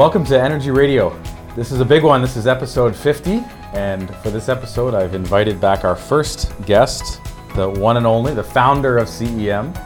Welcome 0.00 0.24
to 0.24 0.42
Energy 0.42 0.70
Radio. 0.70 1.14
This 1.54 1.70
is 1.70 1.80
a 1.80 1.84
big 1.84 2.02
one. 2.02 2.22
This 2.22 2.34
is 2.34 2.46
episode 2.46 2.96
50. 2.96 3.44
And 3.74 4.08
for 4.22 4.30
this 4.30 4.48
episode, 4.48 4.94
I've 4.94 5.12
invited 5.12 5.60
back 5.60 5.84
our 5.84 5.94
first 5.94 6.54
guest, 6.64 7.20
the 7.54 7.68
one 7.68 7.98
and 7.98 8.06
only, 8.06 8.32
the 8.32 8.42
founder 8.42 8.96
of 8.96 9.08
CEM, 9.08 9.76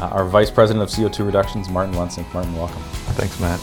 uh, 0.00 0.04
our 0.04 0.24
vice 0.24 0.50
president 0.50 0.82
of 0.82 0.88
CO2 0.88 1.26
reductions, 1.26 1.68
Martin 1.68 1.92
Lensink. 1.96 2.32
Martin, 2.32 2.56
welcome. 2.56 2.80
Thanks, 3.18 3.38
Matt. 3.40 3.60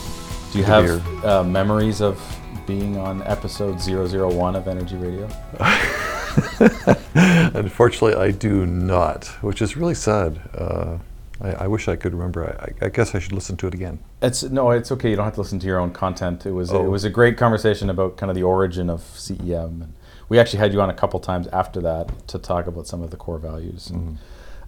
Do 0.52 0.60
you 0.60 0.64
Good 0.64 1.02
have 1.02 1.26
uh, 1.26 1.44
memories 1.44 2.02
of 2.02 2.22
being 2.68 2.98
on 2.98 3.24
episode 3.24 3.82
001 3.82 4.56
of 4.56 4.68
Energy 4.68 4.98
Radio? 4.98 5.28
Unfortunately, 7.16 8.14
I 8.14 8.30
do 8.30 8.68
not, 8.68 9.26
which 9.42 9.60
is 9.60 9.76
really 9.76 9.96
sad. 9.96 10.40
Uh, 10.54 11.00
I, 11.42 11.52
I 11.52 11.68
wish 11.68 11.88
I 11.88 11.96
could 11.96 12.14
remember. 12.14 12.46
I, 12.82 12.86
I 12.86 12.90
guess 12.90 13.14
I 13.14 13.20
should 13.20 13.34
listen 13.34 13.58
to 13.58 13.68
it 13.68 13.74
again. 13.74 14.00
It's 14.22 14.44
no, 14.44 14.72
it's 14.72 14.92
okay. 14.92 15.10
You 15.10 15.16
don't 15.18 15.26
have 15.26 15.34
to 15.36 15.42
listen 15.42 15.60
to 15.60 15.68
your 15.68 15.80
own 15.80 15.92
content. 15.92 16.46
It 16.46 16.52
was 16.52 16.72
it 16.72 16.76
Oh. 16.78 16.90
was 16.90 17.04
a 17.04 17.10
great 17.10 17.38
conversation 17.38 17.90
about 17.90 18.18
kind 18.18 18.30
of 18.30 18.36
the 18.36 18.44
origin 18.44 18.90
of 18.90 19.02
CEM, 19.02 19.82
and 19.82 19.94
we 20.30 20.40
actually 20.40 20.60
had 20.60 20.72
you 20.74 20.82
on 20.82 20.90
a 20.90 20.94
couple 20.94 21.20
times 21.20 21.48
after 21.48 21.82
that 21.82 22.28
to 22.30 22.40
talk 22.40 22.68
about 22.68 22.88
some 22.88 23.02
of 23.02 23.12
the 23.12 23.18
core 23.18 23.38
values. 23.38 23.90
And, 23.90 24.18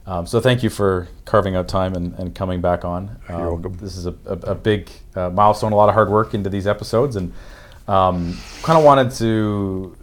um, 0.06 0.26
so 0.26 0.40
thank 0.40 0.64
you 0.64 0.70
for 0.70 1.08
carving 1.26 1.56
out 1.58 1.68
time 1.68 1.94
and, 1.94 2.14
and 2.16 2.34
coming 2.34 2.62
back 2.62 2.86
on. 2.86 3.18
Um, 3.28 3.40
You're 3.40 3.54
welcome. 3.54 3.74
This 3.78 3.98
is 3.98 4.06
a, 4.06 4.16
a, 4.26 4.34
a 4.52 4.56
big 4.56 4.90
uh, 5.16 5.30
milestone, 5.32 5.74
a 5.74 5.76
lot 5.76 5.90
of 5.90 5.96
hard 5.96 6.10
work 6.10 6.34
into 6.34 6.50
these 6.50 6.66
episodes, 6.68 7.16
and 7.18 7.34
um, 7.90 8.38
kind 8.64 8.78
of 8.78 8.86
wanted 8.86 9.12
to 9.18 9.96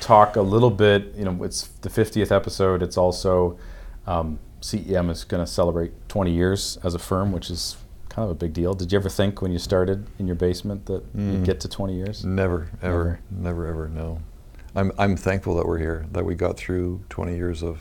talk 0.00 0.36
a 0.36 0.42
little 0.42 0.70
bit. 0.70 1.14
You 1.16 1.24
know, 1.24 1.42
it's 1.44 1.66
the 1.82 1.88
50th 1.88 2.30
episode. 2.30 2.80
It's 2.82 2.96
also 2.96 3.58
um, 4.06 4.38
CEM 4.60 5.10
is 5.10 5.24
going 5.24 5.44
to 5.44 5.50
celebrate 5.50 5.92
20 6.08 6.32
years 6.32 6.78
as 6.84 6.94
a 6.94 6.98
firm, 6.98 7.32
which 7.32 7.50
is 7.50 7.76
kind 8.08 8.24
of 8.24 8.30
a 8.30 8.34
big 8.34 8.52
deal. 8.52 8.74
Did 8.74 8.92
you 8.92 8.98
ever 8.98 9.08
think 9.08 9.40
when 9.40 9.52
you 9.52 9.58
started 9.58 10.06
in 10.18 10.26
your 10.26 10.36
basement 10.36 10.86
that 10.86 11.02
you'd 11.14 11.42
Mm. 11.42 11.44
get 11.44 11.60
to 11.60 11.68
20 11.68 11.94
years? 11.94 12.24
Never, 12.24 12.68
ever, 12.82 13.20
never, 13.30 13.66
ever. 13.66 13.88
No. 13.88 14.20
I'm 14.76 14.92
I'm 14.98 15.16
thankful 15.16 15.56
that 15.56 15.66
we're 15.66 15.78
here. 15.78 16.06
That 16.12 16.24
we 16.24 16.34
got 16.34 16.56
through 16.56 17.00
20 17.08 17.34
years 17.36 17.62
of 17.62 17.80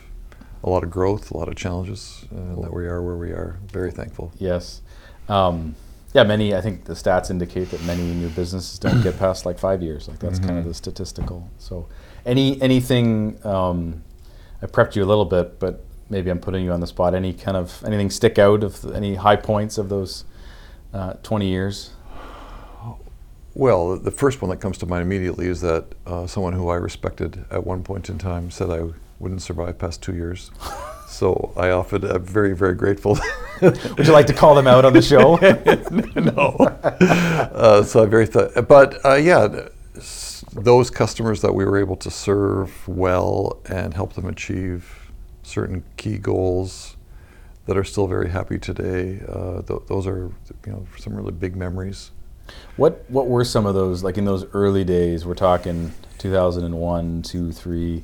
a 0.64 0.70
lot 0.70 0.84
of 0.84 0.90
growth, 0.90 1.32
a 1.32 1.38
lot 1.38 1.48
of 1.48 1.56
challenges, 1.56 2.26
and 2.32 2.64
that 2.64 2.74
we 2.74 2.86
are 2.88 3.02
where 3.02 3.16
we 3.16 3.30
are. 3.32 3.60
Very 3.72 3.92
thankful. 3.92 4.32
Yes. 4.38 4.82
Um, 5.28 5.76
yeah, 6.14 6.24
many, 6.24 6.56
I 6.56 6.62
think 6.62 6.86
the 6.86 6.94
stats 6.94 7.30
indicate 7.30 7.70
that 7.70 7.84
many 7.84 8.02
new 8.16 8.30
businesses 8.30 8.80
don't 8.80 9.02
get 9.04 9.20
past 9.26 9.46
like 9.46 9.60
five 9.60 9.84
years. 9.84 10.08
Like 10.08 10.18
that's 10.20 10.40
kind 10.40 10.58
of 10.58 10.66
the 10.66 10.74
statistical. 10.74 11.48
So, 11.60 11.88
any 12.26 12.60
anything, 12.62 13.38
um, 13.46 14.02
I 14.64 14.66
prepped 14.66 14.96
you 14.96 15.04
a 15.04 15.06
little 15.06 15.26
bit, 15.26 15.60
but 15.60 15.86
maybe 16.10 16.30
I'm 16.30 16.40
putting 16.40 16.64
you 16.64 16.72
on 16.72 16.80
the 16.80 16.88
spot. 16.88 17.14
Any 17.14 17.34
kind 17.34 17.56
of, 17.56 17.84
anything 17.86 18.10
stick 18.10 18.40
out 18.40 18.64
of 18.64 18.82
the, 18.82 18.94
any 18.94 19.16
high 19.16 19.36
points 19.36 19.78
of 19.78 19.90
those 19.90 20.26
uh, 20.94 21.14
20 21.24 21.48
years? 21.48 21.92
Well, 23.54 23.98
the 23.98 24.12
first 24.12 24.42
one 24.42 24.50
that 24.50 24.58
comes 24.58 24.78
to 24.80 24.86
mind 24.86 25.02
immediately 25.02 25.48
is 25.48 25.62
that 25.62 25.86
uh, 26.06 26.28
someone 26.28 26.54
who 26.54 26.70
I 26.70 26.76
respected 26.76 27.46
at 27.52 27.66
one 27.66 27.84
point 27.84 28.10
in 28.10 28.18
time 28.18 28.52
said 28.52 28.70
I 28.70 28.90
wouldn't 29.20 29.42
survive 29.42 29.78
past 29.78 30.02
two 30.02 30.16
years. 30.16 30.52
so 31.08 31.52
I 31.58 31.72
often 31.72 32.06
am 32.06 32.24
very, 32.24 32.56
very 32.56 32.76
grateful. 32.76 33.18
Would 33.62 34.08
you 34.08 34.14
like 34.14 34.28
to 34.28 34.34
call 34.34 34.56
them 34.56 34.68
out 34.68 34.86
on 34.86 34.94
the 34.94 35.02
show? 35.02 35.36
no. 36.16 36.56
uh, 37.54 37.84
so 37.84 38.04
I'm 38.04 38.10
very, 38.10 38.28
th- 38.28 38.52
but 38.68 39.04
uh, 39.04 39.16
yeah, 39.16 39.48
th- 39.48 40.42
those 40.54 40.90
customers 40.90 41.42
that 41.42 41.54
we 41.54 41.66
were 41.66 41.78
able 41.78 41.98
to 41.98 42.10
serve 42.10 42.88
well 42.88 43.60
and 43.66 43.94
help 43.94 44.14
them 44.14 44.26
achieve 44.28 44.99
certain 45.50 45.84
key 45.98 46.18
goals 46.18 46.96
that 47.66 47.78
are 47.78 47.84
still 47.84 48.08
very 48.08 48.30
happy 48.30 48.58
today. 48.58 49.22
Uh, 49.28 49.62
th- 49.62 49.82
those 49.88 50.08
are, 50.08 50.32
you 50.66 50.72
know, 50.72 50.88
some 50.98 51.16
really 51.16 51.32
big 51.32 51.56
memories. 51.56 52.12
What 52.78 53.06
what 53.10 53.28
were 53.28 53.44
some 53.44 53.66
of 53.68 53.76
those 53.76 54.04
like 54.04 54.18
in 54.18 54.26
those 54.26 54.46
early 54.54 54.84
days? 54.84 55.26
We're 55.26 55.36
talking 55.36 55.94
2001, 56.18 57.22
2, 57.22 57.52
3. 57.52 58.04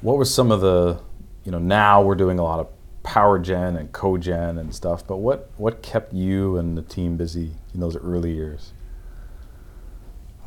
What 0.00 0.16
were 0.16 0.24
some 0.24 0.52
of 0.52 0.60
the 0.60 1.00
you 1.44 1.50
know 1.50 1.58
now 1.58 2.02
we're 2.02 2.14
doing 2.14 2.38
a 2.38 2.44
lot 2.44 2.60
of 2.60 2.68
power 3.02 3.38
gen 3.38 3.76
and 3.76 3.90
cogen 3.90 4.60
and 4.60 4.72
stuff, 4.72 5.04
but 5.06 5.16
what 5.16 5.50
what 5.56 5.82
kept 5.82 6.12
you 6.12 6.56
and 6.56 6.78
the 6.78 6.82
team 6.82 7.16
busy 7.16 7.52
in 7.74 7.80
those 7.80 7.96
early 7.96 8.32
years? 8.32 8.72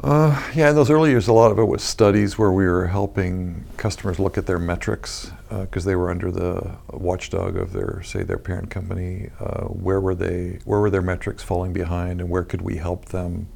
Uh, 0.02 0.42
yeah, 0.56 0.70
in 0.70 0.76
those 0.76 0.90
early 0.90 1.12
years, 1.12 1.28
a 1.28 1.34
lot 1.34 1.52
of 1.52 1.60
it 1.60 1.66
was 1.66 1.84
studies 1.84 2.38
where 2.38 2.52
we 2.52 2.66
were 2.66 2.88
helping 2.88 3.64
customers 3.78 4.20
look 4.20 4.38
at 4.38 4.46
their 4.46 4.58
metrics 4.58 5.32
because 5.62 5.86
they 5.86 5.96
were 5.96 6.10
under 6.10 6.32
the 6.32 6.78
watchdog 6.92 7.58
of 7.58 7.74
their, 7.74 8.02
say, 8.04 8.24
their 8.24 8.38
parent 8.38 8.70
company. 8.70 9.30
Uh, 9.40 9.66
where 9.66 10.02
were 10.02 10.16
they? 10.16 10.60
Where 10.66 10.80
were 10.80 10.90
their 10.90 11.02
metrics 11.02 11.44
falling 11.44 11.74
behind, 11.74 12.22
and 12.22 12.30
where 12.30 12.44
could 12.44 12.62
we 12.62 12.78
help 12.78 13.06
them 13.06 13.48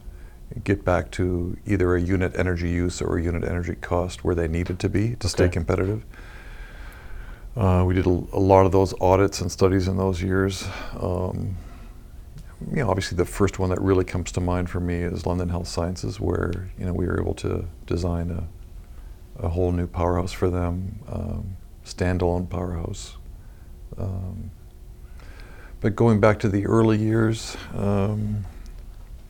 get 0.64 0.86
back 0.86 1.12
to 1.12 1.58
either 1.66 1.96
a 1.96 2.02
unit 2.02 2.34
energy 2.38 2.70
use 2.70 3.02
or 3.02 3.18
a 3.18 3.24
unit 3.24 3.44
energy 3.44 3.76
cost 3.76 4.24
where 4.24 4.36
they 4.36 4.48
needed 4.48 4.80
to 4.80 4.90
be 4.90 5.16
to 5.16 5.30
stay 5.30 5.50
competitive? 5.50 6.06
Uh, 7.56 7.84
we 7.86 7.96
did 7.96 8.06
a, 8.06 8.10
a 8.10 8.40
lot 8.40 8.66
of 8.66 8.72
those 8.72 8.94
audits 9.02 9.42
and 9.42 9.52
studies 9.52 9.88
in 9.88 9.98
those 9.98 10.22
years. 10.22 10.68
Um, 11.00 11.58
you 12.72 12.78
know, 12.78 12.90
obviously 12.90 13.16
the 13.16 13.26
first 13.26 13.60
one 13.60 13.70
that 13.70 13.82
really 13.82 14.06
comes 14.06 14.32
to 14.34 14.42
mind 14.42 14.70
for 14.70 14.80
me 14.80 14.96
is 14.96 15.26
London 15.26 15.50
Health 15.50 15.68
Sciences, 15.68 16.20
where 16.20 16.70
you 16.78 16.86
know 16.86 16.94
we 16.94 17.06
were 17.06 17.20
able 17.20 17.36
to 17.36 17.66
design 17.86 18.32
a, 18.32 19.46
a 19.46 19.50
whole 19.50 19.72
new 19.72 19.88
powerhouse 19.88 20.32
for 20.32 20.50
them, 20.50 21.00
um, 21.08 21.58
standalone 21.88 22.50
powerhouse. 22.50 23.18
Um, 23.98 24.52
but 25.82 25.96
going 25.96 26.20
back 26.20 26.40
to 26.40 26.50
the 26.50 26.66
early 26.66 26.98
years, 26.98 27.56
um, 27.76 28.46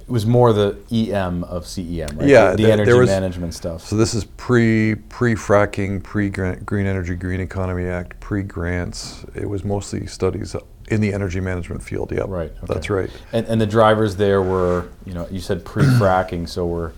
It 0.01 0.09
was 0.11 0.25
more 0.25 0.53
the 0.53 0.77
EM 0.91 1.43
of 1.43 1.65
CEM, 1.65 2.17
right? 2.17 2.27
Yeah, 2.27 2.51
the, 2.51 2.63
the 2.63 2.71
energy 2.71 2.93
was- 2.93 3.09
management 3.09 3.53
stuff. 3.53 3.85
so 3.85 3.95
this 3.97 4.13
is 4.13 4.23
pre 4.25 4.95
pre 4.95 5.35
fracking, 5.35 6.01
pre 6.01 6.29
Green 6.29 6.85
Energy 6.85 7.15
Green 7.15 7.41
Economy 7.41 7.85
Act, 7.85 8.19
pre 8.19 8.41
grants. 8.43 9.25
It 9.35 9.47
was 9.49 9.63
mostly 9.63 10.07
studies 10.07 10.55
in 10.89 11.01
the 11.01 11.13
energy 11.13 11.41
management 11.41 11.83
field. 11.83 12.11
Yep, 12.13 12.25
Right, 12.29 12.51
okay. 12.63 12.73
That's 12.73 12.89
right. 12.89 13.09
and, 13.33 13.45
and 13.47 13.59
the 13.59 13.67
drivers 13.67 14.15
there 14.15 14.41
were, 14.41 14.87
you 15.05 15.13
know, 15.13 15.27
you 15.29 15.41
said 15.41 15.65
pre-fracking, 15.65 16.47
so 16.47 16.65
we're, 16.65 16.91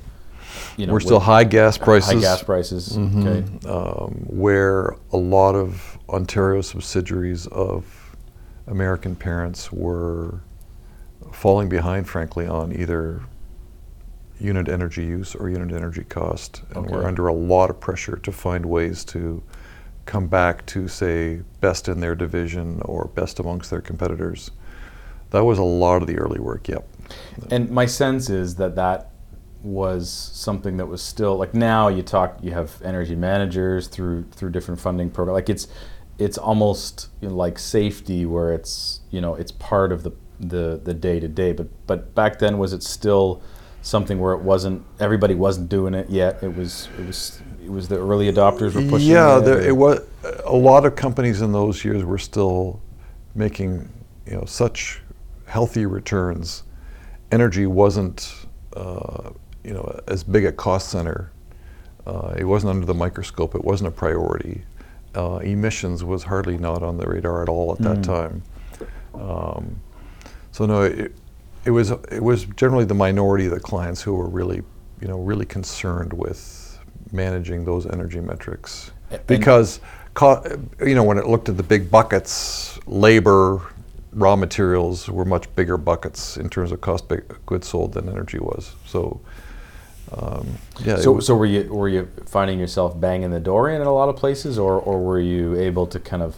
you 0.77 0.85
know, 0.87 0.93
We're 0.93 0.99
still 0.99 1.19
high 1.19 1.43
gas 1.43 1.77
prices. 1.77 2.13
high 2.13 2.19
gas 2.19 2.43
prices. 2.43 2.97
Mhm. 2.97 3.25
Okay. 3.27 3.67
um, 3.69 4.25
where 4.27 4.95
a 5.11 5.17
lot 5.17 5.55
of 5.55 5.97
Ontario 6.09 6.61
subsidiaries 6.61 7.47
of 7.47 8.15
American 8.67 9.15
parents 9.15 9.71
were 9.71 10.41
falling 11.31 11.69
behind, 11.69 12.07
frankly, 12.07 12.47
on 12.47 12.71
either 12.75 13.21
unit 14.39 14.69
energy 14.69 15.03
use 15.05 15.35
or 15.35 15.49
unit 15.49 15.71
energy 15.75 16.03
cost. 16.03 16.61
And 16.73 16.89
we're 16.89 17.05
under 17.05 17.27
a 17.27 17.33
lot 17.33 17.69
of 17.69 17.79
pressure 17.79 18.15
to 18.17 18.31
find 18.31 18.65
ways 18.65 19.03
to 19.05 19.43
come 20.05 20.27
back 20.27 20.65
to, 20.67 20.87
say, 20.87 21.41
best 21.61 21.87
in 21.87 21.99
their 21.99 22.15
division 22.15 22.81
or 22.85 23.09
best 23.13 23.39
amongst 23.39 23.69
their 23.69 23.81
competitors. 23.81 24.51
That 25.31 25.43
was 25.43 25.59
a 25.59 25.63
lot 25.63 26.01
of 26.01 26.07
the 26.07 26.17
early 26.17 26.39
work, 26.39 26.67
yep. 26.67 26.87
And 27.51 27.69
my 27.69 27.85
sense 27.85 28.29
is 28.29 28.55
that 28.55 28.75
that 28.75 29.11
was 29.61 30.09
something 30.09 30.77
that 30.77 30.85
was 30.85 31.01
still 31.01 31.37
like 31.37 31.53
now 31.53 31.89
you 31.89 32.01
talk 32.01 32.37
you 32.41 32.51
have 32.51 32.81
energy 32.81 33.15
managers 33.15 33.87
through 33.87 34.23
through 34.31 34.49
different 34.49 34.79
funding 34.79 35.09
programs 35.09 35.35
like 35.35 35.49
it's 35.49 35.67
it's 36.17 36.37
almost 36.37 37.09
you 37.21 37.27
know, 37.27 37.35
like 37.35 37.59
safety 37.59 38.25
where 38.25 38.53
it's 38.53 39.01
you 39.11 39.19
know 39.19 39.35
it's 39.35 39.51
part 39.51 39.91
of 39.91 40.03
the 40.03 40.11
the 40.39 40.79
the 40.83 40.93
day 40.93 41.19
to 41.19 41.27
day 41.27 41.51
but 41.51 41.67
but 41.87 42.15
back 42.15 42.39
then 42.39 42.57
was 42.57 42.71
it 42.71 42.81
still 42.81 43.41
something 43.81 44.19
where 44.19 44.33
it 44.33 44.41
wasn't 44.41 44.81
everybody 44.99 45.35
wasn't 45.35 45.67
doing 45.67 45.93
it 45.93 46.09
yet 46.09 46.41
it 46.41 46.55
was 46.55 46.87
it 46.97 47.05
was 47.05 47.41
it 47.69 47.71
was 47.71 47.87
the 47.87 47.97
early 47.97 48.31
adopters 48.31 48.73
were 48.73 48.89
pushing 48.89 49.09
Yeah, 49.09 49.37
it, 49.37 49.41
there, 49.41 49.61
it 49.61 49.75
was 49.75 50.01
a 50.43 50.55
lot 50.55 50.85
of 50.85 50.95
companies 50.95 51.41
in 51.41 51.51
those 51.51 51.85
years 51.85 52.03
were 52.03 52.17
still 52.17 52.81
making 53.35 53.87
you 54.25 54.33
know 54.33 54.45
such 54.45 55.01
healthy 55.45 55.85
returns. 55.85 56.63
Energy 57.31 57.67
wasn't 57.67 58.33
uh, 58.75 59.29
you 59.69 59.75
know 59.75 59.99
as 60.07 60.23
big 60.23 60.45
a 60.45 60.51
cost 60.51 60.89
center. 60.89 61.31
Uh, 62.07 62.33
it 62.35 62.43
wasn't 62.43 62.71
under 62.71 62.87
the 62.87 62.93
microscope. 63.05 63.53
It 63.53 63.63
wasn't 63.63 63.87
a 63.87 63.91
priority. 63.91 64.63
Uh, 65.15 65.37
emissions 65.43 66.03
was 66.03 66.23
hardly 66.23 66.57
not 66.57 66.81
on 66.81 66.97
the 66.97 67.05
radar 67.05 67.43
at 67.43 67.49
all 67.49 67.71
at 67.73 67.77
that 67.79 67.97
Mm. 67.99 68.03
time. 68.03 68.41
Um, 69.13 69.79
so 70.51 70.65
no, 70.65 70.81
it, 70.83 71.11
it 71.65 71.71
was 71.71 71.91
it 71.91 72.23
was 72.23 72.45
generally 72.61 72.85
the 72.85 72.95
minority 72.95 73.45
of 73.45 73.51
the 73.51 73.59
clients 73.59 74.01
who 74.01 74.15
were 74.15 74.27
really 74.27 74.63
you 75.01 75.07
know 75.07 75.19
really 75.19 75.45
concerned 75.45 76.13
with 76.13 76.79
managing 77.11 77.63
those 77.63 77.85
energy 77.85 78.21
metrics 78.21 78.91
and- 79.11 79.25
because 79.27 79.79
co- 80.15 80.43
you 80.83 80.95
know 80.95 81.03
when 81.03 81.19
it 81.19 81.27
looked 81.27 81.47
at 81.47 81.57
the 81.57 81.63
big 81.75 81.91
buckets, 81.91 82.79
labor, 82.87 83.61
raw 84.13 84.35
materials 84.35 85.07
were 85.09 85.25
much 85.25 85.45
bigger 85.55 85.77
buckets 85.77 86.37
in 86.37 86.49
terms 86.49 86.71
of 86.71 86.81
cost 86.81 87.11
of 87.11 87.21
goods 87.45 87.67
sold 87.67 87.93
than 87.93 88.09
energy 88.09 88.39
was. 88.39 88.73
So 88.87 89.19
um, 90.17 90.47
yeah, 90.83 90.97
So, 90.97 91.11
was- 91.13 91.25
so 91.27 91.35
were 91.35 91.45
you 91.45 91.71
were 91.73 91.87
you 91.89 92.07
finding 92.25 92.59
yourself 92.59 92.99
banging 92.99 93.31
the 93.31 93.39
door 93.39 93.69
in 93.69 93.81
at 93.81 93.87
a 93.87 93.91
lot 93.91 94.09
of 94.09 94.15
places, 94.15 94.57
or, 94.57 94.79
or 94.79 94.99
were 95.03 95.19
you 95.19 95.55
able 95.59 95.85
to 95.87 95.99
kind 95.99 96.23
of 96.23 96.37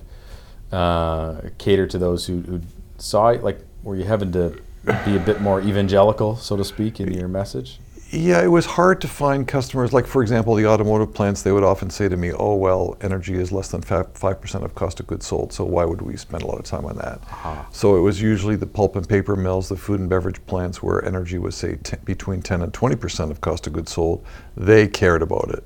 uh, 0.72 1.42
cater 1.58 1.88
to 1.88 1.98
those 1.98 2.26
who, 2.26 2.42
who 2.42 2.62
saw 2.98 3.30
it? 3.30 3.44
Like, 3.44 3.60
were 3.84 3.96
you 3.96 4.04
having 4.04 4.32
to 4.34 4.58
be 5.06 5.16
a 5.16 5.20
bit 5.20 5.42
more 5.42 5.62
evangelical, 5.62 6.36
so 6.36 6.56
to 6.58 6.64
speak, 6.64 7.00
in 7.00 7.12
your 7.14 7.28
message? 7.28 7.80
Yeah, 8.14 8.44
it 8.44 8.50
was 8.50 8.66
hard 8.66 9.00
to 9.02 9.08
find 9.08 9.48
customers. 9.48 9.94
Like, 9.94 10.06
for 10.06 10.22
example, 10.22 10.54
the 10.56 10.68
automotive 10.68 11.14
plants, 11.14 11.44
they 11.44 11.54
would 11.54 11.64
often 11.64 11.90
say 11.90 12.10
to 12.10 12.18
me, 12.18 12.34
oh, 12.34 12.56
well, 12.56 12.98
energy 13.00 13.36
is 13.36 13.54
less 13.54 13.70
than 13.70 13.82
5% 13.82 14.64
of 14.64 14.76
cost 14.76 15.00
of 15.00 15.08
goods 15.08 15.26
sold, 15.26 15.54
so 15.54 15.64
why 15.64 15.86
would 15.86 16.02
we 16.02 16.18
spend 16.18 16.44
a 16.44 16.46
lot 16.46 16.60
of 16.60 16.66
time 16.66 16.86
on 16.86 16.98
that? 16.98 17.20
Uh-huh. 17.22 17.64
So 17.72 17.96
it 17.96 18.02
was 18.02 18.22
usually 18.22 18.58
the 18.58 18.68
pulp 18.68 18.98
and 18.98 19.08
paper 19.08 19.38
mills, 19.38 19.70
the 19.70 19.78
food 19.78 20.02
and 20.02 20.10
beverage 20.10 20.46
plants, 20.46 20.84
where 20.84 21.04
energy 21.06 21.38
was, 21.38 21.56
say, 21.56 21.78
t- 21.84 21.96
between 22.04 22.42
10 22.42 22.62
and 22.62 22.74
20% 22.74 23.32
of 23.32 23.40
cost 23.40 23.66
of 23.68 23.74
goods 23.74 23.94
sold. 23.94 24.26
They 24.58 24.90
cared 24.90 25.22
about 25.22 25.50
it. 25.52 25.64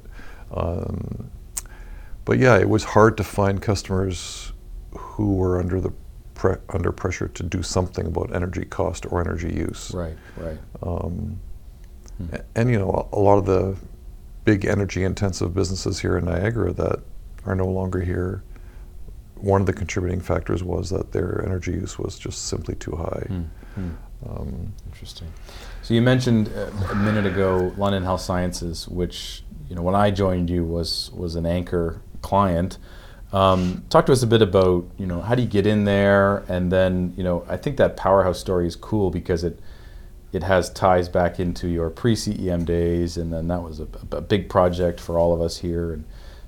Um, 0.51 1.31
but 2.25 2.37
yeah, 2.37 2.57
it 2.59 2.69
was 2.69 2.83
hard 2.83 3.17
to 3.17 3.23
find 3.23 3.59
customers 3.59 4.53
who 4.95 5.33
were 5.35 5.59
under 5.59 5.81
the 5.81 5.91
pre- 6.35 6.57
under 6.69 6.91
pressure 6.91 7.27
to 7.27 7.43
do 7.43 7.63
something 7.63 8.05
about 8.05 8.35
energy 8.35 8.65
cost 8.65 9.07
or 9.11 9.19
energy 9.19 9.51
use. 9.51 9.91
Right, 9.95 10.17
right. 10.37 10.57
Um, 10.83 11.39
a- 12.31 12.41
And, 12.55 12.69
you 12.69 12.79
know, 12.79 13.07
a 13.11 13.19
lot 13.19 13.37
of 13.37 13.45
the 13.45 13.75
big 14.43 14.65
energy 14.65 15.03
intensive 15.03 15.53
businesses 15.53 15.99
here 15.99 16.17
in 16.17 16.25
Niagara 16.25 16.71
that 16.73 16.99
are 17.45 17.55
no 17.55 17.65
longer 17.67 18.01
here, 18.01 18.43
one 19.35 19.59
of 19.61 19.67
the 19.67 19.73
contributing 19.73 20.19
factors 20.21 20.63
was 20.63 20.89
that 20.91 21.11
their 21.11 21.43
energy 21.45 21.71
use 21.73 21.97
was 21.99 22.17
just 22.17 22.45
simply 22.47 22.75
too 22.75 22.95
high. 22.95 23.25
Hmm. 23.75 23.89
Um, 24.27 24.73
Interesting. 24.87 25.27
So 25.81 25.93
you 25.93 26.01
mentioned 26.01 26.49
uh, 26.55 26.71
a 26.91 26.95
minute 26.95 27.25
ago 27.25 27.73
London 27.77 28.03
Health 28.03 28.21
Sciences, 28.21 28.87
which 28.87 29.43
you 29.69 29.75
know 29.75 29.81
when 29.81 29.93
I 29.95 30.09
joined 30.09 30.49
you 30.49 30.63
was 30.63 31.11
was 31.13 31.35
an 31.35 31.45
anchor 31.45 32.01
client. 32.21 32.77
Um, 33.33 33.83
talk 33.89 34.05
to 34.05 34.13
us 34.13 34.23
a 34.23 34.27
bit 34.27 34.41
about 34.41 34.85
you 34.97 35.05
know 35.05 35.21
how 35.21 35.35
do 35.35 35.41
you 35.41 35.47
get 35.47 35.67
in 35.67 35.83
there, 35.83 36.37
and 36.47 36.71
then 36.71 37.13
you 37.17 37.23
know 37.23 37.45
I 37.49 37.57
think 37.57 37.75
that 37.77 37.97
powerhouse 37.97 38.39
story 38.39 38.65
is 38.67 38.75
cool 38.75 39.11
because 39.11 39.43
it 39.43 39.59
it 40.35 40.43
has 40.43 40.69
ties 40.69 41.07
back 41.07 41.39
into 41.39 41.67
your 41.69 41.89
pre-CEM 41.89 42.65
days, 42.65 43.15
and 43.15 43.31
then 43.31 43.47
that 43.47 43.63
was 43.63 43.79
a, 43.79 43.87
a 44.11 44.21
big 44.21 44.49
project 44.49 44.99
for 44.99 45.17
all 45.17 45.33
of 45.33 45.41
us 45.41 45.57
here. 45.57 45.93
And 45.93 46.03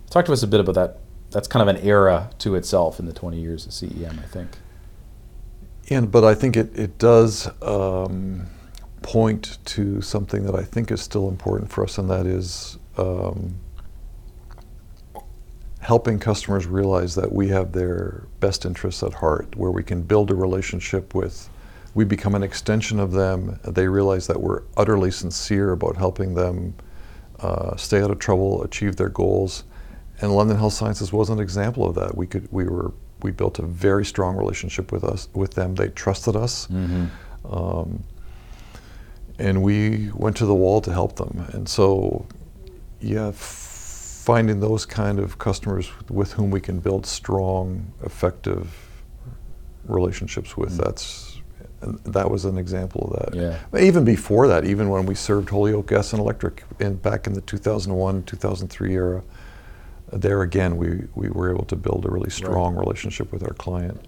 talk 0.10 0.25
to 0.25 0.34
us 0.34 0.44
a 0.44 0.48
bit 0.48 0.60
about 0.60 0.75
that. 0.75 1.00
That's 1.31 1.48
kind 1.48 1.68
of 1.68 1.74
an 1.74 1.81
era 1.81 2.30
to 2.39 2.56
itself 2.56 3.00
in 3.00 3.06
the 3.06 3.13
20 3.13 3.39
years 3.39 3.66
of 3.66 3.72
CEM, 3.72 4.19
I 4.19 4.28
think. 4.28 4.50
And 5.89 6.12
but 6.12 6.25
I 6.25 6.36
think 6.36 6.57
it, 6.57 6.78
it 6.78 6.98
does 6.98 7.50
um, 7.62 8.48
point 9.01 9.57
to 9.66 10.01
something 10.01 10.44
that 10.45 10.56
I 10.56 10.63
think 10.63 10.92
is 10.92 11.01
still 11.01 11.30
important 11.30 11.72
for 11.72 11.86
us, 11.86 11.98
and 11.98 12.10
that 12.10 12.25
is 12.25 12.78
um, 12.98 13.56
helping 15.80 16.19
customers 16.19 16.66
realize 16.66 17.16
that 17.16 17.31
we 17.31 17.48
have 17.48 17.72
their 17.72 18.28
best 18.42 18.66
interests 18.66 19.01
at 19.01 19.13
heart, 19.13 19.56
where 19.56 19.72
we 19.72 19.83
can 19.83 20.01
build 20.01 20.30
a 20.30 20.36
relationship 20.36 21.16
with. 21.16 21.50
We 21.97 22.05
become 22.05 22.35
an 22.35 22.44
extension 22.44 22.99
of 22.99 23.11
them. 23.11 23.59
They 23.63 23.88
realize 23.88 24.27
that 24.27 24.39
we're 24.39 24.61
utterly 24.77 25.09
sincere 25.09 25.71
about 25.71 25.95
helping 25.97 26.35
them 26.35 26.75
uh, 27.39 27.75
stay 27.75 28.03
out 28.03 28.11
of 28.11 28.19
trouble, 28.19 28.61
achieve 28.61 28.97
their 28.97 29.09
goals. 29.09 29.63
And 30.21 30.31
London 30.31 30.57
Health 30.57 30.73
Sciences 30.73 31.11
was 31.11 31.31
an 31.31 31.39
example 31.39 31.89
of 31.89 31.95
that. 31.95 32.15
We 32.15 32.27
could 32.27 32.47
we 32.51 32.65
were 32.65 32.94
we 33.23 33.31
built 33.31 33.57
a 33.57 33.63
very 33.63 34.05
strong 34.05 34.38
relationship 34.38 34.91
with 34.91 35.03
us 35.03 35.27
with 35.33 35.55
them. 35.55 35.73
They 35.73 35.88
trusted 35.88 36.35
us, 36.35 36.67
um, 37.49 38.03
and 39.39 39.63
we 39.63 40.11
went 40.13 40.38
to 40.38 40.45
the 40.45 40.53
wall 40.53 40.81
to 40.81 40.91
help 40.94 41.15
them. 41.15 41.47
And 41.53 41.67
so, 41.67 42.27
yeah, 43.01 43.29
f- 43.29 44.21
finding 44.23 44.59
those 44.59 44.85
kind 44.85 45.17
of 45.17 45.39
customers 45.39 45.89
with 46.11 46.33
whom 46.33 46.51
we 46.51 46.61
can 46.61 46.79
build 46.79 47.07
strong, 47.07 47.91
effective 48.03 48.71
relationships 49.85 50.55
with. 50.55 50.77
That's 50.77 51.26
and 51.26 51.26
that 51.81 52.29
was 52.31 52.45
an 52.45 52.57
example 52.57 53.12
of 53.12 53.19
that. 53.31 53.38
Yeah. 53.39 53.59
But 53.71 53.81
Even 53.83 54.03
before 54.03 54.47
that, 54.47 54.65
even 54.65 54.89
when 54.89 55.06
we 55.06 55.15
served 55.15 55.50
Holyoke 55.50 55.88
Gas 55.88 56.12
and 56.13 56.19
Electric 56.19 56.63
in 56.79 56.95
back 56.95 57.27
in 57.27 57.33
the 57.33 57.41
2001 57.41 58.24
2003 58.24 58.94
era, 58.94 59.24
there 60.12 60.41
again 60.41 60.77
we, 60.77 61.03
we 61.15 61.29
were 61.29 61.51
able 61.53 61.65
to 61.65 61.75
build 61.75 62.06
a 62.06 62.09
really 62.09 62.29
strong 62.29 62.75
relationship 62.75 63.31
with 63.31 63.44
our 63.44 63.53
client. 63.53 64.00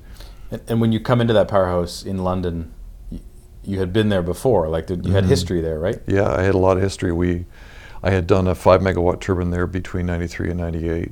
And, 0.52 0.62
and 0.68 0.82
when 0.82 0.92
you 0.92 1.00
come 1.00 1.22
into 1.22 1.34
that 1.34 1.48
powerhouse 1.48 2.04
in 2.04 2.20
London, 2.24 2.72
you, 3.12 3.20
you 3.64 3.80
had 3.80 3.94
been 3.94 4.10
there 4.10 4.24
before. 4.24 4.68
Like 4.70 4.88
the, 4.88 4.96
you 4.96 5.12
had 5.12 5.26
Mhm. 5.26 5.30
history 5.30 5.62
there, 5.62 5.78
right? 5.80 6.00
Yeah, 6.08 6.32
I 6.34 6.42
had 6.42 6.56
a 6.56 6.60
lot 6.60 6.78
of 6.78 6.84
history. 6.84 7.12
We, 7.12 7.46
I 8.02 8.10
had 8.12 8.26
done 8.28 8.48
a 8.48 8.56
five 8.56 8.82
megawatt 8.82 9.20
turbine 9.20 9.52
there 9.52 9.68
between 9.68 10.06
'93 10.06 10.52
and 10.52 10.60
'98. 10.60 11.12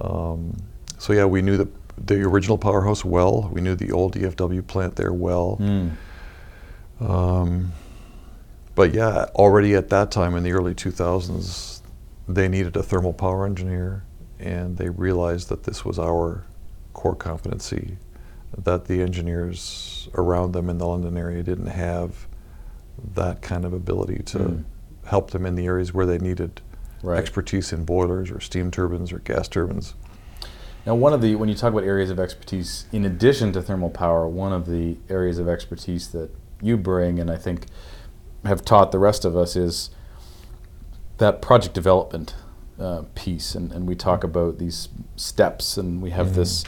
Um, 0.00 0.56
so 0.98 1.12
yeah, 1.12 1.24
we 1.24 1.42
knew 1.42 1.56
the 1.56 1.68
the 1.98 2.22
original 2.22 2.58
powerhouse 2.58 3.04
well. 3.04 3.48
We 3.52 3.60
knew 3.60 3.74
the 3.74 3.92
old 3.92 4.14
DFW 4.14 4.66
plant 4.66 4.96
there 4.96 5.12
well. 5.12 5.58
Mm. 5.60 5.92
Um, 7.00 7.72
but 8.74 8.94
yeah, 8.94 9.24
already 9.34 9.74
at 9.74 9.88
that 9.90 10.10
time 10.10 10.34
in 10.34 10.42
the 10.42 10.52
early 10.52 10.74
2000s, 10.74 11.82
they 12.28 12.48
needed 12.48 12.76
a 12.76 12.82
thermal 12.82 13.12
power 13.12 13.44
engineer, 13.44 14.04
and 14.38 14.76
they 14.78 14.88
realized 14.88 15.48
that 15.48 15.64
this 15.64 15.84
was 15.84 15.98
our 15.98 16.44
core 16.92 17.16
competency, 17.16 17.98
that 18.56 18.86
the 18.86 19.02
engineers 19.02 20.08
around 20.14 20.52
them 20.52 20.70
in 20.70 20.78
the 20.78 20.86
London 20.86 21.16
area 21.16 21.42
didn't 21.42 21.66
have 21.66 22.26
that 23.14 23.42
kind 23.42 23.64
of 23.64 23.72
ability 23.72 24.22
to 24.24 24.38
Mm. 24.38 24.64
help 25.04 25.30
them 25.32 25.44
in 25.44 25.54
the 25.56 25.66
areas 25.66 25.92
where 25.92 26.06
they 26.06 26.18
needed 26.18 26.60
Right. 27.02 27.18
expertise 27.18 27.72
in 27.72 27.84
boilers 27.84 28.30
or 28.30 28.38
steam 28.38 28.70
turbines 28.70 29.12
or 29.12 29.18
gas 29.18 29.48
turbines. 29.48 29.94
Now, 30.84 30.94
one 30.96 31.12
of 31.12 31.20
the 31.20 31.36
when 31.36 31.48
you 31.48 31.54
talk 31.54 31.72
about 31.72 31.84
areas 31.84 32.10
of 32.10 32.18
expertise, 32.18 32.86
in 32.92 33.04
addition 33.04 33.52
to 33.52 33.62
thermal 33.62 33.90
power, 33.90 34.26
one 34.26 34.52
of 34.52 34.66
the 34.66 34.96
areas 35.08 35.38
of 35.38 35.48
expertise 35.48 36.08
that 36.08 36.30
you 36.60 36.76
bring, 36.76 37.18
and 37.20 37.30
I 37.30 37.36
think 37.36 37.66
have 38.44 38.64
taught 38.64 38.90
the 38.90 38.98
rest 38.98 39.24
of 39.24 39.36
us, 39.36 39.54
is 39.54 39.90
that 41.18 41.40
project 41.40 41.74
development 41.74 42.34
uh, 42.80 43.02
piece. 43.14 43.54
And, 43.54 43.70
and 43.70 43.86
we 43.86 43.94
talk 43.94 44.24
about 44.24 44.58
these 44.58 44.88
steps, 45.14 45.76
and 45.76 46.02
we 46.02 46.10
have 46.10 46.28
Mhm. 46.28 46.34
this 46.34 46.64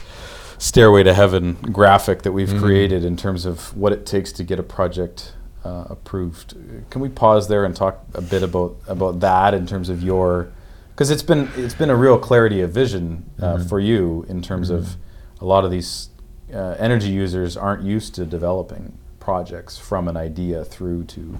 stairway 0.57 1.03
to 1.03 1.13
heaven 1.13 1.55
graphic 1.73 2.21
that 2.21 2.31
we've 2.31 2.47
Mhm. 2.49 2.61
created 2.61 3.03
in 3.03 3.17
terms 3.17 3.45
of 3.45 3.75
what 3.75 3.91
it 3.91 4.05
takes 4.05 4.31
to 4.33 4.43
get 4.43 4.57
a 4.59 4.63
project 4.63 5.33
uh, 5.65 5.85
approved. 5.89 6.55
Can 6.91 7.01
we 7.01 7.09
pause 7.09 7.47
there 7.47 7.65
and 7.65 7.75
talk 7.75 8.05
a 8.13 8.21
bit 8.21 8.43
about 8.43 8.75
about 8.87 9.19
that 9.19 9.53
in 9.55 9.65
terms 9.65 9.89
of 9.89 10.03
your 10.03 10.49
because 10.95 11.11
it's 11.11 11.23
been 11.23 11.49
it's 11.57 11.73
been 11.75 11.89
a 11.89 11.95
real 11.95 12.17
clarity 12.17 12.61
of 12.61 12.71
vision 12.71 13.29
uh, 13.41 13.55
Mhm. 13.57 13.67
for 13.69 13.79
you 13.79 14.25
in 14.29 14.41
terms 14.41 14.69
of 14.69 14.95
a 15.41 15.45
lot 15.45 15.65
of 15.65 15.71
these 15.71 16.09
uh, 16.53 16.75
energy 16.79 17.09
users 17.09 17.57
aren't 17.57 17.83
used 17.83 18.15
to 18.15 18.25
developing 18.25 18.93
projects 19.19 19.77
from 19.77 20.07
an 20.07 20.15
idea 20.15 20.63
through 20.63 21.03
to 21.03 21.37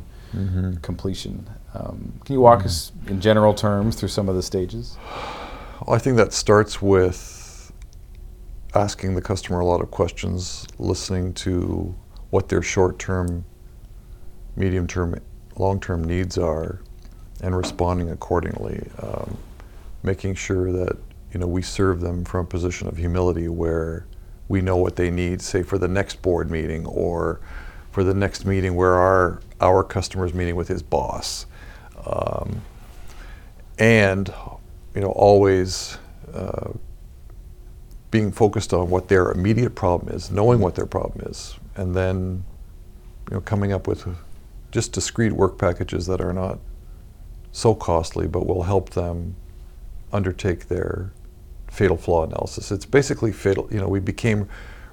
completion. 0.82 1.48
Um, 1.74 2.12
can 2.26 2.34
you 2.34 2.42
walk 2.42 2.66
us 2.66 2.92
in 3.08 3.22
general 3.22 3.54
terms 3.54 3.96
through 3.96 4.10
some 4.10 4.28
of 4.28 4.36
the 4.36 4.42
stages? 4.42 4.98
I 5.88 5.98
think 5.98 6.18
that 6.18 6.34
starts 6.34 6.82
with 6.82 7.72
asking 8.74 9.16
the 9.16 9.22
customer 9.22 9.62
a 9.62 9.66
lot 9.66 9.80
of 9.80 9.92
questions, 9.92 10.68
listening 10.78 11.32
to 11.36 11.96
what 12.32 12.50
their 12.50 12.62
short 12.62 13.00
term, 13.00 13.46
medium 14.58 14.88
term, 14.88 15.16
long 15.58 15.80
term 15.80 16.04
needs 16.04 16.38
are, 16.38 16.82
and 17.46 17.56
responding 17.56 18.10
accordingly. 18.10 18.90
Um, 19.00 19.38
making 20.02 20.34
sure 20.34 20.72
that 20.72 20.98
you 21.32 21.40
know 21.40 21.48
we 21.48 21.62
serve 21.62 22.02
them 22.02 22.26
from 22.26 22.42
a 22.42 22.50
position 22.50 22.88
of 22.88 22.98
humility 22.98 23.48
where 23.48 24.08
we 24.48 24.62
know 24.62 24.78
what 24.78 24.96
they 24.96 25.12
need, 25.12 25.42
say 25.42 25.62
for 25.62 25.78
the 25.78 25.88
next 25.88 26.22
board 26.22 26.50
meeting 26.50 26.86
or 26.88 27.40
for 27.92 28.04
the 28.04 28.14
next 28.14 28.46
meeting 28.46 28.76
where 28.76 28.96
our 28.96 29.42
our 29.62 29.84
customer's 29.84 30.34
meeting 30.34 30.56
with 30.56 30.68
his 30.68 30.82
boss. 30.82 31.46
Um, 32.06 32.62
and 33.78 34.34
you 34.96 35.02
know 35.02 35.12
always 35.12 36.00
uh, 36.34 36.72
being 38.10 38.32
focused 38.32 38.74
on 38.74 38.90
what 38.90 39.08
their 39.08 39.32
immediate 39.32 39.76
problem 39.76 40.16
is, 40.16 40.32
knowing 40.32 40.60
what 40.60 40.74
their 40.74 40.88
problem 40.88 41.28
is, 41.28 41.60
and 41.76 41.96
then 41.96 42.44
you 43.30 43.36
know 43.36 43.42
coming 43.42 43.72
up 43.72 43.88
with 43.88 44.08
just 44.72 44.94
discrete 44.94 45.34
work 45.34 45.60
packages 45.60 46.08
that 46.08 46.22
are 46.22 46.34
not 46.34 46.58
so 47.56 47.74
costly, 47.74 48.28
but 48.28 48.46
will 48.46 48.64
help 48.64 48.90
them 48.90 49.34
undertake 50.12 50.68
their 50.68 51.14
fatal 51.72 51.96
flaw 51.96 52.26
analysis. 52.26 52.70
It's 52.70 52.86
basically 52.86 53.32
fatal. 53.32 53.70
You 53.72 53.80
know, 53.80 53.88
we 53.88 54.02
became 54.02 54.50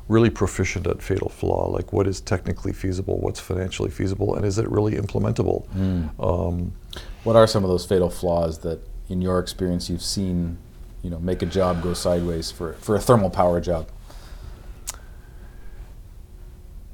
really 0.06 0.30
proficient 0.30 0.86
at 0.86 1.02
fatal 1.02 1.28
flaw, 1.28 1.68
like 1.68 1.92
what 1.92 2.06
is 2.06 2.20
technically 2.20 2.72
feasible, 2.72 3.18
what's 3.18 3.40
financially 3.40 3.90
feasible, 3.90 4.36
and 4.36 4.44
is 4.44 4.58
it 4.58 4.70
really 4.70 4.92
implementable? 4.92 5.66
Um, 6.20 6.72
What 7.24 7.34
are 7.34 7.48
some 7.48 7.64
of 7.64 7.70
those 7.70 7.84
fatal 7.84 8.10
flaws 8.10 8.58
that, 8.58 8.78
in 9.08 9.20
your 9.20 9.40
experience, 9.40 9.90
you've 9.90 10.02
seen, 10.02 10.58
you 11.02 11.10
know, 11.10 11.18
make 11.18 11.42
a 11.42 11.46
job 11.46 11.82
go 11.82 11.94
sideways 11.94 12.52
for 12.52 12.74
for 12.74 12.94
a 12.94 13.00
thermal 13.00 13.30
power 13.30 13.60
job? 13.60 13.88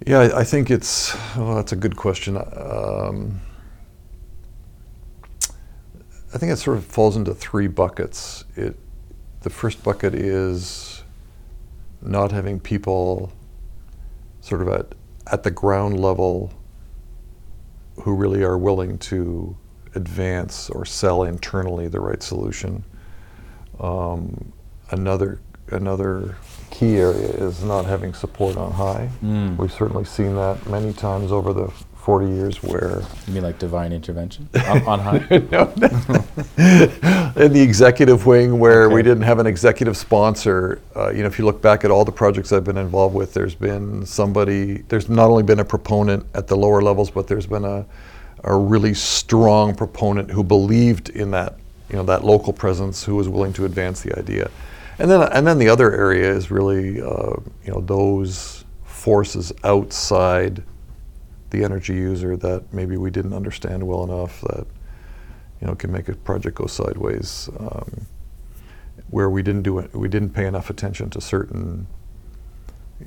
Yeah, 0.06 0.20
I, 0.20 0.40
I 0.40 0.44
think 0.44 0.70
it's. 0.70 1.14
Oh, 1.36 1.56
that's 1.56 1.72
a 1.72 1.76
good 1.76 1.96
question. 1.96 2.36
Um, 2.36 3.40
I 6.34 6.38
think 6.38 6.52
it 6.52 6.56
sort 6.56 6.76
of 6.76 6.84
falls 6.84 7.16
into 7.16 7.34
three 7.34 7.68
buckets. 7.68 8.44
It, 8.56 8.76
the 9.40 9.50
first 9.50 9.82
bucket 9.82 10.14
is 10.14 11.02
not 12.02 12.32
having 12.32 12.60
people 12.60 13.32
sort 14.40 14.62
of 14.62 14.68
at 14.68 14.94
at 15.30 15.42
the 15.42 15.50
ground 15.50 16.00
level 16.00 16.52
who 18.02 18.14
really 18.14 18.42
are 18.42 18.56
willing 18.56 18.98
to 18.98 19.56
advance 19.94 20.70
or 20.70 20.84
sell 20.84 21.24
internally 21.24 21.88
the 21.88 22.00
right 22.00 22.22
solution. 22.22 22.84
Um, 23.80 24.52
another 24.90 25.40
another 25.70 26.36
key 26.70 26.96
area 26.96 27.28
is 27.28 27.62
not 27.62 27.84
having 27.84 28.14
support 28.14 28.56
on 28.56 28.72
high. 28.72 29.10
Mm. 29.22 29.56
We've 29.56 29.72
certainly 29.72 30.04
seen 30.04 30.34
that 30.36 30.66
many 30.66 30.92
times 30.92 31.32
over 31.32 31.52
the 31.52 31.72
40 31.98 32.26
years 32.26 32.62
where 32.62 33.02
You 33.26 33.34
mean 33.34 33.42
like 33.42 33.58
divine 33.58 33.92
intervention 33.92 34.48
on, 34.66 34.82
on 34.86 34.98
high? 34.98 35.18
no, 35.50 35.70
in 37.36 37.52
the 37.52 37.60
executive 37.60 38.24
wing 38.24 38.58
where 38.58 38.88
we 38.88 39.02
didn't 39.02 39.24
have 39.24 39.38
an 39.38 39.46
executive 39.46 39.96
sponsor. 39.96 40.80
Uh, 40.96 41.10
you 41.10 41.20
know, 41.20 41.26
if 41.26 41.38
you 41.38 41.44
look 41.44 41.60
back 41.60 41.84
at 41.84 41.90
all 41.90 42.04
the 42.04 42.12
projects 42.12 42.50
I've 42.50 42.64
been 42.64 42.78
involved 42.78 43.14
with, 43.14 43.34
there's 43.34 43.54
been 43.54 44.06
somebody. 44.06 44.78
There's 44.88 45.10
not 45.10 45.28
only 45.28 45.42
been 45.42 45.60
a 45.60 45.64
proponent 45.64 46.24
at 46.34 46.46
the 46.46 46.56
lower 46.56 46.80
levels, 46.80 47.10
but 47.10 47.26
there's 47.26 47.46
been 47.46 47.64
a 47.64 47.84
a 48.44 48.56
really 48.56 48.94
strong 48.94 49.74
proponent 49.74 50.30
who 50.30 50.42
believed 50.42 51.10
in 51.10 51.30
that. 51.32 51.58
You 51.90 51.96
know, 51.96 52.02
that 52.04 52.22
local 52.22 52.52
presence 52.52 53.02
who 53.02 53.16
was 53.16 53.28
willing 53.30 53.54
to 53.54 53.64
advance 53.64 54.02
the 54.02 54.18
idea. 54.18 54.50
And 54.98 55.10
then, 55.10 55.22
and 55.32 55.46
then 55.46 55.58
the 55.58 55.70
other 55.70 55.90
area 55.90 56.30
is 56.30 56.50
really, 56.50 57.00
uh, 57.00 57.36
you 57.64 57.72
know, 57.72 57.80
those 57.80 58.64
forces 58.84 59.52
outside 59.64 60.62
the 61.50 61.64
energy 61.64 61.94
user 61.94 62.36
that 62.36 62.72
maybe 62.72 62.96
we 62.96 63.10
didn't 63.10 63.32
understand 63.32 63.86
well 63.86 64.04
enough 64.04 64.40
that 64.42 64.66
you 65.60 65.66
know 65.66 65.74
can 65.74 65.90
make 65.90 66.08
a 66.08 66.14
project 66.14 66.56
go 66.56 66.66
sideways 66.66 67.48
um, 67.58 68.06
where 69.10 69.30
we 69.30 69.42
didn't 69.42 69.62
do 69.62 69.78
it 69.78 69.94
we 69.94 70.08
didn't 70.08 70.30
pay 70.30 70.46
enough 70.46 70.70
attention 70.70 71.08
to 71.10 71.20
certain 71.20 71.86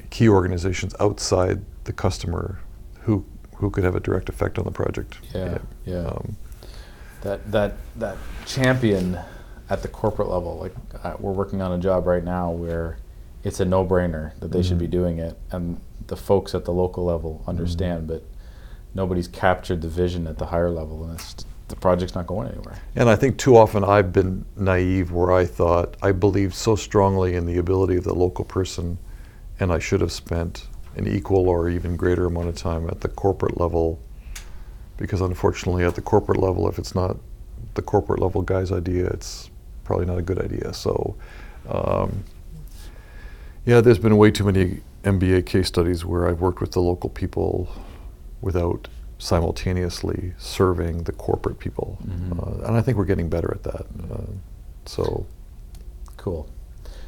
key 0.10 0.30
organizations 0.30 0.96
outside 1.00 1.62
the 1.84 1.94
customer 1.94 2.60
who 3.02 3.26
who 3.56 3.70
could 3.70 3.84
have 3.84 3.96
a 3.96 4.00
direct 4.00 4.28
effect 4.28 4.58
on 4.58 4.66
the 4.66 4.72
project. 4.72 5.20
Yeah, 5.36 5.60
yeah. 5.86 6.06
Um, 6.06 6.36
that 7.22 7.52
that 7.52 7.76
that 7.98 8.18
champion 8.46 9.20
at 9.70 9.82
the 9.84 9.88
corporate 9.88 10.28
level 10.28 10.58
like 10.58 10.74
uh, 11.04 11.16
we're 11.20 11.32
working 11.32 11.62
on 11.62 11.72
a 11.72 11.78
job 11.78 12.08
right 12.08 12.24
now 12.24 12.50
where 12.50 12.98
it's 13.44 13.60
a 13.60 13.66
no-brainer 13.66 14.38
that 14.40 14.52
they 14.52 14.62
should 14.62 14.80
be 14.80 14.88
doing 14.88 15.20
it 15.20 15.38
and 15.52 15.80
the 16.08 16.18
folks 16.18 16.54
at 16.54 16.66
the 16.66 16.74
local 16.74 17.06
level 17.06 17.44
understand 17.48 18.08
but 18.08 18.24
nobody's 18.94 19.28
captured 19.28 19.82
the 19.82 19.88
vision 19.88 20.28
at 20.28 20.38
the 20.38 20.46
higher 20.46 20.70
level 20.70 21.04
and 21.04 21.14
it's, 21.20 21.46
the 21.68 21.76
project's 21.76 22.16
not 22.16 22.28
going 22.28 22.50
anywhere 22.50 22.78
And 22.96 23.10
I 23.10 23.16
think 23.16 23.38
too 23.38 23.56
often 23.56 23.84
I've 23.84 24.12
been 24.12 24.46
naive 24.58 25.12
where 25.12 25.32
I 25.32 25.46
thought 25.46 25.96
I 26.02 26.12
believed 26.12 26.54
so 26.54 26.76
strongly 26.76 27.36
in 27.36 27.46
the 27.46 27.58
ability 27.58 27.96
of 27.96 28.04
the 28.04 28.14
local 28.14 28.44
person, 28.44 28.98
and 29.60 29.72
I 29.72 29.80
should 29.80 30.02
have 30.02 30.12
spent 30.12 30.68
an 30.96 31.08
equal 31.08 31.48
or 31.48 31.70
even 31.70 31.96
greater 31.96 32.26
amount 32.26 32.50
of 32.50 32.56
time 32.56 32.88
at 32.90 33.02
the 33.02 33.08
corporate 33.08 33.60
level. 33.60 34.00
Because 34.98 35.22
unfortunately, 35.22 35.84
at 35.84 35.96
the 35.96 36.02
corporate 36.02 36.40
level, 36.40 36.68
if 36.68 36.78
it's 36.78 36.94
not 36.94 37.18
the 37.74 37.82
corporate 37.82 38.20
level 38.20 38.42
guy's 38.42 38.72
idea, 38.72 39.08
it's 39.08 39.50
probably 39.84 40.06
not 40.06 40.18
a 40.18 40.22
good 40.22 40.40
idea. 40.40 40.74
So, 40.74 41.16
um, 41.70 42.24
yeah, 43.66 43.82
there's 43.82 44.00
been 44.00 44.18
way 44.18 44.32
too 44.32 44.44
many 44.44 44.82
MBA 45.04 45.46
case 45.46 45.68
studies 45.68 46.06
where 46.06 46.28
I've 46.28 46.42
worked 46.42 46.62
with 46.62 46.72
the 46.72 46.82
local 46.82 47.10
people 47.10 47.70
without 48.42 48.88
simultaneously 49.18 50.34
serving 50.38 51.04
the 51.04 51.12
corporate 51.12 51.60
people. 51.60 51.98
Mhm. 52.06 52.40
Uh, 52.64 52.68
and 52.68 52.76
I 52.78 52.82
think 52.82 52.98
we're 52.98 53.06
getting 53.06 53.30
better 53.30 53.52
at 53.54 53.64
that. 53.64 53.86
Uh, 54.12 54.32
so, 54.86 55.26
Cool. 56.18 56.48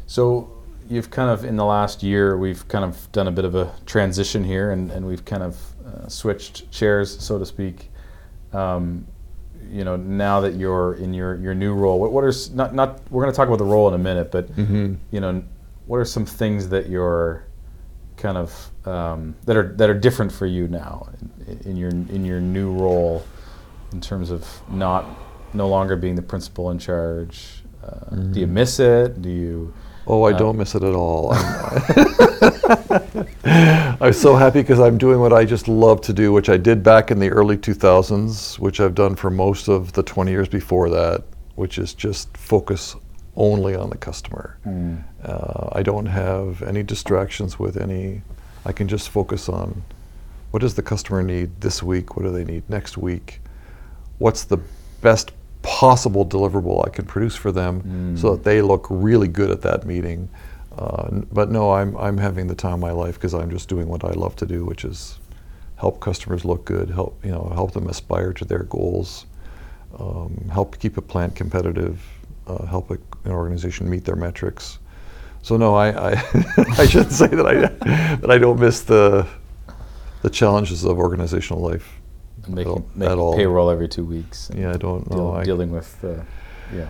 So 0.07 0.49
you've 0.89 1.11
kind 1.11 1.29
of 1.29 1.45
in 1.45 1.55
the 1.55 1.65
last 1.65 2.01
year 2.01 2.35
we've 2.37 2.67
kind 2.67 2.83
of 2.83 3.11
done 3.11 3.27
a 3.27 3.31
bit 3.31 3.45
of 3.45 3.53
a 3.55 3.71
transition 3.85 4.43
here, 4.43 4.71
and, 4.71 4.89
and 4.91 5.05
we've 5.05 5.23
kind 5.23 5.43
of 5.43 5.55
uh, 5.85 6.07
switched 6.07 6.71
chairs, 6.71 7.15
so 7.19 7.37
to 7.37 7.45
speak. 7.45 7.91
Um, 8.53 9.05
you 9.71 9.83
know, 9.83 9.95
now 9.95 10.41
that 10.41 10.55
you're 10.55 10.95
in 10.95 11.13
your, 11.13 11.35
your 11.35 11.53
new 11.55 11.73
role, 11.73 11.99
what, 11.99 12.11
what 12.11 12.23
are 12.23 12.33
not 12.53 12.73
not 12.73 12.99
we're 13.11 13.21
going 13.23 13.31
to 13.33 13.37
talk 13.37 13.47
about 13.47 13.57
the 13.59 13.65
role 13.65 13.87
in 13.87 13.93
a 13.93 14.03
minute, 14.09 14.31
but 14.31 14.51
Mhm. 14.55 14.97
you 15.11 15.19
know, 15.19 15.43
what 15.85 15.97
are 15.97 16.05
some 16.05 16.25
things 16.25 16.69
that 16.69 16.89
you're 16.89 17.43
kind 18.17 18.37
of 18.37 18.69
um, 18.85 19.35
that 19.45 19.55
are 19.57 19.73
that 19.77 19.89
are 19.89 19.93
different 19.99 20.31
for 20.31 20.45
you 20.45 20.67
now 20.67 21.07
in, 21.47 21.59
in 21.65 21.77
your 21.77 21.89
in 21.89 22.25
your 22.25 22.39
new 22.39 22.71
role 22.73 23.23
in 23.91 24.01
terms 24.01 24.29
of 24.31 24.45
not 24.69 25.05
no 25.53 25.67
longer 25.67 25.95
being 25.95 26.15
the 26.15 26.21
principal 26.21 26.71
in 26.71 26.79
charge? 26.79 27.63
Uh, 27.83 28.15
Do 28.31 28.39
you 28.39 28.47
Mhm. 28.47 28.51
miss 28.51 28.79
it? 28.79 29.21
Do 29.21 29.29
you? 29.29 29.73
oh, 30.07 30.23
I 30.23 30.31
Uh, 30.33 30.37
don't 30.37 30.57
miss 30.57 30.73
it 30.75 30.83
at 30.83 30.93
all. 30.95 31.31
I'm, 31.33 31.53
I'm 34.01 34.13
so 34.13 34.35
happy 34.35 34.61
because 34.61 34.79
I'm 34.79 34.97
doing 34.97 35.19
what 35.19 35.33
I 35.33 35.45
just 35.45 35.67
love 35.67 36.01
to 36.01 36.13
do, 36.13 36.31
which 36.33 36.49
I 36.49 36.57
did 36.57 36.81
back 36.83 37.11
in 37.11 37.19
the 37.19 37.29
early 37.29 37.57
2000s, 37.57 38.57
which 38.59 38.79
I've 38.79 38.95
done 38.95 39.15
for 39.15 39.29
most 39.29 39.67
of 39.67 39.93
the 39.93 40.03
20 40.03 40.31
years 40.31 40.47
before 40.47 40.89
that, 40.89 41.23
which 41.55 41.77
is 41.77 41.93
just 41.93 42.35
focus 42.37 42.95
only 43.35 43.75
on 43.75 43.89
the 43.89 43.97
customer. 43.97 44.57
Uh, 45.23 45.69
I 45.71 45.81
don't 45.83 46.05
have 46.05 46.61
any 46.61 46.83
distractions 46.83 47.57
with 47.59 47.77
any. 47.77 48.21
I 48.65 48.71
can 48.71 48.87
just 48.87 49.09
focus 49.09 49.49
on 49.49 49.83
what 50.51 50.59
does 50.61 50.75
the 50.75 50.83
customer 50.83 51.23
need 51.23 51.49
this 51.61 51.81
week? 51.81 52.15
What 52.15 52.23
do 52.23 52.31
they 52.31 52.45
need 52.45 52.63
next 52.69 52.97
week? 52.97 53.41
What's 54.19 54.43
the 54.43 54.57
best 55.01 55.31
possible 55.63 56.25
deliverable 56.25 56.85
I 56.85 56.89
can 56.89 57.05
produce 57.05 57.35
for 57.35 57.51
them 57.51 58.15
so 58.17 58.27
Mm. 58.29 58.31
that 58.35 58.43
they 58.43 58.61
look 58.61 58.85
really 58.89 59.27
good 59.27 59.49
at 59.49 59.61
that 59.61 59.85
meeting? 59.85 60.29
Uh, 60.77 61.21
but 61.31 61.49
no, 61.51 61.71
I'm 61.71 61.95
I'm 61.97 62.17
having 62.17 62.47
the 62.47 62.55
time 62.55 62.73
of 62.75 62.79
my 62.79 62.91
life 62.91 63.15
because 63.15 63.33
I'm 63.33 63.49
just 63.49 63.67
doing 63.69 63.87
what 63.87 64.03
I 64.03 64.11
love 64.11 64.35
to 64.37 64.45
do, 64.45 64.65
which 64.65 64.85
is 64.85 65.19
help 65.75 65.99
customers 65.99 66.45
look 66.45 66.65
good, 66.65 66.89
help 66.89 67.19
you 67.25 67.31
know 67.31 67.51
help 67.53 67.71
them 67.73 67.87
aspire 67.89 68.33
to 68.33 68.45
their 68.45 68.63
goals, 68.63 69.25
um, 69.99 70.49
help 70.51 70.77
keep 70.79 70.97
a 70.97 71.01
plant 71.01 71.35
competitive, 71.35 71.99
uh, 72.47 72.65
help 72.65 72.89
a, 72.91 72.97
an 73.25 73.31
organization 73.31 73.89
meet 73.89 74.05
their 74.05 74.15
metrics. 74.15 74.79
So 75.41 75.57
no, 75.57 75.75
I 75.75 76.11
I, 76.11 76.11
I 76.77 76.85
shouldn't 76.85 77.11
say 77.11 77.27
that 77.27 77.45
I 77.45 77.55
that 78.17 78.31
I 78.31 78.37
don't 78.37 78.59
miss 78.59 78.81
the 78.81 79.27
the 80.21 80.29
challenges 80.29 80.83
of 80.85 80.97
organizational 80.97 81.61
life 81.61 81.99
And 82.45 82.57
at 82.59 82.65
all- 82.67 82.75
making, 82.95 82.99
making 82.99 83.33
payroll 83.35 83.69
every 83.69 83.89
two 83.89 84.05
weeks. 84.05 84.49
and 84.49 84.59
Yeah, 84.59 84.71
I 84.71 84.77
don't 84.77 85.09
know. 85.09 85.17
deal- 85.17 85.31
I- 85.31 85.43
dealing 85.43 85.71
with, 85.71 85.97
uh, 86.03 86.23
yeah. 86.73 86.87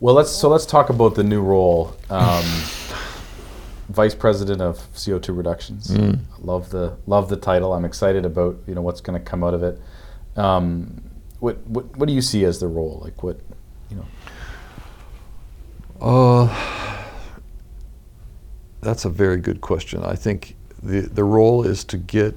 Well, 0.00 0.14
let's 0.16 0.30
so 0.32 0.48
let's 0.48 0.66
talk 0.66 0.90
about 0.90 1.14
the 1.14 1.22
new 1.22 1.40
role, 1.42 1.94
um, 2.10 2.44
vice 3.88 4.14
president 4.14 4.60
of 4.60 4.86
CO 4.94 5.18
two 5.18 5.32
reductions. 5.32 5.88
Mm. 5.88 6.18
Love 6.42 6.70
the 6.70 6.96
love 7.06 7.28
the 7.28 7.36
title. 7.36 7.72
I'm 7.72 7.84
excited 7.84 8.24
about 8.24 8.56
you 8.66 8.74
know 8.74 8.82
what's 8.82 9.00
going 9.00 9.18
to 9.18 9.24
come 9.24 9.44
out 9.44 9.54
of 9.54 9.62
it. 9.62 9.80
Um, 10.36 11.02
what 11.38 11.56
what 11.66 11.96
what 11.96 12.08
do 12.08 12.12
you 12.14 12.20
see 12.22 12.44
as 12.44 12.58
the 12.58 12.66
role? 12.68 13.00
Like 13.04 13.22
what 13.22 13.36
know? 13.38 13.56
Uh, 16.04 16.54
that's 18.82 19.06
a 19.06 19.08
very 19.08 19.38
good 19.38 19.62
question. 19.62 20.04
I 20.04 20.14
think 20.14 20.54
the 20.82 21.00
the 21.00 21.24
role 21.24 21.66
is 21.66 21.82
to 21.84 21.96
get 21.96 22.36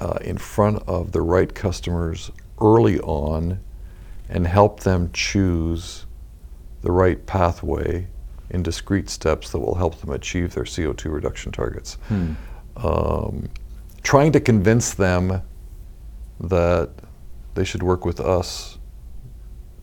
uh, 0.00 0.18
in 0.22 0.36
front 0.36 0.82
of 0.88 1.12
the 1.12 1.22
right 1.22 1.54
customers 1.54 2.32
early 2.60 2.98
on 2.98 3.60
and 4.28 4.48
help 4.48 4.80
them 4.80 5.10
choose 5.12 6.06
the 6.82 6.90
right 6.90 7.24
pathway 7.26 8.08
in 8.50 8.64
discrete 8.64 9.08
steps 9.08 9.52
that 9.52 9.60
will 9.60 9.76
help 9.76 10.00
them 10.00 10.10
achieve 10.10 10.54
their 10.54 10.64
CO2 10.64 11.12
reduction 11.12 11.52
targets. 11.52 11.98
Hmm. 12.08 12.32
Um, 12.78 13.48
trying 14.02 14.32
to 14.32 14.40
convince 14.40 14.94
them 14.94 15.40
that 16.40 16.90
they 17.54 17.64
should 17.64 17.84
work 17.84 18.04
with 18.04 18.18
us 18.18 18.78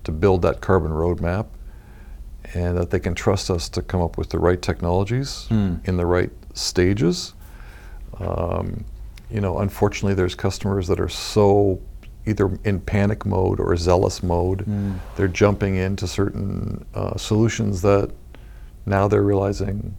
to 0.03 0.11
build 0.11 0.41
that 0.41 0.59
carbon 0.59 0.91
roadmap 0.91 1.45
and 2.53 2.77
that 2.77 2.89
they 2.91 2.99
can 2.99 3.13
trust 3.15 3.49
us 3.49 3.69
to 3.69 3.81
come 3.81 4.01
up 4.01 4.17
with 4.17 4.29
the 4.29 4.39
right 4.39 4.61
technologies 4.61 5.45
Hmm. 5.49 5.75
in 5.85 5.97
the 5.97 6.05
right 6.05 6.31
stages. 6.53 7.33
Um, 8.19 8.85
you 9.29 9.41
know, 9.41 9.59
unfortunately, 9.59 10.13
there's 10.15 10.35
customers 10.35 10.87
that 10.87 10.99
are 10.99 11.09
so 11.09 11.79
either 12.25 12.49
in 12.63 12.79
panic 12.79 13.25
mode 13.25 13.59
or 13.59 13.75
zealous 13.77 14.21
mode. 14.23 14.61
Hmm. 14.61 14.93
They're 15.15 15.27
jumping 15.27 15.75
into 15.75 16.07
certain 16.07 16.85
uh, 16.93 17.17
solutions 17.17 17.81
that 17.83 18.11
now 18.85 19.07
they're 19.07 19.23
realizing 19.23 19.95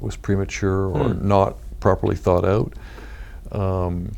was 0.00 0.16
premature 0.16 0.86
or 0.88 1.08
Hmm. 1.10 1.28
not 1.28 1.56
properly 1.80 2.16
thought 2.16 2.44
out. 2.44 2.72
Um, 3.52 4.12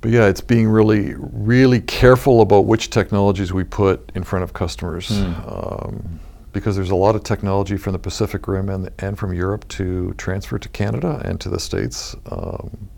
but 0.00 0.10
yeah, 0.10 0.26
it's 0.26 0.40
being 0.40 0.68
really, 0.68 1.14
really 1.16 1.80
careful 1.80 2.40
about 2.40 2.66
which 2.66 2.90
technologies 2.90 3.52
we 3.52 3.64
put 3.64 4.12
in 4.14 4.22
front 4.22 4.42
of 4.44 4.52
customers. 4.52 5.08
Hmm. 5.08 5.32
Um, 5.46 6.20
because 6.52 6.76
there's 6.76 6.90
a 6.90 6.96
lot 6.96 7.14
of 7.14 7.22
technology 7.22 7.76
from 7.76 7.92
the 7.92 7.98
Pacific 7.98 8.48
Rim 8.48 8.68
and, 8.68 8.90
and 8.98 9.18
from 9.18 9.34
Europe 9.34 9.68
to 9.68 10.14
transfer 10.14 10.58
to 10.58 10.68
Canada 10.70 11.20
and 11.24 11.38
to 11.40 11.48
the 11.48 11.60
States. 11.60 12.16
Um, 12.30 12.88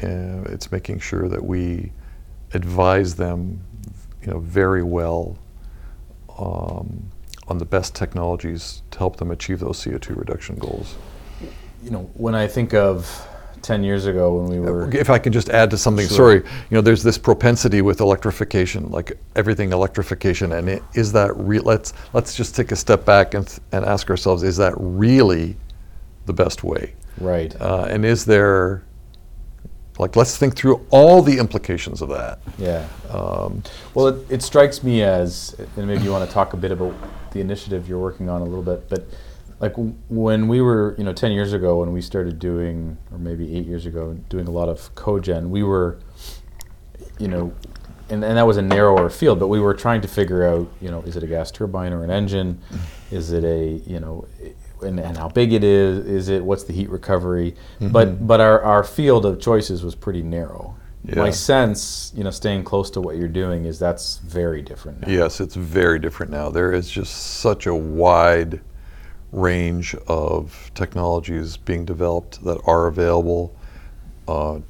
and 0.00 0.46
it's 0.46 0.70
making 0.70 1.00
sure 1.00 1.28
that 1.28 1.42
we 1.42 1.92
advise 2.52 3.14
them, 3.14 3.62
you 4.22 4.28
know, 4.30 4.40
very 4.40 4.82
well 4.82 5.38
um, 6.38 7.10
on 7.48 7.58
the 7.58 7.64
best 7.64 7.94
technologies 7.94 8.82
to 8.90 8.98
help 8.98 9.16
them 9.16 9.30
achieve 9.30 9.60
those 9.60 9.82
CO2 9.82 10.16
reduction 10.16 10.56
goals. 10.56 10.96
you 11.82 11.90
know, 11.90 12.10
when 12.14 12.34
I 12.34 12.46
think 12.46 12.74
of 12.74 13.26
10 13.62 13.84
years 13.84 14.06
ago 14.06 14.34
when 14.36 14.46
we 14.46 14.60
were. 14.60 14.90
If 14.94 15.10
I 15.10 15.18
can 15.18 15.32
just 15.32 15.48
add 15.50 15.70
to 15.70 15.78
something, 15.78 16.06
Sure. 16.06 16.16
sorry, 16.16 16.36
you 16.36 16.74
know, 16.76 16.80
there's 16.80 17.02
this 17.02 17.18
propensity 17.18 17.82
with 17.82 18.00
electrification, 18.00 18.90
like 18.90 19.18
everything 19.36 19.72
electrification, 19.72 20.52
and 20.52 20.68
it, 20.68 20.82
is 20.94 21.12
that 21.12 21.36
real? 21.36 21.62
Let's 21.64 21.92
let's 22.12 22.34
just 22.34 22.54
take 22.56 22.72
a 22.72 22.76
step 22.76 23.04
back 23.04 23.34
and 23.34 23.46
th- 23.46 23.60
and 23.72 23.84
ask 23.84 24.10
ourselves: 24.10 24.42
Is 24.42 24.56
that 24.56 24.74
really 24.76 25.56
the 26.26 26.32
best 26.32 26.64
way? 26.64 26.94
Right. 27.18 27.54
Uh, 27.60 27.86
and 27.90 28.04
is 28.04 28.24
there, 28.24 28.82
like, 29.98 30.16
let's 30.16 30.38
think 30.38 30.56
through 30.56 30.86
all 30.90 31.20
the 31.22 31.38
implications 31.38 32.00
of 32.00 32.08
that. 32.10 32.38
Yeah. 32.58 32.86
Um, 33.10 33.62
Well, 33.94 34.06
it, 34.08 34.26
it 34.30 34.42
strikes 34.42 34.82
me 34.82 35.02
as, 35.02 35.54
and 35.76 35.86
maybe 35.86 36.04
you 36.04 36.12
want 36.12 36.26
to 36.26 36.32
talk 36.32 36.54
a 36.54 36.56
bit 36.56 36.70
about 36.72 36.94
the 37.32 37.40
initiative 37.40 37.88
you're 37.88 37.98
working 37.98 38.28
on 38.30 38.40
a 38.40 38.44
little 38.44 38.62
bit, 38.62 38.88
but 38.88 39.06
like 39.60 39.74
when 40.08 40.48
we 40.48 40.62
were, 40.62 40.94
you 40.96 41.04
know, 41.04 41.12
10 41.12 41.32
years 41.32 41.52
ago 41.52 41.80
when 41.80 41.92
we 41.92 42.00
started 42.00 42.38
doing, 42.38 42.96
or 43.12 43.18
maybe 43.18 43.54
eight 43.56 43.66
years 43.66 43.84
ago, 43.84 44.14
doing 44.30 44.48
a 44.48 44.50
lot 44.50 44.68
of 44.68 44.94
cogen, 44.94 45.50
we 45.50 45.62
were, 45.62 45.98
you 47.18 47.28
know, 47.28 47.52
and, 48.08 48.24
and 48.24 48.38
that 48.38 48.46
was 48.46 48.56
a 48.56 48.62
narrower 48.62 49.10
field, 49.10 49.38
but 49.38 49.48
we 49.48 49.60
were 49.60 49.74
trying 49.74 50.00
to 50.00 50.08
figure 50.08 50.46
out, 50.46 50.68
you 50.80 50.90
know, 50.90 51.02
is 51.02 51.14
it 51.16 51.22
a 51.22 51.26
gas 51.26 51.50
turbine 51.50 51.92
or 51.92 52.02
an 52.02 52.10
engine? 52.10 52.54
Mm-hmm. 52.54 53.16
Is 53.16 53.32
it 53.32 53.44
a, 53.44 53.66
you 53.88 54.00
know, 54.00 54.26
and, 54.82 54.98
and 54.98 55.16
how 55.16 55.28
big 55.28 55.52
it 55.52 55.62
is? 55.62 56.06
Is 56.06 56.28
it, 56.30 56.42
what's 56.42 56.64
the 56.64 56.72
heat 56.72 56.88
recovery? 56.88 57.54
Mm-hmm. 57.80 57.88
But, 57.88 58.26
but 58.26 58.40
our, 58.40 58.62
our 58.62 58.82
field 58.82 59.26
of 59.26 59.40
choices 59.40 59.84
was 59.84 59.94
pretty 59.94 60.22
narrow. 60.22 60.74
My 61.02 61.30
sense, 61.30 62.12
you 62.14 62.24
know, 62.24 62.30
staying 62.30 62.64
close 62.64 62.90
to 62.90 63.00
what 63.00 63.16
you're 63.16 63.26
doing 63.26 63.64
is 63.64 63.78
that's 63.78 64.18
very 64.18 64.60
different 64.60 65.00
now. 65.00 65.08
Yes, 65.08 65.40
it's 65.40 65.54
very 65.54 65.98
different 65.98 66.30
now. 66.30 66.50
There 66.50 66.72
is 66.72 66.90
just 66.90 67.38
such 67.38 67.66
a 67.66 67.74
wide 67.74 68.60
range 69.32 69.94
of 70.08 70.70
technologies 70.74 71.56
being 71.56 71.84
developed 71.84 72.42
that 72.44 72.60
are 72.66 72.86
available. 72.86 73.54
Uh, 74.26 74.60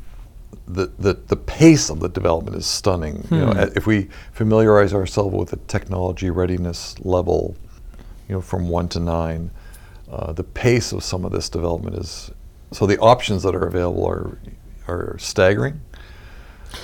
the, 0.69 0.87
the, 0.99 1.15
the 1.15 1.37
pace 1.37 1.91
of 1.91 2.01
the 2.01 2.09
development 2.09 2.57
is 2.57 2.67
stunning. 2.67 3.27
You 3.31 3.39
know, 3.39 3.53
Hmm. 3.53 3.77
if 3.77 3.87
we 3.87 4.09
familiarize 4.33 4.95
ourselves 4.95 5.35
with 5.35 5.51
the 5.51 5.57
technology 5.67 6.31
readiness 6.31 6.95
level, 7.01 7.57
you 8.29 8.35
know, 8.37 8.41
from 8.41 8.69
one 8.69 8.89
to 8.89 9.01
nine, 9.01 9.51
uh, 10.11 10.33
the 10.33 10.45
pace 10.45 10.93
of 10.93 11.03
some 11.03 11.25
of 11.25 11.33
this 11.33 11.49
development 11.49 11.97
is 11.97 12.31
so 12.73 12.87
the 12.87 12.99
options 12.99 13.43
that 13.43 13.55
are 13.55 13.67
available 13.67 14.07
are 14.07 14.39
are 14.87 15.17
staggering. 15.19 15.81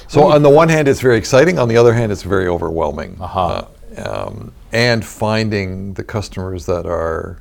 So 0.09 0.25
on 0.25 0.42
the 0.42 0.50
one 0.50 0.68
hand, 0.68 0.88
it's 0.88 1.00
very 1.00 1.16
exciting. 1.16 1.59
On 1.59 1.68
the 1.68 1.76
other 1.76 1.92
hand, 1.95 2.11
it's 2.11 2.23
very 2.25 2.49
overwhelming. 2.49 3.16
Aha. 3.21 3.68
Uh, 3.97 4.26
um, 4.28 4.52
and 4.73 5.04
finding 5.04 5.95
the 5.95 6.02
customers 6.02 6.66
that 6.66 6.87
are 6.87 7.38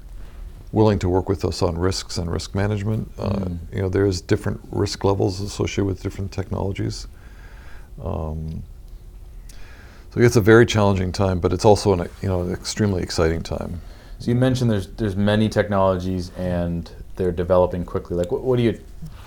willing 0.76 1.00
to 1.00 1.08
work 1.08 1.30
with 1.30 1.46
us 1.46 1.62
on 1.62 1.78
risks 1.78 2.18
and 2.18 2.30
risk 2.30 2.54
management. 2.54 3.10
Uh, 3.18 3.48
You 3.72 3.82
know, 3.82 3.90
there's 3.90 4.20
different 4.20 4.60
risk 4.72 5.06
levels 5.06 5.40
associated 5.40 5.86
with 5.86 6.04
different 6.04 6.34
technologies. 6.34 7.08
Um, 8.04 8.62
so 10.12 10.20
it's 10.20 10.36
a 10.36 10.42
very 10.42 10.66
challenging 10.66 11.14
time, 11.14 11.40
but 11.40 11.54
it's 11.54 11.66
also 11.66 11.94
an 11.94 12.00
you 12.22 12.30
know 12.30 12.42
an 12.42 12.52
extremely 12.52 13.02
exciting 13.02 13.42
time. 13.42 13.80
So 14.20 14.32
you 14.32 14.36
mentioned 14.36 14.70
there's 14.70 14.88
there's 14.88 15.16
many 15.16 15.48
technologies 15.50 16.32
and 16.38 16.92
they're 17.16 17.32
developing 17.32 17.86
quickly. 17.86 18.18
Like, 18.18 18.32
what, 18.34 18.42
what 18.44 18.58
do 18.58 18.64
you, 18.64 18.78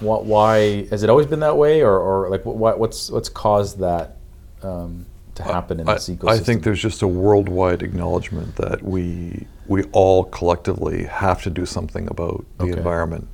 what, 0.01 0.27
why 0.27 0.87
has 0.91 1.03
it 1.03 1.09
always 1.09 1.27
been 1.27 1.41
that 1.41 1.57
way, 1.57 1.83
or, 1.83 1.99
or 1.99 2.29
like 2.29 2.45
what, 2.45 2.79
what's 2.79 3.11
what's 3.11 3.31
caused 3.31 3.79
that 3.79 4.17
um, 4.63 5.07
to 5.35 5.43
happen 5.43 5.81
in 5.81 5.89
I, 5.89 5.95
this 5.95 6.09
ecosystem? 6.11 6.31
I 6.31 6.39
think 6.39 6.63
there's 6.63 6.83
just 6.83 7.01
a 7.03 7.09
worldwide 7.09 7.83
acknowledgement 7.83 8.57
that 8.57 8.83
we 8.83 9.47
we 9.69 9.85
all 9.93 10.25
collectively 10.25 11.05
have 11.05 11.43
to 11.43 11.51
do 11.51 11.65
something 11.67 12.09
about 12.09 12.45
the 12.59 12.65
Okay. 12.65 12.77
environment. 12.79 13.29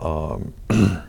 Um, 0.00 0.52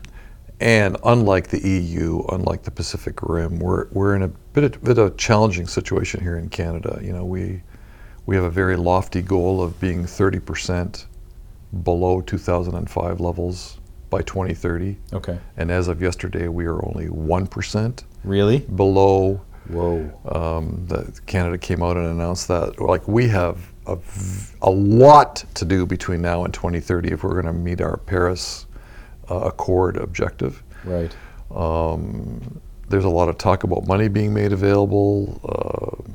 and 0.60 0.98
unlike 1.04 1.48
the 1.48 1.68
EU, 1.68 2.24
unlike 2.32 2.64
the 2.64 2.72
Pacific 2.72 3.22
Rim, 3.24 3.60
we're, 3.60 3.88
we're 3.92 4.16
in 4.16 4.22
a 4.22 4.28
bit 4.28 4.64
of, 4.64 4.84
bit 4.84 4.98
of 4.98 5.08
a 5.14 5.16
challenging 5.18 5.68
situation 5.68 6.22
here 6.22 6.38
in 6.38 6.50
Canada. 6.50 7.00
You 7.02 7.14
know, 7.14 7.26
we 7.26 7.64
we 8.28 8.36
have 8.36 8.46
a 8.46 8.50
very 8.52 8.76
lofty 8.76 9.22
goal 9.24 9.64
of 9.64 9.80
being 9.80 10.04
30% 10.06 11.06
below 11.84 12.22
2005 12.22 13.20
levels 13.20 13.80
by 14.12 14.22
2030. 14.22 14.96
Okay. 15.14 15.40
And 15.58 15.72
as 15.72 15.88
of 15.88 16.02
yesterday, 16.04 16.48
we 16.48 16.66
are 16.66 16.86
only 16.86 17.08
1% 17.08 18.04
Really? 18.24 18.60
below 18.60 19.42
Whoa. 19.70 20.12
um, 20.26 20.86
that 20.88 21.26
Canada 21.26 21.58
came 21.58 21.82
out 21.82 21.98
and 21.98 22.06
announced 22.06 22.48
that. 22.50 22.80
Like 22.80 23.08
we 23.08 23.28
have 23.30 23.71
a, 23.88 23.98
a 24.62 24.70
lot 24.70 25.44
to 25.56 25.66
do 25.66 25.86
between 25.86 26.22
now 26.22 26.44
and 26.46 26.54
2030 26.54 27.12
if 27.12 27.24
we're 27.24 27.42
going 27.42 27.46
to 27.46 27.54
meet 27.54 27.82
our 27.82 27.98
Paris 27.98 28.66
uh, 29.30 29.36
Accord 29.36 29.98
objective. 29.98 30.64
Right. 30.84 31.16
Um, 31.54 32.62
there's 32.90 33.06
a 33.06 33.10
lot 33.10 33.30
of 33.30 33.38
talk 33.38 33.64
about 33.64 33.88
money 33.88 34.08
being 34.08 34.34
made 34.34 34.52
available. 34.52 35.40
Uh, 35.44 36.12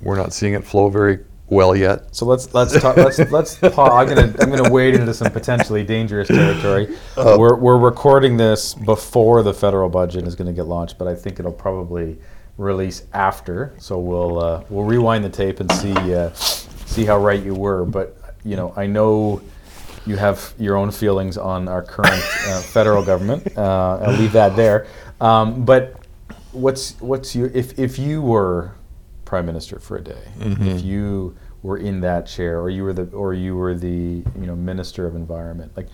we're 0.00 0.16
not 0.16 0.32
seeing 0.32 0.54
it 0.54 0.64
flow 0.64 0.88
very 0.88 1.18
well 1.48 1.74
yet. 1.74 2.14
So 2.14 2.24
let's 2.26 2.52
let's 2.54 2.78
talk, 2.80 2.96
let's 2.96 3.18
let's 3.30 3.56
pause. 3.56 3.90
I'm 3.90 4.08
gonna 4.08 4.34
I'm 4.40 4.50
gonna 4.50 4.70
wade 4.70 4.94
into 4.94 5.12
some 5.14 5.30
potentially 5.32 5.84
dangerous 5.84 6.28
territory. 6.28 6.96
we're 7.16 7.56
we're 7.56 7.78
recording 7.78 8.36
this 8.36 8.74
before 8.74 9.42
the 9.42 9.54
federal 9.54 9.88
budget 9.88 10.26
is 10.26 10.34
going 10.34 10.46
to 10.46 10.52
get 10.52 10.66
launched, 10.66 10.98
but 10.98 11.08
I 11.08 11.14
think 11.14 11.38
it'll 11.38 11.52
probably 11.52 12.18
release 12.58 13.06
after. 13.14 13.72
So 13.78 13.98
we'll 13.98 14.38
uh, 14.38 14.64
we'll 14.68 14.84
rewind 14.84 15.24
the 15.24 15.30
tape 15.30 15.60
and 15.60 15.72
see 15.72 16.14
uh, 16.14 16.32
see 16.34 17.06
how 17.06 17.18
right 17.18 17.42
you 17.42 17.54
were. 17.54 17.86
But 17.86 18.18
you 18.44 18.56
know, 18.56 18.74
I 18.76 18.86
know 18.86 19.40
you 20.04 20.16
have 20.16 20.52
your 20.58 20.76
own 20.76 20.90
feelings 20.90 21.38
on 21.38 21.68
our 21.68 21.82
current 21.82 22.22
uh, 22.48 22.60
federal 22.60 23.04
government. 23.04 23.56
Uh, 23.56 23.98
I'll 24.02 24.18
leave 24.18 24.32
that 24.32 24.56
there. 24.56 24.86
Um, 25.20 25.64
but 25.64 26.02
what's 26.52 27.00
what's 27.00 27.34
your 27.34 27.48
if 27.48 27.78
if 27.78 27.98
you 27.98 28.20
were 28.20 28.72
prime 29.24 29.46
minister 29.46 29.78
for 29.78 29.96
a 29.96 30.02
day, 30.02 30.22
if 30.40 30.82
you 30.82 31.36
were 31.62 31.76
in 31.76 32.00
that 32.00 32.26
chair, 32.26 32.60
or 32.60 32.70
you 32.70 32.82
were 32.84 32.92
the 32.92 33.04
or 33.16 33.34
you 33.34 33.56
were 33.56 33.74
the 33.74 33.88
you 33.88 34.46
know 34.46 34.56
minister 34.56 35.06
of 35.06 35.14
environment, 35.14 35.72
like 35.76 35.88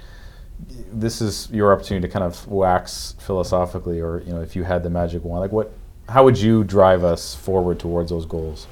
this 0.93 1.21
is 1.21 1.49
your 1.51 1.73
opportunity 1.73 2.07
to 2.07 2.13
kind 2.13 2.25
of 2.25 2.47
wax 2.47 3.17
philosophically, 3.19 4.01
or 4.01 4.23
you 4.27 4.33
know 4.33 4.41
if 4.41 4.55
you 4.55 4.63
had 4.63 4.83
the 4.83 4.91
magic 4.91 5.25
wand, 5.25 5.41
like 5.41 5.53
what, 5.53 5.73
how 6.09 6.25
would 6.25 6.39
you 6.39 6.65
drive 6.65 7.05
us 7.05 7.35
forward 7.35 7.79
towards 7.79 8.11
those 8.11 8.27
goals? 8.27 8.67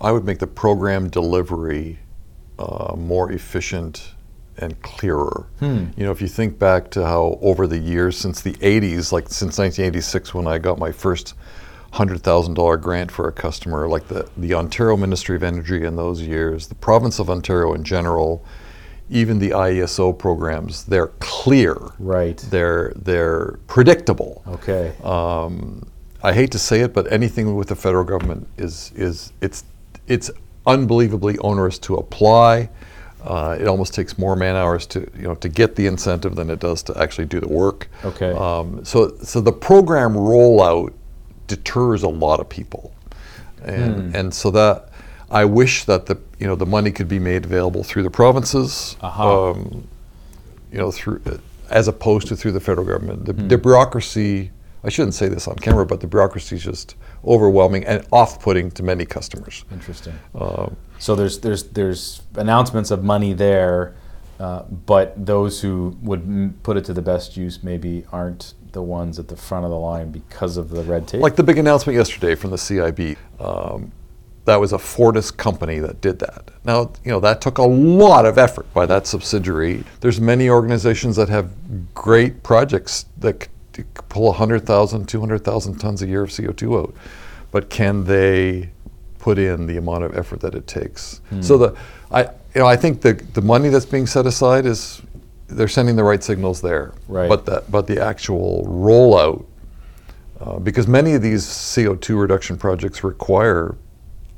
I 0.00 0.12
would 0.12 0.24
make 0.24 0.38
the 0.38 0.46
program 0.46 1.08
delivery 1.08 1.98
uh, 2.58 2.94
more 2.96 3.32
efficient 3.32 4.14
and 4.58 4.80
clearer. 4.82 5.46
You 5.96 6.04
know, 6.04 6.12
if 6.12 6.22
you 6.22 6.28
think 6.28 6.58
back 6.58 6.90
to 6.92 7.04
how 7.04 7.38
over 7.42 7.66
the 7.66 7.78
years 7.78 8.16
since 8.16 8.40
the 8.40 8.54
80s, 8.54 9.12
like 9.12 9.28
since 9.28 9.58
1986 9.58 10.32
when 10.34 10.46
I 10.46 10.58
got 10.58 10.78
my 10.78 10.92
first 10.92 11.34
$100,000 11.92 12.80
grant 12.80 13.10
for 13.10 13.28
a 13.28 13.32
customer, 13.32 13.88
like 13.88 14.08
the, 14.08 14.28
the 14.36 14.54
Ontario 14.54 14.96
Ministry 14.96 15.36
of 15.36 15.42
Energy 15.42 15.84
in 15.84 15.96
those 15.96 16.22
years, 16.22 16.68
the 16.68 16.74
province 16.74 17.18
of 17.18 17.30
Ontario 17.30 17.74
in 17.74 17.84
general, 17.84 18.44
even 19.08 19.38
the 19.38 19.50
IESO 19.50 20.18
programs, 20.18 20.84
they're 20.84 21.12
clear. 21.20 21.76
Right. 21.98 22.38
They're, 22.38 22.92
they're 22.96 23.58
predictable. 23.66 24.42
Okay. 24.46 24.94
Um, 25.04 25.86
I 26.22 26.32
hate 26.32 26.50
to 26.52 26.58
say 26.58 26.80
it, 26.80 26.92
but 26.94 27.10
anything 27.12 27.54
with 27.56 27.68
the 27.68 27.76
federal 27.76 28.04
government 28.04 28.46
is 28.56 28.92
is 28.96 29.32
it's 29.40 29.64
it's 30.08 30.30
unbelievably 30.66 31.38
onerous 31.38 31.78
to 31.80 31.96
apply. 31.96 32.68
Uh, 33.24 33.56
it 33.60 33.66
almost 33.66 33.92
takes 33.92 34.18
more 34.18 34.36
man 34.36 34.54
hours 34.56 34.86
to 34.86 35.00
you 35.16 35.22
know 35.22 35.34
to 35.36 35.48
get 35.48 35.74
the 35.76 35.86
incentive 35.86 36.36
than 36.36 36.48
it 36.50 36.60
does 36.60 36.82
to 36.84 36.96
actually 37.00 37.26
do 37.26 37.40
the 37.40 37.48
work. 37.48 37.88
Okay. 38.04 38.32
Um, 38.32 38.84
so 38.84 39.16
so 39.22 39.40
the 39.40 39.52
program 39.52 40.14
rollout 40.14 40.92
deters 41.48 42.02
a 42.02 42.08
lot 42.08 42.40
of 42.40 42.48
people, 42.48 42.92
and 43.64 44.10
Hmm. 44.10 44.16
and 44.16 44.34
so 44.34 44.50
that 44.52 44.90
I 45.30 45.44
wish 45.44 45.84
that 45.84 46.06
the 46.06 46.16
you 46.38 46.46
know 46.46 46.54
the 46.56 46.66
money 46.66 46.90
could 46.92 47.08
be 47.08 47.18
made 47.18 47.44
available 47.44 47.82
through 47.84 48.04
the 48.04 48.10
provinces. 48.10 48.96
Aha. 49.02 49.50
Um, 49.50 49.86
you 50.72 50.78
know, 50.78 50.90
through 50.90 51.20
as 51.70 51.88
opposed 51.88 52.28
to 52.28 52.36
through 52.36 52.52
the 52.52 52.60
federal 52.60 52.86
government. 52.86 53.24
The, 53.26 53.32
Hmm. 53.32 53.48
the 53.48 53.58
bureaucracy, 53.58 54.50
I 54.84 54.88
shouldn't 54.88 55.14
say 55.14 55.28
this 55.28 55.48
on 55.48 55.56
camera, 55.56 55.84
but 55.86 56.00
the 56.00 56.06
bureaucracy 56.06 56.56
is 56.56 56.62
just 56.64 56.94
overwhelming 57.24 57.84
and 57.84 58.06
off-putting 58.12 58.70
to 58.72 58.82
many 58.82 59.04
customers. 59.04 59.64
Interesting. 59.72 60.14
Um, 60.34 60.76
So 60.98 61.14
there's 61.14 61.40
there's 61.40 61.64
there's 61.64 62.22
announcements 62.36 62.90
of 62.90 63.02
money 63.04 63.32
there, 63.34 63.94
uh, 64.40 64.62
but 64.86 65.14
those 65.26 65.60
who 65.60 65.96
would 66.02 66.20
m- 66.22 66.54
put 66.62 66.76
it 66.76 66.84
to 66.86 66.92
the 66.94 67.02
best 67.02 67.36
use 67.36 67.62
maybe 67.62 68.04
aren't 68.12 68.54
the 68.72 68.82
ones 68.82 69.18
at 69.18 69.28
the 69.28 69.36
front 69.36 69.64
of 69.64 69.70
the 69.70 69.78
line 69.78 70.10
because 70.10 70.56
of 70.56 70.68
the 70.70 70.82
red 70.82 71.06
tape. 71.08 71.20
like 71.22 71.36
the 71.36 71.42
big 71.42 71.58
announcement 71.58 71.96
yesterday 71.96 72.34
from 72.34 72.50
the 72.50 72.56
CIB, 72.58 73.16
um, 73.40 73.90
that 74.44 74.60
was 74.60 74.72
a 74.72 74.78
Fortis 74.78 75.30
company 75.30 75.78
that 75.80 76.00
did 76.00 76.18
that. 76.20 76.50
Now, 76.64 76.92
you 77.04 77.10
know, 77.10 77.20
that 77.20 77.40
took 77.40 77.58
a 77.58 77.62
lot 77.64 78.24
of 78.26 78.38
effort 78.38 78.72
by 78.74 78.86
that 78.86 79.06
subsidiary. 79.06 79.82
There's 80.00 80.20
many 80.20 80.48
organizations 80.50 81.16
that 81.16 81.28
have 81.30 81.50
great 81.94 82.42
projects 82.42 83.06
that 83.18 83.48
pull 84.08 84.26
100,000, 84.26 85.06
200,000 85.06 85.78
tons 85.78 86.02
a 86.02 86.06
year 86.06 86.22
of 86.22 86.30
CO2 86.30 86.82
out. 86.82 86.94
But 87.50 87.70
can 87.70 88.04
they 88.04 88.70
put 89.18 89.38
in 89.38 89.66
the 89.66 89.76
amount 89.76 90.04
of 90.04 90.16
effort 90.16 90.40
that 90.40 90.54
it 90.54 90.66
takes? 90.66 91.20
So 91.42 91.58
the, 91.58 91.76
I, 92.10 92.22
you 92.22 92.60
know, 92.60 92.66
I 92.66 92.76
think 92.76 93.00
the, 93.00 93.14
the 93.34 93.42
money 93.42 93.68
that's 93.68 93.86
being 93.86 94.06
set 94.06 94.26
aside 94.26 94.66
is, 94.66 95.02
they're 95.48 95.68
sending 95.68 95.96
the 95.96 96.04
right 96.04 96.22
signals 96.22 96.60
there. 96.60 96.92
Right. 97.08 97.28
But 97.28 97.46
that 97.46 97.70
but 97.70 97.86
the 97.86 98.02
actual 98.02 98.64
rollout, 98.66 99.44
uh, 100.40 100.58
because 100.58 100.88
many 100.88 101.14
of 101.14 101.22
these 101.22 101.44
CO2 101.44 102.20
reduction 102.20 102.56
projects 102.56 103.04
require, 103.04 103.76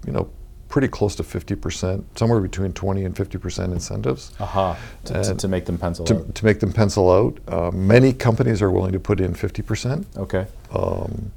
you 0.06 0.12
know, 0.12 0.30
pretty 0.68 0.88
close 0.88 1.14
to 1.16 1.22
50%, 1.22 2.04
somewhere 2.16 2.40
between 2.40 2.72
20 2.72 3.04
and 3.04 3.14
50% 3.14 3.72
incentives 3.72 4.32
Aha. 4.38 4.78
To, 5.04 5.24
to, 5.24 5.34
to 5.34 5.48
make 5.48 5.64
them 5.64 5.78
pencil 5.78 6.04
to, 6.06 6.16
out. 6.18 6.34
to 6.34 6.44
make 6.44 6.60
them 6.60 6.72
pencil 6.72 7.10
out. 7.10 7.38
Uh, 7.48 7.70
many 7.70 8.12
companies 8.12 8.60
are 8.60 8.70
willing 8.70 8.92
to 8.92 9.00
put 9.00 9.18
in 9.20 9.32
50%. 9.34 10.04
Okay. 10.18 10.46
Um, 10.72 11.32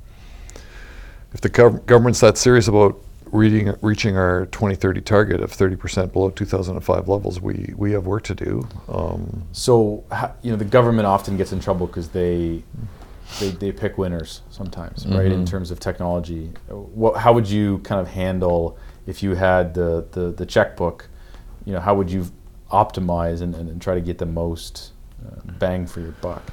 if 1.33 1.39
the 1.39 1.49
gov- 1.49 1.85
government's 1.85 2.19
that 2.19 2.37
serious 2.37 2.67
about 2.67 2.99
reading, 3.31 3.73
reaching 3.81 4.17
our 4.17 4.47
2030 4.47 4.99
target 4.99 5.39
of 5.39 5.51
30% 5.53 6.11
below 6.11 6.29
2005 6.29 7.07
levels, 7.07 7.39
we, 7.39 7.73
we 7.77 7.93
have 7.93 8.05
work 8.05 8.23
to 8.23 8.35
do. 8.35 8.67
Um, 8.89 9.43
So 9.53 10.03
you 10.41 10.51
know 10.51 10.57
the 10.57 10.65
government 10.65 11.05
often 11.07 11.37
gets 11.37 11.53
in 11.53 11.61
trouble 11.61 11.87
because 11.87 12.09
they, 12.09 12.63
they 13.39 13.51
they 13.51 13.71
pick 13.71 13.97
winners 13.97 14.41
sometimes, 14.49 15.05
right? 15.07 15.31
In 15.31 15.43
Mhm. 15.45 15.47
terms 15.49 15.71
of 15.71 15.79
technology, 15.79 16.51
what, 16.67 17.15
how 17.15 17.31
would 17.31 17.49
you 17.49 17.77
kind 17.79 18.01
of 18.01 18.09
handle 18.09 18.77
if 19.07 19.23
you 19.23 19.35
had 19.35 19.73
the, 19.73 20.05
the, 20.11 20.31
the 20.31 20.45
checkbook? 20.45 21.09
You 21.65 21.73
know, 21.73 21.79
how 21.79 21.95
would 21.95 22.09
you 22.09 22.27
optimize 22.71 23.41
and, 23.41 23.53
and, 23.55 23.69
and 23.69 23.81
try 23.81 23.95
to 23.95 24.01
get 24.01 24.17
the 24.17 24.25
most 24.25 24.91
uh, 25.25 25.39
bang 25.59 25.85
for 25.85 25.99
your 25.99 26.11
buck? 26.13 26.43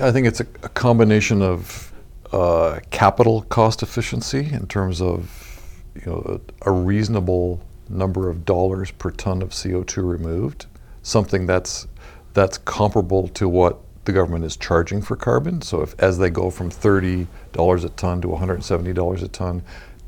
I 0.00 0.10
think 0.10 0.26
it's 0.26 0.40
a, 0.40 0.46
a 0.62 0.68
combination 0.68 1.42
of 1.42 1.92
uh, 2.32 2.80
capital 2.90 3.42
cost 3.42 3.82
efficiency 3.82 4.48
in 4.52 4.66
terms 4.66 5.00
of 5.00 5.60
you 5.94 6.02
know 6.06 6.40
a, 6.64 6.70
a 6.70 6.72
reasonable 6.72 7.60
number 7.88 8.28
of 8.28 8.44
dollars 8.44 8.90
per 8.90 9.10
ton 9.10 9.42
of 9.42 9.50
CO2 9.50 10.08
removed, 10.08 10.66
something 11.02 11.46
that's 11.46 11.86
that's 12.32 12.58
comparable 12.58 13.28
to 13.28 13.48
what 13.48 13.78
the 14.04 14.12
government 14.12 14.44
is 14.44 14.56
charging 14.56 15.00
for 15.00 15.16
carbon. 15.16 15.62
So 15.62 15.82
if 15.82 15.94
as 15.98 16.18
they 16.18 16.30
go 16.30 16.50
from 16.50 16.70
thirty 16.70 17.26
dollars 17.52 17.84
a 17.84 17.90
ton 17.90 18.20
to 18.22 18.28
one 18.28 18.38
hundred 18.38 18.64
seventy 18.64 18.92
dollars 18.92 19.22
a 19.22 19.28
ton, 19.28 19.62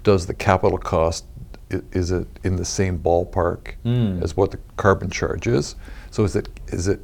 does 0.06 0.26
the 0.26 0.34
capital 0.34 0.78
cost 0.78 1.24
is 1.68 2.12
it 2.12 2.28
in 2.44 2.54
the 2.54 2.64
same 2.64 2.96
ballpark 2.96 3.74
Mm. 3.84 4.22
as 4.22 4.36
what 4.36 4.52
the 4.52 4.58
carbon 4.76 5.10
charge 5.10 5.48
is? 5.48 5.74
So 6.12 6.22
is 6.22 6.36
it 6.36 6.48
is 6.68 6.86
it 6.86 7.00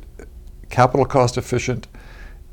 capital 0.71 1.05
cost 1.05 1.37
efficient, 1.37 1.88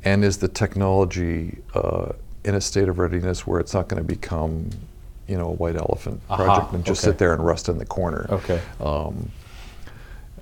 and 0.04 0.24
is 0.24 0.38
the 0.38 0.48
technology 0.48 1.60
uh, 1.72 2.08
in 2.44 2.56
a 2.56 2.60
state 2.60 2.88
of 2.88 2.98
readiness 2.98 3.46
where 3.46 3.60
it's 3.60 3.72
not 3.72 3.86
going 3.88 4.02
to 4.02 4.06
become, 4.06 4.70
you 5.28 5.38
know, 5.38 5.50
a 5.50 5.52
white 5.52 5.76
elephant 5.76 6.20
Aha, 6.28 6.36
project 6.44 6.72
and 6.72 6.84
just 6.84 7.04
okay. 7.04 7.12
sit 7.12 7.18
there 7.18 7.32
and 7.32 7.46
rust 7.46 7.68
in 7.68 7.78
the 7.78 7.86
corner? 7.86 8.26
Okay. 8.30 8.60
Um, 8.80 9.30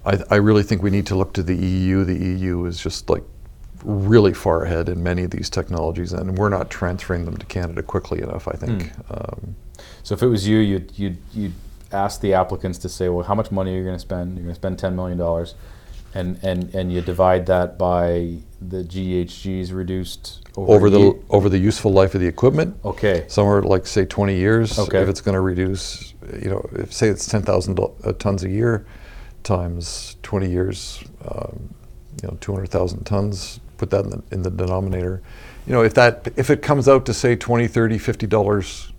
I, 0.06 0.14
I 0.30 0.36
really 0.36 0.62
think 0.62 0.82
we 0.82 0.90
need 0.90 1.06
to 1.08 1.16
look 1.16 1.34
to 1.34 1.42
the 1.42 1.54
EU. 1.54 2.04
The 2.04 2.16
EU 2.16 2.64
is 2.64 2.80
just 2.80 3.10
like 3.10 3.24
really 3.84 4.34
far 4.34 4.64
ahead 4.64 4.88
in 4.88 5.02
many 5.02 5.22
of 5.24 5.30
these 5.30 5.48
technologies, 5.50 6.12
and 6.12 6.36
we're 6.38 6.48
not 6.48 6.70
transferring 6.70 7.24
them 7.24 7.36
to 7.36 7.46
Canada 7.46 7.82
quickly 7.82 8.20
enough. 8.22 8.48
I 8.48 8.52
think. 8.56 8.92
Um, 9.10 9.54
So 10.02 10.14
if 10.14 10.22
it 10.22 10.28
was 10.28 10.46
you, 10.48 10.58
you'd 10.58 10.92
you'd 10.98 11.18
you'd 11.34 11.52
ask 11.92 12.20
the 12.20 12.34
applicants 12.34 12.78
to 12.78 12.88
say, 12.88 13.08
well, 13.08 13.24
how 13.24 13.34
much 13.34 13.50
money 13.50 13.74
are 13.74 13.78
you 13.78 13.84
going 13.84 13.96
to 13.96 14.00
spend? 14.00 14.34
You're 14.36 14.44
going 14.44 14.54
to 14.54 14.60
spend 14.60 14.78
ten 14.78 14.94
million 14.96 15.18
dollars, 15.18 15.54
and 16.14 16.38
and 16.42 16.74
and 16.74 16.92
you 16.92 17.00
divide 17.02 17.46
that 17.46 17.78
by 17.78 18.38
the 18.60 18.82
GHGs 18.82 19.72
reduced 19.72 20.40
over, 20.56 20.72
over 20.74 20.90
the 20.90 20.98
year. 21.00 21.12
over 21.30 21.48
the 21.48 21.58
useful 21.58 21.92
life 21.92 22.14
of 22.16 22.20
the 22.20 22.26
equipment, 22.26 22.76
Okay. 22.84 23.24
somewhere 23.28 23.62
like 23.62 23.86
say 23.86 24.04
20 24.04 24.34
years. 24.34 24.76
Okay. 24.80 25.00
If 25.00 25.08
it's 25.08 25.20
going 25.20 25.36
to 25.36 25.40
reduce, 25.40 26.12
you 26.42 26.50
know, 26.50 26.68
if 26.72 26.92
say 26.92 27.06
it's 27.08 27.26
10,000 27.28 27.76
do- 27.76 27.92
uh, 28.02 28.12
tons 28.14 28.42
a 28.42 28.48
year, 28.50 28.84
times 29.44 30.16
20 30.24 30.50
years, 30.50 31.04
um, 31.24 31.68
you 32.20 32.28
know, 32.28 32.36
200,000 32.40 33.04
tons. 33.04 33.60
Put 33.78 33.90
that 33.90 34.04
in 34.04 34.10
the, 34.10 34.22
in 34.32 34.42
the 34.42 34.50
denominator. 34.50 35.22
You 35.66 35.72
know, 35.72 35.82
if 35.82 35.94
that 35.94 36.28
if 36.36 36.50
it 36.50 36.60
comes 36.62 36.88
out 36.88 37.06
to 37.06 37.14
say 37.14 37.36
20, 37.36 37.66
30, 37.68 37.96
50 37.98 38.26
dollars 38.26 38.92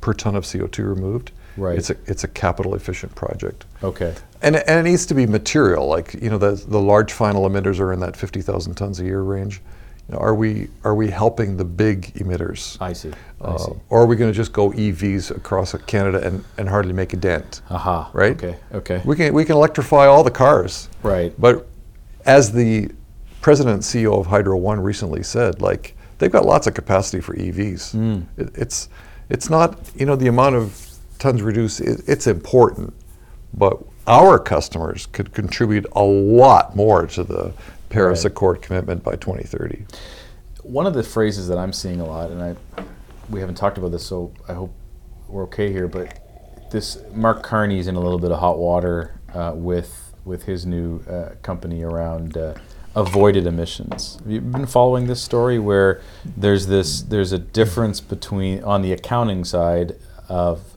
per 0.00 0.12
ton 0.14 0.34
of 0.36 0.44
CO2 0.44 0.78
removed, 0.78 1.30
Right. 1.56 1.78
it's 1.78 1.88
a 1.90 1.96
it's 2.06 2.22
a 2.24 2.28
capital 2.28 2.74
efficient 2.74 3.14
project. 3.14 3.64
Okay. 3.82 4.14
And, 4.42 4.56
and 4.56 4.86
it 4.86 4.90
needs 4.90 5.06
to 5.06 5.14
be 5.14 5.26
material. 5.26 5.86
Like 5.86 6.12
you 6.14 6.28
know, 6.30 6.36
the 6.38 6.52
the 6.52 6.80
large 6.80 7.12
final 7.12 7.48
emitters 7.48 7.80
are 7.80 7.92
in 7.92 8.00
that 8.00 8.16
fifty 8.16 8.42
thousand 8.42 8.74
tons 8.74 9.00
a 9.00 9.04
year 9.04 9.22
range. 9.22 9.60
You 10.08 10.14
know, 10.14 10.20
are 10.20 10.34
we 10.34 10.68
are 10.84 10.94
we 10.94 11.08
helping 11.10 11.56
the 11.56 11.64
big 11.64 12.12
emitters, 12.14 12.76
I 12.80 12.92
see. 12.92 13.10
I 13.40 13.44
Uh, 13.48 13.58
see. 13.58 13.72
or 13.88 14.02
are 14.02 14.06
we 14.06 14.16
going 14.16 14.30
to 14.30 14.36
just 14.36 14.52
go 14.52 14.70
EVs 14.70 15.30
across 15.34 15.74
Canada 15.86 16.24
and, 16.24 16.44
and 16.58 16.68
hardly 16.68 16.92
make 16.92 17.12
a 17.12 17.16
dent? 17.16 17.62
Aha. 17.70 18.10
right? 18.12 18.36
Okay. 18.36 18.56
Okay. 18.72 19.02
We 19.04 19.16
can 19.16 19.32
we 19.34 19.44
can 19.44 19.56
electrify 19.56 20.06
all 20.06 20.22
the 20.22 20.30
cars, 20.30 20.88
right. 21.02 21.32
but 21.40 21.66
as 22.26 22.52
the 22.52 22.90
president 23.46 23.74
and 23.74 23.82
CEO 23.84 24.18
of 24.18 24.26
Hydro 24.26 24.56
One 24.56 24.80
recently 24.80 25.22
said, 25.22 25.62
like 25.62 25.96
they've 26.18 26.32
got 26.32 26.44
lots 26.44 26.66
of 26.66 26.74
capacity 26.74 27.20
for 27.20 27.32
EVs. 27.36 27.94
Mm. 27.94 28.26
It, 28.36 28.50
it's 28.56 28.88
it's 29.28 29.48
not 29.48 29.78
you 29.94 30.04
know 30.04 30.16
the 30.16 30.26
amount 30.26 30.56
of 30.56 30.84
tons 31.20 31.42
reduced. 31.42 31.80
It, 31.80 32.00
it's 32.08 32.26
important, 32.26 32.92
but 33.54 33.80
our 34.08 34.40
customers 34.40 35.06
could 35.06 35.32
contribute 35.32 35.86
a 35.92 36.02
lot 36.02 36.74
more 36.74 37.06
to 37.06 37.22
the 37.22 37.52
Paris 37.88 38.24
Right. 38.24 38.32
Accord 38.32 38.62
commitment 38.62 39.04
by 39.04 39.12
2030. 39.12 39.86
One 40.64 40.88
of 40.88 40.94
the 40.94 41.04
phrases 41.04 41.46
that 41.46 41.56
I'm 41.56 41.72
seeing 41.72 42.00
a 42.00 42.04
lot, 42.04 42.32
and 42.32 42.42
I 42.42 42.56
we 43.30 43.38
haven't 43.38 43.54
talked 43.54 43.78
about 43.78 43.92
this, 43.92 44.04
so 44.04 44.32
I 44.48 44.54
hope 44.54 44.74
we're 45.28 45.44
okay 45.44 45.70
here. 45.70 45.86
But 45.86 46.18
this 46.72 46.98
Mark 47.12 47.44
Carney's 47.44 47.86
in 47.86 47.94
a 47.94 48.00
little 48.00 48.18
bit 48.18 48.32
of 48.32 48.40
hot 48.40 48.58
water 48.58 49.20
uh, 49.32 49.52
with 49.54 50.14
with 50.24 50.42
his 50.42 50.66
new 50.66 50.98
uh, 51.02 51.36
company 51.42 51.84
around 51.84 52.36
uh, 52.36 52.54
avoided 52.96 53.46
emissions. 53.46 54.16
Have 54.22 54.30
you 54.32 54.40
been 54.40 54.66
following 54.66 55.06
this 55.06 55.22
story 55.22 55.58
where 55.58 56.00
there's 56.36 56.66
this 56.66 57.02
there's 57.02 57.30
a 57.30 57.38
difference 57.38 58.00
between 58.00 58.64
on 58.64 58.82
the 58.82 58.92
accounting 58.92 59.44
side 59.44 59.94
of 60.28 60.74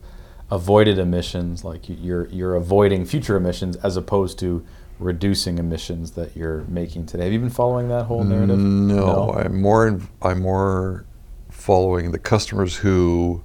avoided 0.50 0.98
emissions, 0.98 1.64
like 1.64 1.88
you- 1.88 1.96
you're 2.00 2.26
you're 2.28 2.54
avoiding 2.54 3.04
future 3.06 3.36
emissions 3.36 3.76
as 3.76 3.96
opposed 3.96 4.38
to 4.40 4.62
reducing 4.98 5.56
emissions 5.58 6.10
that 6.12 6.36
you're 6.36 6.62
making 6.68 7.06
today. 7.06 7.24
Have 7.24 7.32
you 7.32 7.38
been 7.40 7.48
following 7.48 7.88
that 7.88 8.04
whole 8.04 8.22
narrative? 8.22 8.58
Mm, 8.58 8.86
no, 8.88 9.32
I'm 9.32 9.62
more 9.62 9.88
in, 9.88 10.06
I'm 10.20 10.42
more 10.42 11.06
following 11.48 12.10
the 12.12 12.18
customers 12.18 12.76
who 12.76 13.40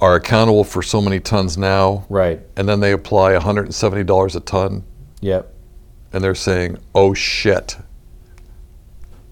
are 0.00 0.14
accountable 0.14 0.64
for 0.64 0.82
so 0.82 1.02
many 1.02 1.20
tons 1.20 1.58
now, 1.58 2.06
Right. 2.08 2.40
and 2.56 2.66
then 2.66 2.80
they 2.80 2.92
apply 2.92 3.34
$170 3.34 4.34
a 4.34 4.40
ton, 4.40 4.84
Yep. 5.20 5.52
And 6.12 6.22
they're 6.22 6.34
saying, 6.34 6.78
"Oh 6.94 7.14
shit, 7.14 7.76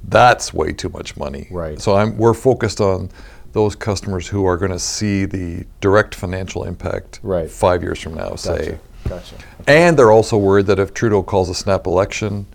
that's 0.04 0.52
way 0.54 0.72
too 0.72 0.88
much 0.88 1.16
money." 1.16 1.48
Right. 1.50 1.80
So 1.80 1.94
I'm 1.96 2.16
we're 2.16 2.34
focused 2.34 2.80
on 2.80 3.10
those 3.52 3.74
customers 3.74 4.28
who 4.28 4.44
are 4.46 4.56
going 4.56 4.70
to 4.70 4.78
see 4.78 5.24
the 5.24 5.64
direct 5.80 6.14
financial 6.14 6.64
impact 6.64 7.18
Right. 7.22 7.50
five 7.50 7.82
years 7.82 7.98
from 8.00 8.14
now, 8.14 8.34
say. 8.36 8.78
Gotcha. 9.08 9.34
Gotcha. 9.34 9.34
And 9.66 9.98
they're 9.98 10.12
also 10.12 10.36
worried 10.36 10.66
that 10.66 10.78
if 10.78 10.92
Trudeau 10.92 11.22
calls 11.22 11.48
a 11.48 11.54
snap 11.54 11.86
election, 11.86 12.46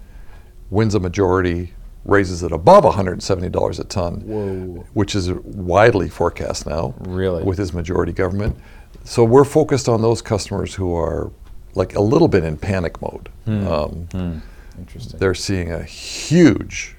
wins 0.70 0.94
a 0.94 1.00
majority, 1.00 1.74
raises 2.06 2.44
it 2.44 2.52
above 2.52 2.84
$170 2.84 3.80
a 3.80 3.84
ton, 3.86 4.22
Whoa. 4.22 4.86
which 4.94 5.16
is 5.16 5.32
widely 5.32 6.10
forecast 6.10 6.68
now 6.68 6.94
Really? 7.00 7.44
with 7.44 7.58
his 7.58 7.74
majority 7.74 8.12
government. 8.12 8.56
So 9.04 9.24
we're 9.24 9.46
focused 9.46 9.90
on 9.90 10.02
those 10.04 10.22
customers 10.22 10.76
who 10.76 10.94
are 10.96 11.32
like 11.76 11.96
a 11.96 12.02
little 12.02 12.28
bit 12.28 12.44
in 12.44 12.58
panic 12.58 13.02
mode. 13.02 13.30
Um, 13.48 14.08
Hmm. 14.12 14.38
Interesting. 14.78 15.20
they're 15.20 15.36
seeing 15.36 15.72
a 15.72 15.84
huge 15.84 16.96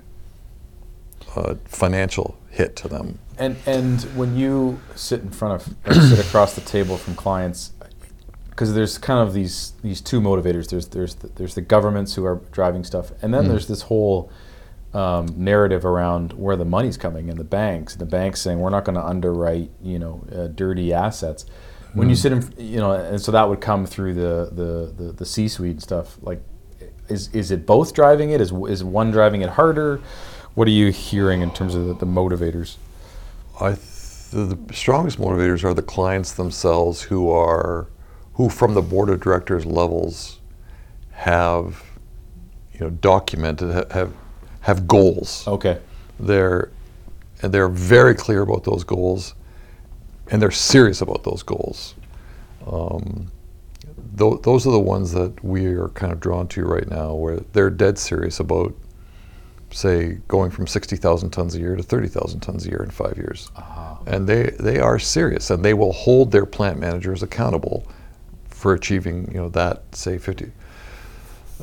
uh, 1.37 1.55
financial 1.65 2.37
hit 2.51 2.77
to 2.77 2.89
them. 2.89 3.19
And 3.39 3.57
and 3.67 4.03
when 4.17 4.37
you 4.37 4.81
sit 4.95 5.21
in 5.23 5.31
front 5.31 5.61
of 5.63 5.75
or 5.87 5.95
sit 5.95 6.19
across 6.27 6.55
the 6.55 6.61
table 6.61 6.97
from 6.97 7.15
clients, 7.17 7.73
because 8.51 8.75
there's 8.75 8.97
kind 8.99 9.27
of 9.27 9.35
these 9.35 9.73
these 9.83 10.01
two 10.01 10.21
motivators. 10.21 10.69
There's 10.71 10.87
there's 10.89 11.17
the, 11.17 11.29
there's 11.35 11.55
the 11.57 11.61
governments 11.61 12.15
who 12.15 12.25
are 12.25 12.41
driving 12.53 12.85
stuff, 12.85 13.11
and 13.23 13.35
then 13.35 13.45
Mm. 13.45 13.49
there's 13.49 13.67
this 13.67 13.83
whole 13.83 14.31
um, 14.93 15.27
narrative 15.37 15.85
around 15.85 16.35
where 16.35 16.55
the 16.55 16.65
money's 16.65 16.97
coming 16.97 17.29
and 17.29 17.37
the 17.37 17.43
banks. 17.45 17.97
The 17.97 18.07
banks 18.07 18.41
saying 18.41 18.61
we're 18.61 18.71
not 18.71 18.85
going 18.85 18.95
to 18.95 19.05
underwrite 19.05 19.71
you 19.83 19.99
know 19.99 20.25
uh, 20.33 20.47
dirty 20.47 20.93
assets. 20.93 21.45
When 21.95 22.09
you 22.09 22.17
Mm. 22.17 22.19
sit 22.19 22.33
in, 22.33 22.55
you 22.59 22.79
know, 22.79 22.93
and 22.93 23.21
so 23.21 23.33
that 23.33 23.49
would 23.49 23.61
come 23.61 23.87
through 23.87 24.15
the 24.15 24.51
the 24.53 24.93
the, 25.05 25.13
the 25.13 25.25
C-suite 25.25 25.73
and 25.73 25.83
stuff. 25.83 26.17
Like, 26.23 26.43
is 27.09 27.29
is 27.33 27.51
it 27.51 27.67
both 27.67 27.95
driving 27.95 28.31
it? 28.31 28.41
Is 28.41 28.53
is 28.69 28.83
one 28.85 29.11
driving 29.11 29.43
it 29.43 29.51
harder? 29.51 30.01
What 30.55 30.69
are 30.69 30.73
you 30.73 30.91
hearing 30.93 31.41
in 31.43 31.51
terms 31.53 31.75
of 31.75 31.87
the, 31.87 31.95
the 31.95 32.07
motivators? 32.07 32.77
I 33.61 33.71
th- 33.71 33.81
the 34.33 34.59
strongest 34.73 35.19
motivators 35.19 35.65
are 35.65 35.75
the 35.75 35.83
clients 35.83 36.33
themselves 36.33 37.03
who 37.03 37.31
are 37.31 37.87
who 38.35 38.49
from 38.49 38.75
the 38.75 38.83
board 38.83 39.09
of 39.11 39.21
directors 39.21 39.65
levels 39.65 40.41
have 41.13 41.83
you 42.73 42.81
know 42.81 42.91
documented 42.91 43.93
have 43.93 44.13
have 44.61 44.89
goals. 44.89 45.47
Okay. 45.47 45.79
They're 46.19 46.71
and 47.43 47.53
they're 47.55 47.69
very 47.69 48.15
clear 48.15 48.43
about 48.43 48.65
those 48.65 48.83
goals 48.85 49.35
and 50.31 50.41
they're 50.41 50.51
serious 50.51 51.01
about 51.01 51.23
those 51.25 51.43
goals. 51.43 51.95
Um, 52.67 53.31
tho- 54.15 54.39
those 54.39 54.67
are 54.67 54.71
the 54.73 54.81
ones 54.81 55.13
that 55.13 55.43
we 55.45 55.67
are 55.67 55.89
kind 55.91 56.13
of 56.13 56.21
drawn 56.21 56.49
to 56.49 56.65
right 56.65 56.89
now, 56.89 57.15
where 57.15 57.41
they're 57.53 57.71
dead 57.71 57.99
serious 57.99 58.41
about, 58.41 58.73
say, 59.71 60.19
going 60.29 60.51
from 60.51 60.67
60,000 60.67 61.31
tons 61.31 61.55
a 61.55 61.59
year 61.59 61.77
to 61.77 61.83
30,000 61.83 62.41
tons 62.41 62.67
a 62.67 62.71
year 62.71 62.83
in 62.83 62.91
five 62.91 63.17
years. 63.17 63.51
Ah, 63.57 63.99
And 64.07 64.27
they, 64.27 64.51
they 64.61 64.79
are 64.81 64.99
serious, 64.99 65.51
and 65.51 65.65
they 65.65 65.75
will 65.75 65.93
hold 65.93 66.31
their 66.33 66.47
plant 66.47 66.79
managers 66.79 67.23
accountable 67.23 67.87
for 68.49 68.73
achieving, 68.75 69.31
you 69.31 69.39
know, 69.39 69.49
that 69.51 69.83
say 69.95 70.17
50. 70.19 70.51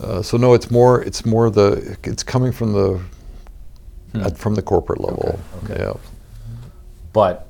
Uh, 0.02 0.22
so 0.22 0.38
no, 0.38 0.54
it's 0.54 0.70
more, 0.72 1.02
it's 1.04 1.26
more 1.26 1.50
the, 1.50 1.98
it's 2.04 2.24
coming 2.24 2.52
from 2.52 2.74
the, 2.74 3.02
Hmm. 4.14 4.24
at, 4.24 4.38
from 4.38 4.56
the 4.56 4.62
corporate 4.62 5.00
level. 5.00 5.40
Okay, 5.64 5.74
okay. 5.74 5.84
Yeah. 5.84 5.94
but 7.14 7.48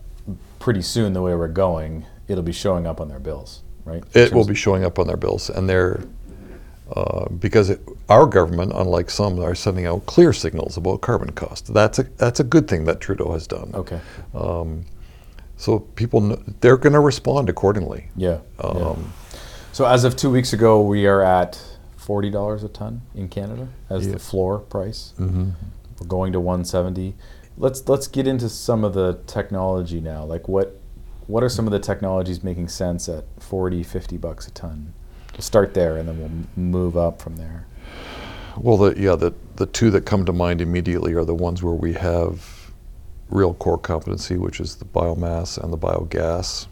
pretty 0.62 0.82
soon, 0.82 1.12
the 1.14 1.22
way 1.22 1.36
we're 1.36 1.48
going, 1.50 2.06
it'll 2.30 2.44
be 2.44 2.54
showing 2.54 2.88
up 2.88 3.02
on 3.02 3.10
their 3.10 3.20
bills, 3.20 3.62
right? 3.84 4.04
In 4.16 4.22
It 4.22 4.34
will 4.34 4.46
be 4.46 4.56
showing 4.56 4.86
up 4.86 4.98
on 5.00 5.08
their 5.08 5.18
bills, 5.18 5.50
and 5.50 5.68
they're 5.70 6.02
uh, 6.96 7.28
because 7.40 7.70
it, 7.70 7.80
our 8.10 8.26
government, 8.26 8.72
unlike 8.76 9.10
some, 9.10 9.40
are 9.40 9.56
sending 9.56 9.86
out 9.86 10.06
clear 10.06 10.34
signals 10.34 10.76
about 10.78 11.02
carbon 11.02 11.32
cost. 11.32 11.74
That's 11.74 12.00
a 12.00 12.04
that's 12.18 12.40
a 12.40 12.44
good 12.44 12.68
thing 12.68 12.86
that 12.86 13.00
Trudeau 13.02 13.32
has 13.32 13.48
done. 13.48 13.72
Okay. 13.74 14.00
Um, 14.34 14.86
so 15.58 15.80
people 15.80 16.20
they're 16.60 16.78
going 16.78 16.94
to 16.94 17.00
respond 17.00 17.50
accordingly. 17.50 18.10
Yeah. 18.16 18.40
yeah. 18.60 18.66
Um, 18.70 19.14
So 19.72 19.86
as 19.86 20.04
of 20.04 20.16
two 20.18 20.30
weeks 20.30 20.52
ago, 20.54 20.82
we 20.82 21.08
are 21.08 21.22
at 21.22 21.58
forty 21.96 22.30
dollars 22.30 22.64
a 22.64 22.68
ton 22.70 23.02
in 23.16 23.30
Canada 23.30 23.68
as 23.90 24.06
Yeah. 24.06 24.14
the 24.14 24.20
floor 24.20 24.60
price. 24.60 25.14
mhm. 25.18 25.54
We're 26.00 26.08
going 26.08 26.34
to 26.34 26.40
one 26.42 26.66
seventy. 26.66 27.14
Let's 27.58 27.88
let's 27.88 28.08
get 28.08 28.28
into 28.28 28.50
some 28.50 28.84
of 28.84 28.94
the 28.94 29.20
technology 29.28 30.00
now. 30.02 30.24
Like 30.24 30.48
what 30.48 30.80
what 31.28 31.44
are 31.44 31.50
some 31.50 31.68
of 31.68 31.72
the 31.72 31.80
technologies 31.80 32.44
making 32.44 32.68
sense 32.68 33.08
at 33.08 33.26
40, 33.40 33.84
50 33.84 34.18
bucks 34.18 34.48
a 34.48 34.52
ton? 34.52 34.94
We'll 35.34 35.42
start 35.42 35.74
there 35.74 35.98
and 35.98 36.08
then 36.10 36.20
we'll 36.20 36.64
move 36.64 36.98
up 36.98 37.22
from 37.22 37.38
there. 37.38 37.66
Well, 38.58 38.78
the, 38.78 39.00
yeah, 39.00 39.16
the 39.16 39.34
the 39.56 39.66
two 39.66 39.92
that 39.92 40.06
come 40.06 40.26
to 40.26 40.34
mind 40.34 40.60
immediately 40.62 41.14
are 41.14 41.24
the 41.24 41.36
ones 41.36 41.64
where 41.64 41.74
we 41.74 41.94
have 41.94 42.72
real 43.30 43.54
core 43.54 43.78
competency, 43.78 44.36
which 44.38 44.60
is 44.60 44.76
the 44.76 44.86
biomass 44.86 45.58
and 45.58 45.72
the 45.72 45.78
biogas. 45.78 46.68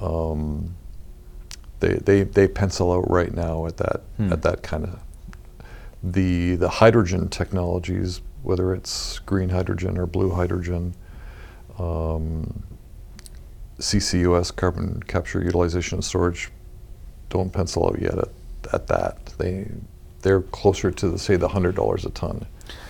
Um, 0.00 0.74
they, 1.80 1.94
they 1.94 2.22
they 2.24 2.48
pencil 2.48 2.92
out 2.92 3.08
right 3.10 3.32
now 3.32 3.66
at 3.66 3.76
that 3.76 4.02
Hmm. 4.16 4.32
at 4.32 4.42
that 4.42 4.62
kind 4.62 4.84
of 4.84 4.98
the 6.02 6.56
the 6.56 6.68
hydrogen 6.68 7.28
technologies, 7.28 8.20
whether 8.44 8.74
it's 8.74 9.18
green 9.20 9.48
hydrogen 9.48 9.98
or 9.98 10.06
blue 10.06 10.30
hydrogen. 10.30 10.94
Um, 11.78 12.62
CCUS, 13.78 14.54
carbon 14.54 15.02
capture, 15.08 15.42
utilization, 15.42 15.96
and 15.96 16.04
storage, 16.04 16.50
don't 17.30 17.52
pencil 17.52 17.86
out 17.88 18.00
yet 18.00 18.16
at, 18.16 18.28
at 18.72 18.86
that. 18.86 19.26
They 19.38 19.66
they're 20.22 20.40
closer 20.40 20.90
to 20.90 21.08
the, 21.10 21.18
say 21.18 21.36
the 21.36 21.48
hundred 21.48 21.74
dollars 21.74 22.04
a 22.04 22.10
ton. 22.10 22.46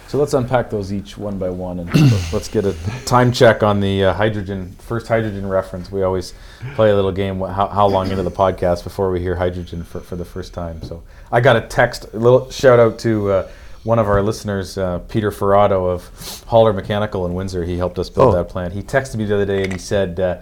So 0.08 0.18
let's 0.18 0.34
unpack 0.34 0.70
those 0.70 0.92
each 0.92 1.16
one 1.18 1.38
by 1.38 1.50
one, 1.50 1.80
and 1.80 1.92
let's- 1.94 2.32
let's 2.32 2.48
get 2.48 2.64
a 2.66 2.76
time 3.06 3.32
check 3.32 3.62
on 3.62 3.80
the 3.80 4.04
uh, 4.04 4.12
hydrogen 4.12 4.76
first 4.78 5.08
hydrogen 5.08 5.48
reference. 5.48 5.90
We 5.90 6.02
always 6.02 6.34
play 6.74 6.90
a 6.90 6.94
little 6.94 7.10
game. 7.12 7.40
How, 7.40 7.68
how 7.68 7.86
long 7.86 8.10
into 8.10 8.22
the 8.22 8.30
podcast 8.30 8.84
before 8.84 9.10
we 9.10 9.20
hear 9.20 9.36
hydrogen 9.36 9.82
for, 9.82 10.00
for 10.00 10.16
the 10.16 10.24
first 10.24 10.52
time? 10.52 10.82
So 10.82 11.02
I 11.32 11.40
got 11.40 11.56
a 11.56 11.62
text. 11.62 12.06
A 12.12 12.18
little 12.18 12.50
shout 12.50 12.78
out 12.78 12.98
to 13.00 13.30
uh, 13.30 13.50
one 13.84 13.98
of 13.98 14.08
our 14.08 14.22
listeners, 14.22 14.76
uh, 14.76 14.98
Peter 15.08 15.30
Ferrado 15.30 15.88
of 15.88 16.44
Holler 16.48 16.72
Mechanical 16.72 17.24
in 17.26 17.34
Windsor. 17.34 17.64
He 17.64 17.76
helped 17.76 17.98
us 17.98 18.10
build 18.10 18.34
Oh. 18.34 18.36
that 18.38 18.48
plant. 18.48 18.72
He 18.72 18.82
texted 18.82 19.16
me 19.16 19.24
the 19.24 19.34
other 19.34 19.46
day 19.46 19.62
and 19.62 19.72
he 19.72 19.78
said, 19.78 20.18
uh, 20.18 20.38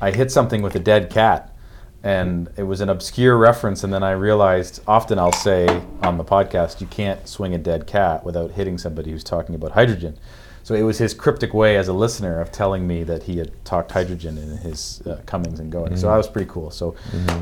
"I 0.00 0.10
hit 0.10 0.30
something 0.32 0.62
with 0.62 0.74
a 0.74 0.80
dead 0.80 1.10
cat." 1.10 1.52
and 2.02 2.50
it 2.58 2.62
was 2.62 2.82
an 2.82 2.90
obscure 2.90 3.36
reference 3.38 3.82
and 3.82 3.90
then 3.92 4.02
i 4.02 4.10
realized 4.12 4.80
often 4.86 5.18
i'll 5.18 5.32
say 5.32 5.66
on 6.02 6.18
the 6.18 6.22
podcast 6.24 6.78
you 6.80 6.86
can't 6.88 7.26
swing 7.26 7.54
a 7.54 7.58
dead 7.58 7.86
cat 7.86 8.22
without 8.22 8.50
hitting 8.50 8.76
somebody 8.76 9.10
who's 9.10 9.24
talking 9.24 9.54
about 9.54 9.72
hydrogen 9.72 10.16
so 10.62 10.74
it 10.74 10.82
was 10.82 10.98
his 10.98 11.14
cryptic 11.14 11.54
way 11.54 11.74
as 11.76 11.88
a 11.88 11.92
listener 11.94 12.38
of 12.38 12.52
telling 12.52 12.86
me 12.86 13.02
that 13.02 13.22
he 13.22 13.38
had 13.38 13.50
talked 13.64 13.90
hydrogen 13.90 14.36
in 14.36 14.58
his 14.58 15.00
uh, 15.06 15.18
comings 15.24 15.58
and 15.58 15.72
goings 15.72 16.02
so 16.02 16.06
that 16.08 16.16
was 16.18 16.28
pretty 16.28 16.48
cool 16.50 16.70
so 16.70 16.94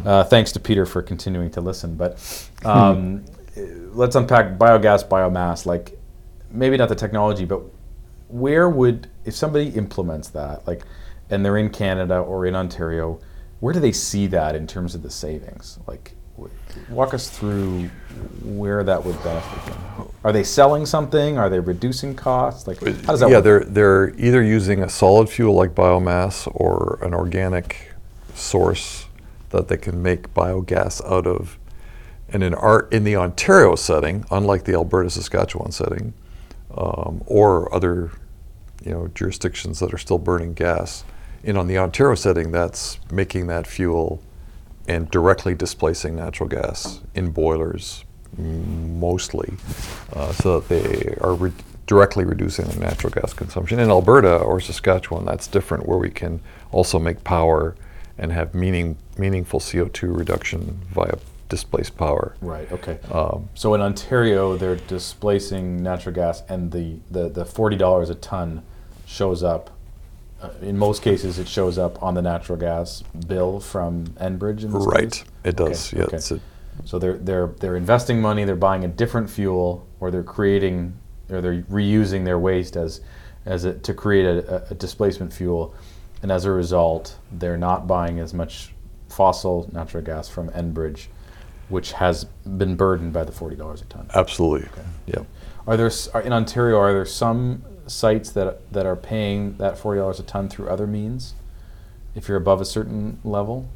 uh, 0.06 0.22
thanks 0.24 0.52
to 0.52 0.60
peter 0.60 0.86
for 0.86 1.02
continuing 1.02 1.50
to 1.50 1.60
listen 1.60 1.96
but 1.96 2.48
um, 2.64 3.24
let's 3.56 4.16
unpack 4.16 4.58
biogas 4.58 5.06
biomass 5.08 5.66
like 5.66 5.98
maybe 6.50 6.76
not 6.76 6.88
the 6.88 6.94
technology 6.94 7.44
but 7.44 7.62
where 8.28 8.68
would 8.68 9.08
if 9.24 9.34
somebody 9.34 9.68
implements 9.70 10.28
that 10.30 10.66
like 10.66 10.82
and 11.30 11.44
they're 11.44 11.56
in 11.56 11.70
canada 11.70 12.18
or 12.18 12.46
in 12.46 12.54
ontario 12.54 13.20
where 13.64 13.72
do 13.72 13.80
they 13.80 13.92
see 13.92 14.26
that 14.26 14.54
in 14.54 14.66
terms 14.66 14.94
of 14.94 15.02
the 15.02 15.08
savings? 15.08 15.78
Like 15.86 16.14
walk 16.90 17.14
us 17.14 17.30
through 17.30 17.84
where 18.42 18.84
that 18.84 19.02
would 19.02 19.16
benefit 19.24 19.64
them. 19.64 20.08
Are 20.22 20.32
they 20.32 20.44
selling 20.44 20.84
something? 20.84 21.38
Are 21.38 21.48
they 21.48 21.60
reducing 21.60 22.14
costs? 22.14 22.66
Like 22.66 22.78
how 22.80 23.12
does 23.12 23.20
that 23.20 23.30
yeah, 23.30 23.36
work? 23.36 23.44
they're 23.44 23.64
they're 23.64 24.14
either 24.16 24.42
using 24.42 24.82
a 24.82 24.90
solid 24.90 25.30
fuel 25.30 25.54
like 25.54 25.74
biomass 25.74 26.46
or 26.54 26.98
an 27.00 27.14
organic 27.14 27.92
source 28.34 29.06
that 29.48 29.68
they 29.68 29.78
can 29.78 30.02
make 30.02 30.34
biogas 30.34 31.02
out 31.10 31.26
of. 31.26 31.58
And 32.28 32.42
in 32.42 32.54
our 32.54 32.88
in 32.90 33.04
the 33.04 33.16
Ontario 33.16 33.74
setting, 33.74 34.24
unlike 34.30 34.64
the 34.64 34.74
Alberta 34.74 35.10
Saskatchewan 35.10 35.72
setting, 35.72 36.14
um, 36.76 37.22
or 37.26 37.72
other 37.74 38.10
you 38.82 38.90
know 38.90 39.08
jurisdictions 39.14 39.78
that 39.80 39.92
are 39.94 39.98
still 39.98 40.18
burning 40.18 40.54
gas, 40.54 41.04
in 41.42 41.56
on 41.56 41.66
the 41.66 41.78
Ontario 41.78 42.14
setting, 42.14 42.50
that's 42.50 42.98
making 43.10 43.46
that 43.48 43.66
fuel 43.66 44.22
and 44.88 45.10
directly 45.10 45.54
displacing 45.54 46.16
natural 46.16 46.48
gas 46.48 47.00
in 47.14 47.30
boilers 47.30 48.04
mostly, 48.36 49.54
uh, 50.14 50.32
so 50.32 50.60
that 50.60 50.68
they 50.68 51.14
are 51.20 51.34
re- 51.34 51.52
directly 51.86 52.24
reducing 52.24 52.64
their 52.66 52.78
natural 52.78 53.12
gas 53.12 53.32
consumption. 53.32 53.78
In 53.78 53.90
Alberta 53.90 54.36
or 54.38 54.60
Saskatchewan, 54.60 55.24
that's 55.24 55.46
different, 55.46 55.86
where 55.86 55.98
we 55.98 56.10
can 56.10 56.40
also 56.72 56.98
make 56.98 57.22
power 57.24 57.76
and 58.18 58.32
have 58.32 58.54
meaning, 58.54 58.96
meaningful 59.18 59.60
CO2 59.60 60.16
reduction 60.16 60.80
via 60.90 61.16
displaced 61.54 61.96
power. 61.96 62.34
right 62.40 62.68
okay 62.76 62.96
Um, 63.20 63.48
so 63.54 63.66
in 63.76 63.80
ontario 63.80 64.56
they're 64.60 64.80
displacing 64.96 65.64
natural 65.90 66.14
gas 66.22 66.42
and 66.52 66.72
the, 66.76 66.86
the, 67.16 67.24
the 67.38 67.44
$40 67.44 68.10
a 68.10 68.14
ton 68.16 68.62
shows 69.06 69.42
up 69.42 69.70
uh, 70.42 70.50
in 70.70 70.76
most 70.76 71.02
cases 71.02 71.38
it 71.38 71.48
shows 71.48 71.76
up 71.78 71.94
on 72.06 72.12
the 72.14 72.22
natural 72.32 72.58
gas 72.68 73.02
bill 73.32 73.60
from 73.60 73.92
enbridge 74.28 74.62
right, 74.94 75.12
case? 75.12 75.24
it 75.44 75.56
does. 75.56 75.78
Okay, 75.92 75.98
yeah, 76.00 76.06
okay. 76.08 76.16
it's 76.16 76.30
a- 76.32 76.40
So 76.90 76.98
they're 76.98 77.18
they're 77.28 77.50
they're 77.60 77.78
investing 77.84 78.18
money. 78.20 78.42
They're 78.48 78.64
buying 78.70 78.84
a 78.84 78.92
different 79.02 79.28
fuel, 79.30 79.68
or 80.00 80.10
they're 80.12 80.30
creating, 80.36 80.78
or 81.32 81.40
they're 81.44 81.62
reusing 81.70 82.22
their 82.24 82.38
waste 82.48 82.74
as 82.84 83.00
as 83.46 83.64
a, 83.64 83.72
to 83.86 83.92
create 83.94 84.26
a, 84.26 84.66
a 84.72 84.74
displacement 84.74 85.30
fuel, 85.32 85.62
and 86.22 86.32
as 86.32 86.44
a 86.46 86.50
result, 86.50 87.04
they're 87.40 87.62
not 87.68 87.80
buying 87.86 88.16
as 88.24 88.34
much 88.34 88.52
fossil 89.08 89.56
natural 89.72 90.02
gas 90.10 90.28
from 90.28 90.46
Enbridge, 90.50 91.00
which 91.68 91.92
has 91.92 92.24
been 92.24 92.76
burdened 92.76 93.12
by 93.12 93.24
the 93.24 93.32
forty 93.32 93.56
dollars 93.56 93.82
a 93.82 93.84
ton. 93.86 94.06
absolutely. 94.14 94.68
Yeah. 95.06 95.22
Are 95.66 95.76
there 95.76 95.90
are, 96.12 96.20
in 96.22 96.32
Ontario? 96.32 96.78
Are 96.78 96.92
there 96.92 97.06
some 97.06 97.64
sites 97.86 98.30
that 98.32 98.70
that 98.72 98.86
are 98.86 98.96
paying 98.96 99.56
that 99.56 99.78
forty 99.78 99.98
dollars 100.00 100.20
a 100.20 100.22
ton 100.24 100.48
through 100.48 100.68
other 100.68 100.86
means? 100.86 101.34
If 102.14 102.28
you're 102.28 102.36
above 102.36 102.60
a 102.60 102.64
certain 102.64 103.18
level, 103.24 103.68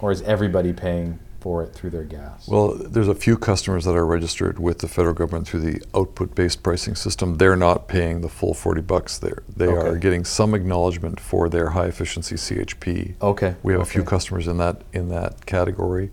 or 0.00 0.10
is 0.10 0.22
everybody 0.22 0.72
paying 0.72 1.18
for 1.46 1.62
it 1.62 1.72
through 1.72 1.90
their 1.90 2.02
gas? 2.02 2.48
Well, 2.48 2.74
there's 2.74 3.06
a 3.06 3.14
few 3.14 3.38
customers 3.38 3.84
that 3.84 3.94
are 3.94 4.04
registered 4.04 4.58
with 4.58 4.80
the 4.80 4.88
federal 4.88 5.14
government 5.14 5.46
through 5.46 5.60
the 5.60 5.80
output-based 5.94 6.60
pricing 6.64 6.96
system. 6.96 7.36
They're 7.36 7.54
not 7.54 7.86
paying 7.86 8.20
the 8.20 8.28
full 8.28 8.52
40 8.52 8.80
bucks 8.80 9.16
there. 9.18 9.44
They 9.56 9.68
are 9.68 9.96
getting 9.96 10.24
some 10.24 10.56
acknowledgement 10.56 11.20
for 11.20 11.48
their 11.48 11.70
high-efficiency 11.70 12.34
CHP. 12.34 13.14
okay. 13.22 13.54
We 13.62 13.74
have 13.74 13.82
a 13.82 13.84
few 13.84 14.02
customers 14.02 14.48
in 14.48 14.56
that 14.58 14.82
in 14.92 15.08
that 15.10 15.46
category. 15.46 16.10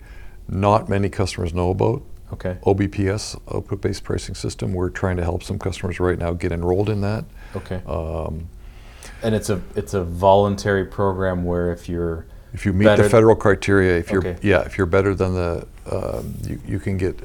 Not 0.48 0.88
many 0.88 1.10
customers 1.10 1.52
know 1.52 1.72
about 1.72 2.04
Okay. 2.34 2.58
OBPS, 2.64 3.40
output-based 3.56 4.04
pricing 4.04 4.36
system. 4.36 4.74
We're 4.74 4.90
trying 4.92 5.18
to 5.18 5.24
help 5.24 5.42
some 5.42 5.58
customers 5.58 6.00
right 6.00 6.20
now 6.20 6.34
get 6.34 6.52
enrolled 6.52 6.90
in 6.90 7.02
that. 7.02 7.26
Okay. 7.56 7.82
Um, 7.88 8.50
and 9.24 9.34
it's 9.34 9.50
a 9.50 9.62
it's 9.76 9.96
a 9.96 10.04
voluntary 10.04 10.86
program 10.86 11.44
where 11.44 11.72
if 11.72 11.90
you're 11.90 12.28
If 12.54 12.66
you 12.66 12.74
meet 12.74 12.86
Better- 12.86 13.04
the 13.04 13.10
federal 13.10 13.36
criteria, 13.36 13.98
if 13.98 14.12
you're 14.12 14.26
Okay. 14.26 14.38
yeah, 14.42 14.62
if 14.62 14.78
you're 14.78 14.86
better 14.88 15.16
than 15.16 15.34
the, 15.34 15.66
um, 15.92 16.36
you, 16.48 16.60
you 16.68 16.80
can 16.80 16.98
get 16.98 17.20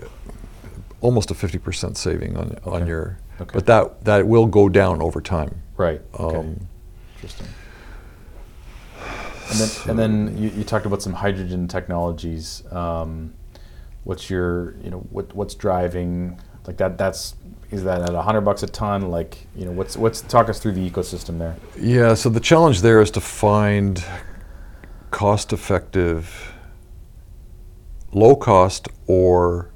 almost 1.00 1.30
a 1.30 1.34
fifty 1.34 1.58
percent 1.58 1.96
saving 1.96 2.36
on 2.36 2.56
on 2.64 2.86
your. 2.86 3.18
Okay. 3.40 3.50
But 3.52 3.66
that 3.66 4.04
that 4.04 4.26
will 4.26 4.46
go 4.46 4.68
down 4.68 5.00
over 5.02 5.20
time. 5.20 5.62
right. 5.76 6.00
Okay. 6.18 6.36
Um, 6.38 6.66
Interesting. 7.16 7.46
And 9.50 9.58
then, 9.58 9.90
and 9.90 9.98
then 9.98 10.38
you, 10.38 10.50
you 10.50 10.64
talked 10.64 10.84
about 10.86 11.00
some 11.02 11.14
hydrogen 11.14 11.68
technologies. 11.68 12.62
Um, 12.70 13.32
what's 14.04 14.28
your, 14.28 14.74
you 14.82 14.90
know, 14.90 14.98
what 15.10 15.34
what's 15.34 15.54
driving 15.54 16.38
like 16.66 16.76
that? 16.78 16.98
That's 16.98 17.34
is 17.70 17.84
that 17.84 18.02
at 18.02 18.14
hundred 18.14 18.42
bucks 18.42 18.62
a 18.62 18.66
ton? 18.66 19.10
Like, 19.10 19.46
you 19.56 19.64
know, 19.64 19.72
what's 19.72 19.96
what's 19.96 20.20
talk 20.22 20.48
us 20.48 20.58
through 20.58 20.72
the 20.72 20.90
ecosystem 20.90 21.38
there? 21.38 21.56
Yeah, 21.78 22.14
so 22.14 22.28
the 22.28 22.40
challenge 22.40 22.82
there 22.82 23.00
is 23.00 23.10
to 23.12 23.20
find 23.20 24.04
cost-effective 25.10 26.52
low 28.12 28.36
cost 28.36 28.88
or 29.06 29.70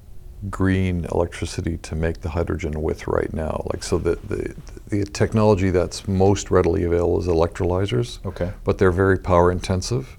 green 0.51 1.05
electricity 1.13 1.77
to 1.79 1.95
make 1.95 2.21
the 2.21 2.31
hydrogen 2.31 2.83
with 2.83 3.07
right 3.07 3.33
now. 3.33 3.65
Like 3.73 3.83
so 3.83 3.99
the, 3.99 4.17
the 4.17 4.55
the 4.89 5.05
technology 5.05 5.71
that's 5.71 6.09
most 6.09 6.51
readily 6.51 6.83
available 6.83 7.21
is 7.21 7.27
electrolyzers. 7.27 8.25
Okay. 8.25 8.53
But 8.65 8.79
they're 8.79 8.91
very 8.91 9.19
power 9.19 9.51
intensive. 9.51 10.19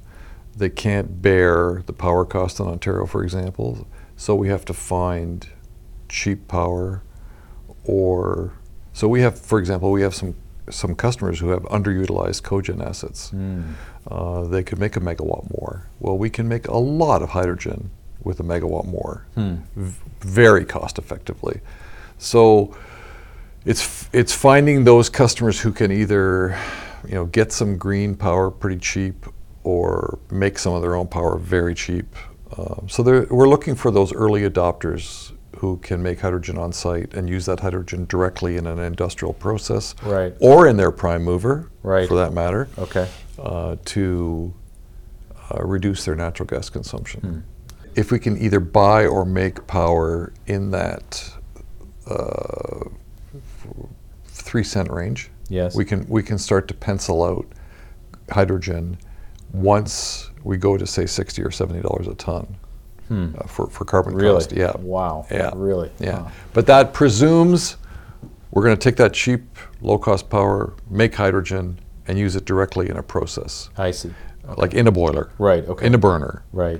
They 0.55 0.69
can't 0.69 1.21
bear 1.21 1.83
the 1.85 1.93
power 1.93 2.25
cost 2.25 2.59
in 2.59 2.67
Ontario, 2.67 3.05
for 3.05 3.23
example. 3.23 3.87
So 4.15 4.35
we 4.35 4.47
have 4.49 4.65
to 4.65 4.73
find 4.73 5.47
cheap 6.07 6.47
power 6.47 7.01
or 7.83 8.53
so 8.93 9.07
we 9.07 9.21
have 9.21 9.39
for 9.39 9.59
example 9.59 9.91
we 9.91 10.03
have 10.03 10.13
some 10.13 10.35
some 10.69 10.95
customers 10.95 11.39
who 11.39 11.49
have 11.49 11.63
underutilized 11.63 12.41
cogen 12.43 12.81
assets. 12.85 13.31
Mm. 13.31 13.73
Uh, 14.09 14.43
they 14.43 14.63
could 14.63 14.79
make 14.79 14.95
a 14.95 14.99
megawatt 14.99 15.49
more. 15.57 15.87
Well, 15.99 16.17
we 16.17 16.29
can 16.29 16.47
make 16.47 16.67
a 16.67 16.77
lot 16.77 17.21
of 17.21 17.29
hydrogen 17.29 17.89
with 18.23 18.39
a 18.39 18.43
megawatt 18.43 18.85
more, 18.85 19.25
Hmm. 19.35 19.55
v- 19.75 19.95
very 20.21 20.63
cost 20.65 20.97
effectively. 20.97 21.59
So 22.17 22.73
it's 23.65 23.81
f- 23.81 24.09
it's 24.13 24.33
finding 24.33 24.83
those 24.85 25.09
customers 25.09 25.59
who 25.61 25.71
can 25.71 25.91
either 25.91 26.57
you 27.05 27.15
know 27.15 27.25
get 27.25 27.51
some 27.51 27.77
green 27.77 28.15
power 28.15 28.49
pretty 28.49 28.77
cheap 28.79 29.25
or 29.65 30.19
make 30.31 30.57
some 30.59 30.73
of 30.73 30.81
their 30.81 30.95
own 30.95 31.07
power 31.07 31.37
very 31.37 31.73
cheap. 31.75 32.15
Um, 32.57 32.87
so 32.87 33.03
we're 33.29 33.49
looking 33.49 33.75
for 33.75 33.91
those 33.91 34.13
early 34.13 34.41
adopters 34.49 35.31
who 35.63 35.77
can 35.77 36.03
make 36.03 36.19
hydrogen 36.19 36.57
on 36.57 36.73
site 36.73 37.13
and 37.13 37.29
use 37.29 37.45
that 37.45 37.61
hydrogen 37.61 38.05
directly 38.09 38.57
in 38.57 38.67
an 38.67 38.79
industrial 38.79 39.31
process 39.33 39.95
Right. 40.03 40.35
or 40.41 40.67
in 40.67 40.75
their 40.75 40.91
prime 40.91 41.23
mover 41.23 41.69
Right. 41.83 42.05
for 42.05 42.15
that 42.15 42.33
matter 42.33 42.67
Okay. 42.77 43.07
uh, 43.41 43.77
to 43.85 44.53
uh, 45.49 45.63
reduce 45.63 46.03
their 46.03 46.15
natural 46.15 46.47
gas 46.47 46.69
consumption. 46.69 47.21
Hmm. 47.21 47.39
If 47.95 48.11
we 48.11 48.19
can 48.19 48.37
either 48.41 48.59
buy 48.59 49.05
or 49.05 49.23
make 49.23 49.65
power 49.65 50.33
in 50.47 50.71
that 50.71 51.31
uh, 52.07 52.89
three 54.25 54.65
cent 54.65 54.91
range, 54.91 55.29
Yes. 55.47 55.75
we 55.75 55.85
can 55.85 56.05
we 56.09 56.23
can 56.23 56.37
start 56.37 56.67
to 56.67 56.73
pencil 56.73 57.23
out 57.23 57.45
hydrogen 58.31 58.97
once 59.53 60.29
we 60.43 60.57
go 60.57 60.75
to 60.77 60.85
say 60.85 61.05
sixty 61.05 61.41
or 61.41 61.51
seventy 61.51 61.81
dollars 61.81 62.07
a 62.07 62.15
ton 62.15 62.57
Hmm. 63.07 63.29
uh, 63.37 63.47
for 63.47 63.67
for 63.67 63.85
carbon 63.85 64.15
Really? 64.15 64.35
cost. 64.35 64.51
Yeah. 64.53 64.73
Wow. 64.79 65.25
Yeah. 65.31 65.51
Really? 65.55 65.91
Yeah, 65.99 66.19
Wow. 66.21 66.31
but 66.53 66.65
that 66.67 66.93
presumes 66.93 67.77
we're 68.51 68.63
going 68.63 68.77
to 68.77 68.81
take 68.89 68.97
that 68.97 69.13
cheap, 69.13 69.57
low-cost 69.81 70.29
power, 70.29 70.73
make 70.89 71.15
hydrogen, 71.15 71.79
and 72.07 72.19
use 72.19 72.35
it 72.35 72.45
directly 72.45 72.87
in 72.89 72.97
a 72.97 73.01
process, 73.03 73.69
I 73.77 73.89
see. 73.91 74.13
like 74.57 74.73
in 74.75 74.85
a 74.87 74.91
boiler, 74.91 75.29
Right. 75.39 75.67
Okay. 75.67 75.85
in 75.87 75.93
a 75.95 75.97
burner. 75.97 76.43
right. 76.53 76.79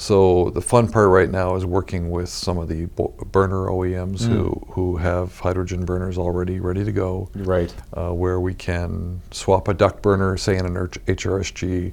So 0.00 0.50
the 0.54 0.60
fun 0.60 0.86
part 0.86 1.08
right 1.08 1.28
now 1.28 1.56
is 1.56 1.66
working 1.66 2.08
with 2.12 2.28
some 2.28 2.56
of 2.56 2.68
the 2.68 2.84
bo- 2.86 3.14
burner 3.32 3.66
OEMs 3.68 4.20
Mm. 4.22 4.28
who 4.28 4.62
who 4.74 4.96
have 4.98 5.36
hydrogen 5.40 5.84
burners 5.84 6.16
already 6.16 6.60
ready 6.60 6.84
to 6.84 6.92
go, 6.92 7.28
Right. 7.34 7.74
uh, 7.94 8.10
where 8.12 8.38
we 8.38 8.54
can 8.54 9.20
swap 9.32 9.66
a 9.66 9.74
duct 9.74 10.00
burner, 10.00 10.36
say 10.36 10.56
in 10.56 10.66
an 10.66 10.76
HRSG, 11.08 11.92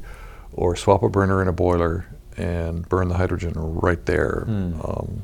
or 0.53 0.75
swap 0.75 1.01
a 1.01 1.09
burner 1.09 1.41
in 1.41 1.47
a 1.47 1.51
boiler 1.53 2.05
and 2.38 2.88
burn 2.89 3.08
the 3.08 3.15
hydrogen 3.15 3.54
right 3.56 4.06
there. 4.06 4.45
Mm. 4.48 4.88
Um, 4.88 5.21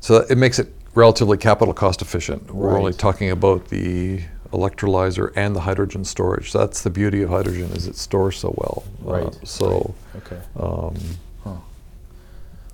so 0.00 0.16
it 0.28 0.38
makes 0.38 0.58
it 0.58 0.72
relatively 0.94 1.36
capital 1.36 1.74
cost 1.74 2.02
efficient. 2.02 2.52
We're 2.52 2.76
only 2.78 2.92
talking 2.92 3.30
about 3.30 3.68
the 3.68 4.22
electrolyzer 4.52 5.32
and 5.36 5.54
the 5.54 5.60
hydrogen 5.60 6.04
storage. 6.04 6.52
That's 6.52 6.82
the 6.82 6.90
beauty 6.90 7.22
of 7.22 7.30
hydrogen 7.30 7.70
is 7.72 7.86
it 7.86 7.96
stores 7.96 8.36
so 8.38 8.54
well. 8.56 8.84
Uh, 9.06 9.22
Right. 9.24 9.48
so 9.48 9.94
Okay. 10.16 10.38
um, 10.58 10.94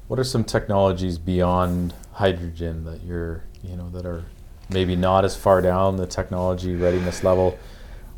What 0.09 0.21
are 0.21 0.25
some 0.25 0.45
technologies 0.45 1.19
beyond 1.19 1.93
hydrogen 2.13 2.85
that 2.85 3.03
you're, 3.03 3.43
you 3.65 3.75
know, 3.75 3.89
that 3.91 4.07
are 4.07 4.23
maybe 4.71 4.95
not 4.95 5.25
as 5.25 5.35
far 5.35 5.61
down 5.61 5.97
the 5.97 6.07
technology 6.07 6.77
readiness 6.77 7.25
level 7.25 7.59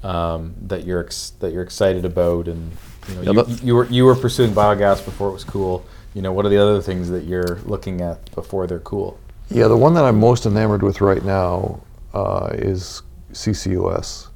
um, 0.02 0.54
that 0.66 0.84
you're 0.84 1.02
ex- 1.02 1.32
that 1.40 1.50
you're 1.52 1.62
excited 1.62 2.04
about, 2.04 2.46
and 2.46 2.72
you 3.08 3.14
know, 3.14 3.32
Yeah, 3.32 3.46
you, 3.46 3.56
you 3.62 3.74
were 3.74 3.86
you 3.86 4.04
were 4.04 4.14
pursuing 4.14 4.52
biogas 4.52 5.04
before 5.04 5.28
it 5.28 5.32
was 5.32 5.44
cool. 5.44 5.84
You 6.14 6.22
know, 6.22 6.32
what 6.32 6.46
are 6.46 6.48
the 6.48 6.58
other 6.58 6.80
things 6.80 7.08
that 7.10 7.24
you're 7.24 7.58
looking 7.64 8.00
at 8.00 8.34
before 8.34 8.66
they're 8.66 8.80
cool? 8.80 9.18
Yeah, 9.50 9.68
the 9.68 9.76
one 9.76 9.94
that 9.94 10.04
I'm 10.04 10.18
most 10.18 10.46
enamored 10.46 10.82
with 10.82 11.00
right 11.00 11.24
now 11.24 11.80
uh, 12.12 12.50
is 12.52 13.02
CCUS. 13.32 14.28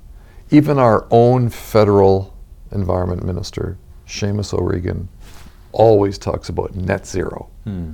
Even 0.51 0.79
our 0.79 1.07
own 1.11 1.49
federal 1.49 2.37
environment 2.73 3.25
minister, 3.25 3.79
Seamus 4.07 4.55
O'Regan, 4.55 5.09
always 5.73 6.19
talks 6.19 6.49
about 6.49 6.75
net 6.75 7.07
zero. 7.07 7.49
Hmm. 7.65 7.93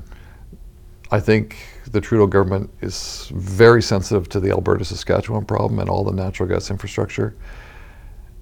I 1.11 1.21
think 1.21 1.57
the 1.91 2.01
Trudeau 2.01 2.27
government 2.27 2.71
is 2.81 3.31
very 3.35 3.81
sensitive 3.81 4.29
to 4.31 4.41
the 4.41 4.51
Alberta 4.51 4.85
Saskatchewan 4.85 5.45
problem 5.45 5.81
and 5.81 5.89
all 5.89 6.05
the 6.05 6.13
natural 6.13 6.49
gas 6.49 6.71
infrastructure. 6.71 7.35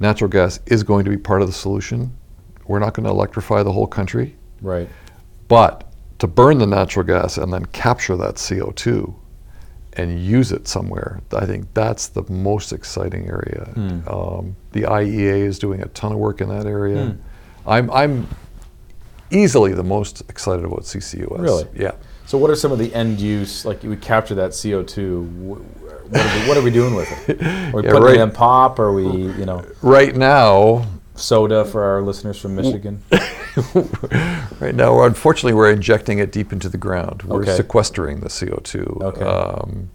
Natural 0.01 0.29
gas 0.29 0.59
is 0.67 0.83
going 0.83 1.05
to 1.05 1.11
be 1.11 1.17
part 1.17 1.43
of 1.43 1.47
the 1.47 1.55
solution. 1.55 2.17
We're 2.69 2.79
not 2.79 2.95
going 2.95 3.05
to 3.05 3.11
electrify 3.11 3.63
the 3.63 3.73
whole 3.73 3.87
country. 3.87 4.37
Right. 4.61 4.89
But 5.49 5.91
to 6.19 6.27
burn 6.27 6.59
the 6.59 6.67
natural 6.67 7.05
gas 7.05 7.37
and 7.39 7.53
then 7.53 7.65
capture 7.67 8.17
that 8.17 8.37
CO2 8.37 9.15
and 9.95 10.21
use 10.21 10.53
it 10.53 10.67
somewhere, 10.69 11.21
I 11.33 11.47
think 11.47 11.73
that's 11.75 12.09
the 12.09 12.23
most 12.31 12.73
exciting 12.73 13.29
area. 13.29 13.71
Hmm. 13.75 14.09
Um, 14.09 14.57
the 14.73 14.83
IEA 14.83 15.47
is 15.47 15.59
doing 15.59 15.83
a 15.83 15.87
ton 15.89 16.13
of 16.13 16.19
work 16.19 16.41
in 16.41 16.49
that 16.49 16.67
area. 16.67 17.07
Hmm. 17.07 17.69
I'm, 17.69 17.91
I'm 17.91 18.29
easily 19.31 19.73
the 19.73 19.83
most 19.85 20.23
excited 20.29 20.65
about 20.65 20.81
CCUS. 20.81 21.39
Really? 21.41 21.67
Yeah. 21.75 21.93
So, 22.27 22.39
what 22.39 22.51
are 22.51 22.57
some 22.57 22.73
of 22.73 22.79
the 22.79 22.93
end 22.93 23.21
use? 23.21 23.65
Like, 23.65 23.83
we 23.85 23.97
capture 23.97 24.35
that 24.35 24.59
CO 24.61 24.83
two. 24.83 25.23
What 25.23 25.61
are 26.21 26.41
we, 26.41 26.49
what 26.49 26.57
are 26.57 26.63
we 26.63 26.71
doing 26.71 26.95
with 26.95 27.29
it? 27.29 27.41
Are 27.41 27.73
we 27.77 27.83
Yeah, 27.85 27.93
putting 27.93 28.03
right. 28.03 28.17
it 28.17 28.21
in 28.21 28.31
pop? 28.33 28.79
Are 28.81 28.93
we, 28.93 29.05
you 29.05 29.45
know, 29.45 29.65
Right 29.81 30.15
now, 30.15 30.85
soda 31.17 31.65
for 31.65 31.83
our 31.83 32.03
listeners 32.03 32.39
from 32.41 32.55
Michigan? 32.57 33.03
right 34.61 34.75
now, 34.75 34.95
we're, 34.95 35.07
unfortunately, 35.07 35.55
we're 35.55 35.71
injecting 35.71 36.19
it 36.19 36.33
deep 36.33 36.53
into 36.53 36.69
the 36.69 36.79
ground. 36.79 37.23
We're 37.23 37.43
Okay. 37.43 37.57
sequestering 37.57 38.21
the 38.21 38.29
CO2. 38.29 39.03
Okay. 39.03 39.25
Um, 39.25 39.91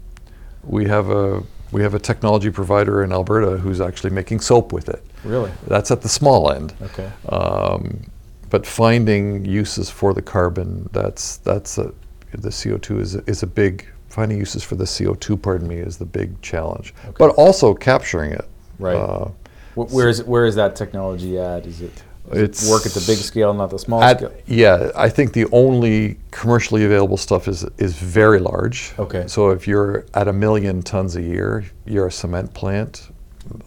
we 0.63 0.85
have 0.85 1.09
a 1.09 1.43
we 1.71 1.81
have 1.81 1.93
a 1.93 1.99
technology 1.99 2.49
provider 2.51 3.01
in 3.01 3.13
Alberta 3.13 3.57
who's 3.57 3.79
actually 3.79 4.09
making 4.09 4.41
soap 4.41 4.73
with 4.73 4.89
it. 4.89 5.01
Really? 5.23 5.51
That's 5.67 5.89
at 5.89 6.01
the 6.01 6.09
small 6.09 6.51
end. 6.51 6.73
Okay. 6.81 7.09
Um, 7.29 8.03
but 8.49 8.67
finding 8.67 9.45
uses 9.45 9.89
for 9.89 10.13
the 10.13 10.21
carbon, 10.21 10.89
that's 10.91 11.37
that's 11.37 11.77
a, 11.77 11.93
the 12.33 12.49
CO2 12.49 12.99
is 12.99 13.15
a, 13.15 13.23
is 13.29 13.43
a 13.43 13.47
big 13.47 13.87
finding 14.09 14.37
uses 14.37 14.63
for 14.63 14.75
the 14.75 14.83
CO2. 14.83 15.41
Pardon 15.41 15.67
me, 15.67 15.77
is 15.77 15.97
the 15.97 16.05
big 16.05 16.41
challenge. 16.41 16.93
Okay. 17.05 17.15
But 17.17 17.29
also 17.35 17.73
capturing 17.73 18.33
it. 18.33 18.45
Right. 18.77 18.95
Uh, 18.97 19.29
Where 19.75 20.09
is 20.09 20.23
where 20.23 20.45
is 20.45 20.55
that 20.55 20.75
technology 20.75 21.37
at? 21.39 21.65
Is 21.65 21.81
it, 21.81 22.03
It's 22.31 22.69
work 22.69 22.85
at 22.85 22.91
the 22.93 23.03
big 23.07 23.17
scale, 23.17 23.53
not 23.53 23.69
the 23.69 23.79
small 23.79 24.01
at- 24.03 24.17
scale? 24.17 24.31
yeah, 24.45 24.91
I 24.95 25.09
think 25.09 25.33
the 25.33 25.47
only 25.51 26.17
commercially 26.31 26.83
available 26.85 27.17
stuff 27.17 27.47
is 27.47 27.65
is 27.77 27.93
very 27.95 28.39
large. 28.39 28.93
Okay. 28.99 29.23
So 29.27 29.51
if 29.51 29.67
you're 29.67 30.05
at 30.13 30.27
a 30.27 30.33
million 30.33 30.81
tons 30.81 31.15
a 31.15 31.21
year, 31.21 31.63
you're 31.85 32.07
a 32.07 32.11
cement 32.11 32.53
plant. 32.53 33.09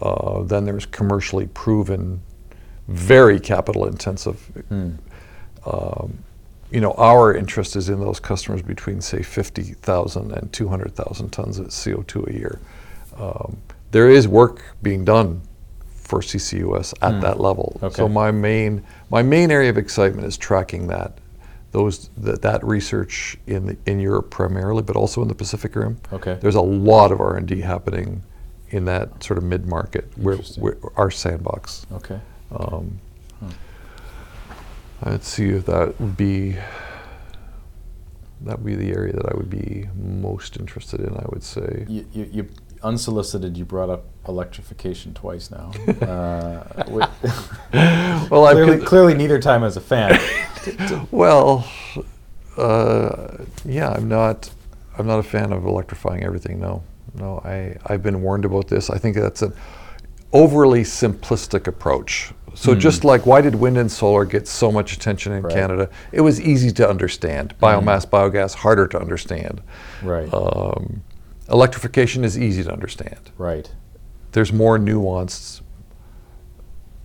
Uh, 0.01 0.43
then 0.45 0.65
there's 0.65 0.87
commercially 0.87 1.47
proven, 1.49 2.21
very 2.89 3.41
capital 3.41 3.87
intensive 3.87 4.39
Hmm. 4.69 4.91
um, 5.67 6.19
you 6.71 6.81
know, 6.81 6.93
our 6.93 7.35
interest 7.35 7.77
is 7.77 7.89
in 7.89 8.01
those 8.01 8.19
customers 8.19 8.63
between, 8.63 9.01
say, 9.01 9.23
50,000 9.23 10.33
and 10.33 10.53
200,000 10.53 11.31
tons 11.31 11.59
of 11.59 11.67
CO2 11.69 12.27
a 12.29 12.33
year. 12.33 12.59
Um, 13.17 13.59
there 13.93 14.09
is 14.11 14.27
work 14.27 14.63
being 14.83 15.05
done 15.05 15.41
for 16.05 16.21
CCUS 16.21 16.95
at 17.03 17.15
Hmm. 17.15 17.21
that 17.21 17.41
level. 17.41 17.79
Okay. 17.83 17.95
So 17.97 18.09
my 18.09 18.31
main 18.31 18.85
my 19.11 19.23
main 19.23 19.51
area 19.51 19.71
of 19.71 19.79
excitement 19.79 20.27
is 20.27 20.37
tracking 20.37 20.87
that 20.89 21.19
those 21.73 22.11
that, 22.19 22.43
that 22.43 22.63
research 22.65 23.37
in 23.47 23.67
the, 23.67 23.77
in 23.87 23.99
Europe 23.99 24.31
primarily, 24.31 24.83
but 24.83 24.95
also 24.97 25.23
in 25.23 25.29
the 25.29 25.35
Pacific 25.35 25.75
Rim. 25.75 25.99
Okay. 26.13 26.39
There's 26.41 26.55
a 26.55 26.61
lot 26.61 27.11
of 27.11 27.21
R 27.21 27.37
and 27.37 27.47
D 27.49 27.61
happening 27.61 28.23
in 28.71 28.85
that 28.85 29.23
sort 29.25 29.39
of 29.39 29.45
mid 29.45 29.67
market, 29.67 30.07
where, 30.17 30.37
where 30.59 30.77
our 30.97 31.11
sandbox. 31.11 31.87
Okay. 31.93 32.21
Um, 32.55 33.01
Hmm. 33.41 33.49
I'd 35.05 35.25
see 35.25 35.49
if 35.49 35.67
that 35.67 36.01
would 36.01 36.17
be 36.17 36.57
that 38.43 38.59
would 38.59 38.67
be 38.67 38.75
the 38.75 38.91
area 38.93 39.13
that 39.15 39.27
I 39.33 39.37
would 39.37 39.49
be 39.51 39.89
most 39.97 40.59
interested 40.59 41.01
in. 41.01 41.15
I 41.17 41.25
would 41.31 41.43
say. 41.43 41.87
You, 41.89 42.07
you, 42.13 42.29
you 42.33 42.49
unsolicited, 42.85 43.57
you 43.57 43.65
brought 43.65 43.91
up 43.91 44.05
electrification 44.29 45.15
twice 45.15 45.51
now. 45.51 45.73
Uh, 46.05 46.63
wi- 46.85 47.09
well, 48.31 48.51
clearly, 48.53 48.77
con- 48.79 48.87
clearly 48.87 49.15
neither 49.15 49.41
time 49.41 49.65
as 49.65 49.77
a 49.77 49.81
fan. 49.81 50.19
well, 51.11 51.67
uh, 52.57 53.39
yeah, 53.65 53.91
I'm 53.91 54.09
not. 54.09 54.51
I'm 54.97 55.07
not 55.07 55.19
a 55.19 55.23
fan 55.25 55.53
of 55.53 55.65
electrifying 55.67 56.23
everything. 56.23 56.61
No, 56.61 56.83
no. 57.15 57.41
I 57.45 57.77
I've 57.87 58.03
been 58.03 58.23
warned 58.23 58.45
about 58.45 58.69
this. 58.69 58.91
I 58.91 58.99
think 58.99 59.17
that's 59.17 59.43
an 59.43 59.53
overly 60.33 60.83
simplistic 60.83 61.67
approach. 61.67 62.33
So 62.55 62.75
just 62.75 63.03
like 63.03 63.27
why 63.27 63.41
did 63.41 63.57
wind 63.57 63.79
and 63.79 63.91
solar 63.91 64.25
get 64.25 64.47
so 64.47 64.71
much 64.71 64.93
attention 64.93 65.33
in 65.33 65.43
Right. 65.43 65.53
Canada? 65.53 65.91
It 66.13 66.21
was 66.21 66.41
easy 66.41 66.71
to 66.73 66.89
understand. 66.89 67.55
Biomass, 67.61 68.07
biogas, 68.07 68.55
harder 68.55 68.87
to 68.89 69.01
understand. 69.01 69.61
Right. 70.03 70.33
Um, 70.33 71.03
electrification 71.49 72.25
is 72.25 72.39
easy 72.39 72.63
to 72.65 72.73
understand. 72.73 73.31
right. 73.39 73.71
There's 74.33 74.53
more 74.53 74.79
nuance. 74.79 75.63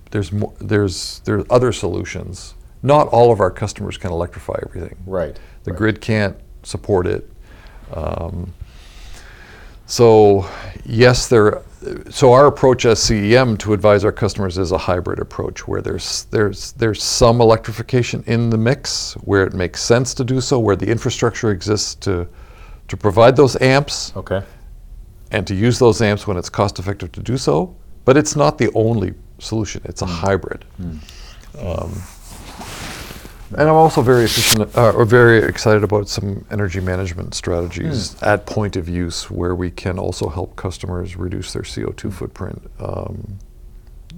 There's 0.09 0.31
more. 0.31 0.51
There's 0.59 1.19
there's 1.25 1.45
other 1.51 1.71
solutions. 1.71 2.55
Not 2.81 3.07
all 3.09 3.31
of 3.31 3.39
our 3.39 3.51
customers 3.51 3.99
can 3.99 4.11
electrify 4.11 4.59
everything. 4.65 4.97
Right. 5.05 5.39
The 5.63 5.71
right. 5.71 5.77
grid 5.77 6.01
can't 6.01 6.35
support 6.63 7.05
it. 7.05 7.29
Um, 7.93 8.51
so 9.85 10.49
yes, 10.85 11.27
there. 11.27 11.61
So 12.09 12.33
our 12.33 12.47
approach 12.47 12.85
as 12.85 12.99
CEM 12.99 13.59
to 13.59 13.73
advise 13.73 14.03
our 14.03 14.11
customers 14.11 14.57
is 14.57 14.71
a 14.71 14.77
hybrid 14.77 15.19
approach, 15.19 15.67
where 15.67 15.81
there's 15.81 16.23
there's 16.25 16.71
there's 16.73 17.03
some 17.03 17.41
electrification 17.41 18.23
in 18.25 18.49
the 18.49 18.57
mix, 18.57 19.13
where 19.21 19.43
it 19.43 19.53
makes 19.53 19.83
sense 19.83 20.15
to 20.15 20.23
do 20.23 20.41
so, 20.41 20.57
where 20.57 20.75
the 20.75 20.87
infrastructure 20.87 21.51
exists 21.51 21.93
to 21.95 22.27
to 22.89 22.97
provide 22.97 23.35
those 23.35 23.59
amps 23.61 24.13
Okay. 24.15 24.43
and 25.31 25.47
to 25.47 25.55
use 25.55 25.79
those 25.79 26.01
amps 26.01 26.27
when 26.27 26.37
it's 26.37 26.49
cost 26.49 26.79
effective 26.79 27.11
to 27.13 27.21
do 27.21 27.37
so. 27.37 27.75
But 28.05 28.17
it's 28.17 28.35
not 28.35 28.57
the 28.57 28.71
only 28.73 29.13
solution. 29.39 29.81
It's 29.85 30.01
a 30.01 30.05
hybrid. 30.05 30.65
Um, 30.79 31.91
and 33.51 33.61
I'm 33.67 33.75
also 33.75 34.01
very 34.01 34.25
efficient, 34.25 34.75
uh, 34.77 34.91
or 34.91 35.05
very 35.05 35.39
excited 35.39 35.83
about 35.83 36.07
some 36.07 36.45
energy 36.51 36.79
management 36.79 37.33
strategies 37.33 38.21
at 38.21 38.45
point 38.45 38.75
of 38.75 38.87
use, 38.87 39.29
where 39.31 39.55
we 39.55 39.71
can 39.71 39.97
also 39.99 40.29
help 40.29 40.55
customers 40.55 41.15
reduce 41.17 41.53
their 41.53 41.63
CO2 41.63 42.11
footprint. 42.13 42.61
Um, 42.79 43.39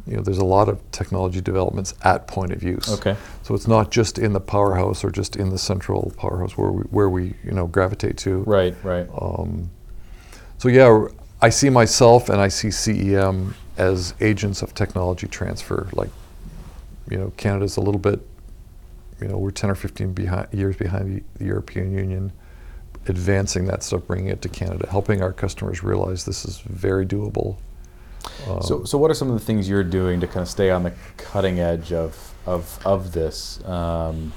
you 0.07 0.15
know, 0.15 0.21
there's 0.21 0.39
a 0.39 0.45
lot 0.45 0.67
of 0.67 0.79
technology 0.91 1.41
developments 1.41 1.93
at 2.03 2.27
point 2.27 2.51
of 2.51 2.63
use. 2.63 2.89
Okay. 2.89 3.15
So 3.43 3.53
it's 3.53 3.67
not 3.67 3.91
just 3.91 4.17
in 4.17 4.33
the 4.33 4.39
powerhouse 4.39 5.03
or 5.03 5.11
just 5.11 5.35
in 5.35 5.49
the 5.49 5.57
central 5.57 6.11
powerhouse 6.17 6.57
where 6.57 6.71
we, 6.71 6.83
where 6.83 7.09
we 7.09 7.35
you 7.43 7.51
know 7.51 7.67
gravitate 7.67 8.17
to. 8.17 8.39
Right. 8.39 8.75
Right. 8.83 9.07
Um, 9.19 9.69
so 10.57 10.69
yeah, 10.69 11.07
I 11.41 11.49
see 11.49 11.69
myself 11.69 12.29
and 12.29 12.39
I 12.39 12.47
see 12.49 12.67
CEM 12.67 13.53
as 13.77 14.13
agents 14.21 14.61
of 14.61 14.75
technology 14.75 15.27
transfer. 15.27 15.89
Like, 15.93 16.11
you 17.09 17.17
know, 17.17 17.31
Canada's 17.35 17.77
a 17.77 17.81
little 17.81 17.99
bit, 17.99 18.19
you 19.19 19.27
know, 19.27 19.37
we're 19.37 19.49
10 19.49 19.71
or 19.71 19.75
15 19.75 20.13
behind, 20.13 20.47
years 20.53 20.75
behind 20.75 21.17
the, 21.17 21.23
the 21.39 21.45
European 21.45 21.91
Union, 21.91 22.31
advancing 23.07 23.65
that 23.65 23.81
stuff, 23.81 24.05
bringing 24.05 24.27
it 24.27 24.43
to 24.43 24.49
Canada, 24.49 24.87
helping 24.89 25.23
our 25.23 25.33
customers 25.33 25.83
realize 25.83 26.25
this 26.25 26.45
is 26.45 26.59
very 26.59 27.07
doable. 27.07 27.57
Um, 28.47 28.61
So, 28.61 28.83
so 28.83 28.97
what 28.97 29.11
are 29.11 29.13
some 29.13 29.29
of 29.29 29.39
the 29.39 29.45
things 29.45 29.67
you're 29.69 29.83
doing 29.83 30.19
to 30.21 30.27
kind 30.27 30.41
of 30.41 30.47
stay 30.49 30.69
on 30.71 30.83
the 30.83 30.93
cutting 31.17 31.59
edge 31.59 31.91
of 31.93 32.33
of 32.45 32.79
of 32.85 33.11
this? 33.13 33.63
Um, 33.65 34.33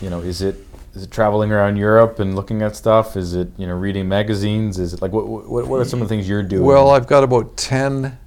you 0.00 0.10
know, 0.10 0.20
is 0.20 0.42
it 0.42 0.56
is 0.94 1.02
it 1.02 1.10
traveling 1.10 1.52
around 1.52 1.76
Europe 1.76 2.18
and 2.20 2.34
looking 2.34 2.62
at 2.62 2.74
stuff? 2.76 3.16
Is 3.16 3.34
it 3.34 3.48
you 3.56 3.66
know 3.66 3.74
reading 3.74 4.08
magazines? 4.08 4.78
Is 4.78 4.94
it 4.94 5.02
like 5.02 5.12
what 5.12 5.26
what, 5.26 5.66
what 5.66 5.80
are 5.80 5.84
some 5.84 6.00
of 6.02 6.08
the 6.08 6.14
things 6.14 6.28
you're 6.28 6.42
doing? 6.42 6.64
Well, 6.64 6.90
I've 6.90 7.06
got 7.06 7.22
about 7.24 7.56
10, 7.56 8.18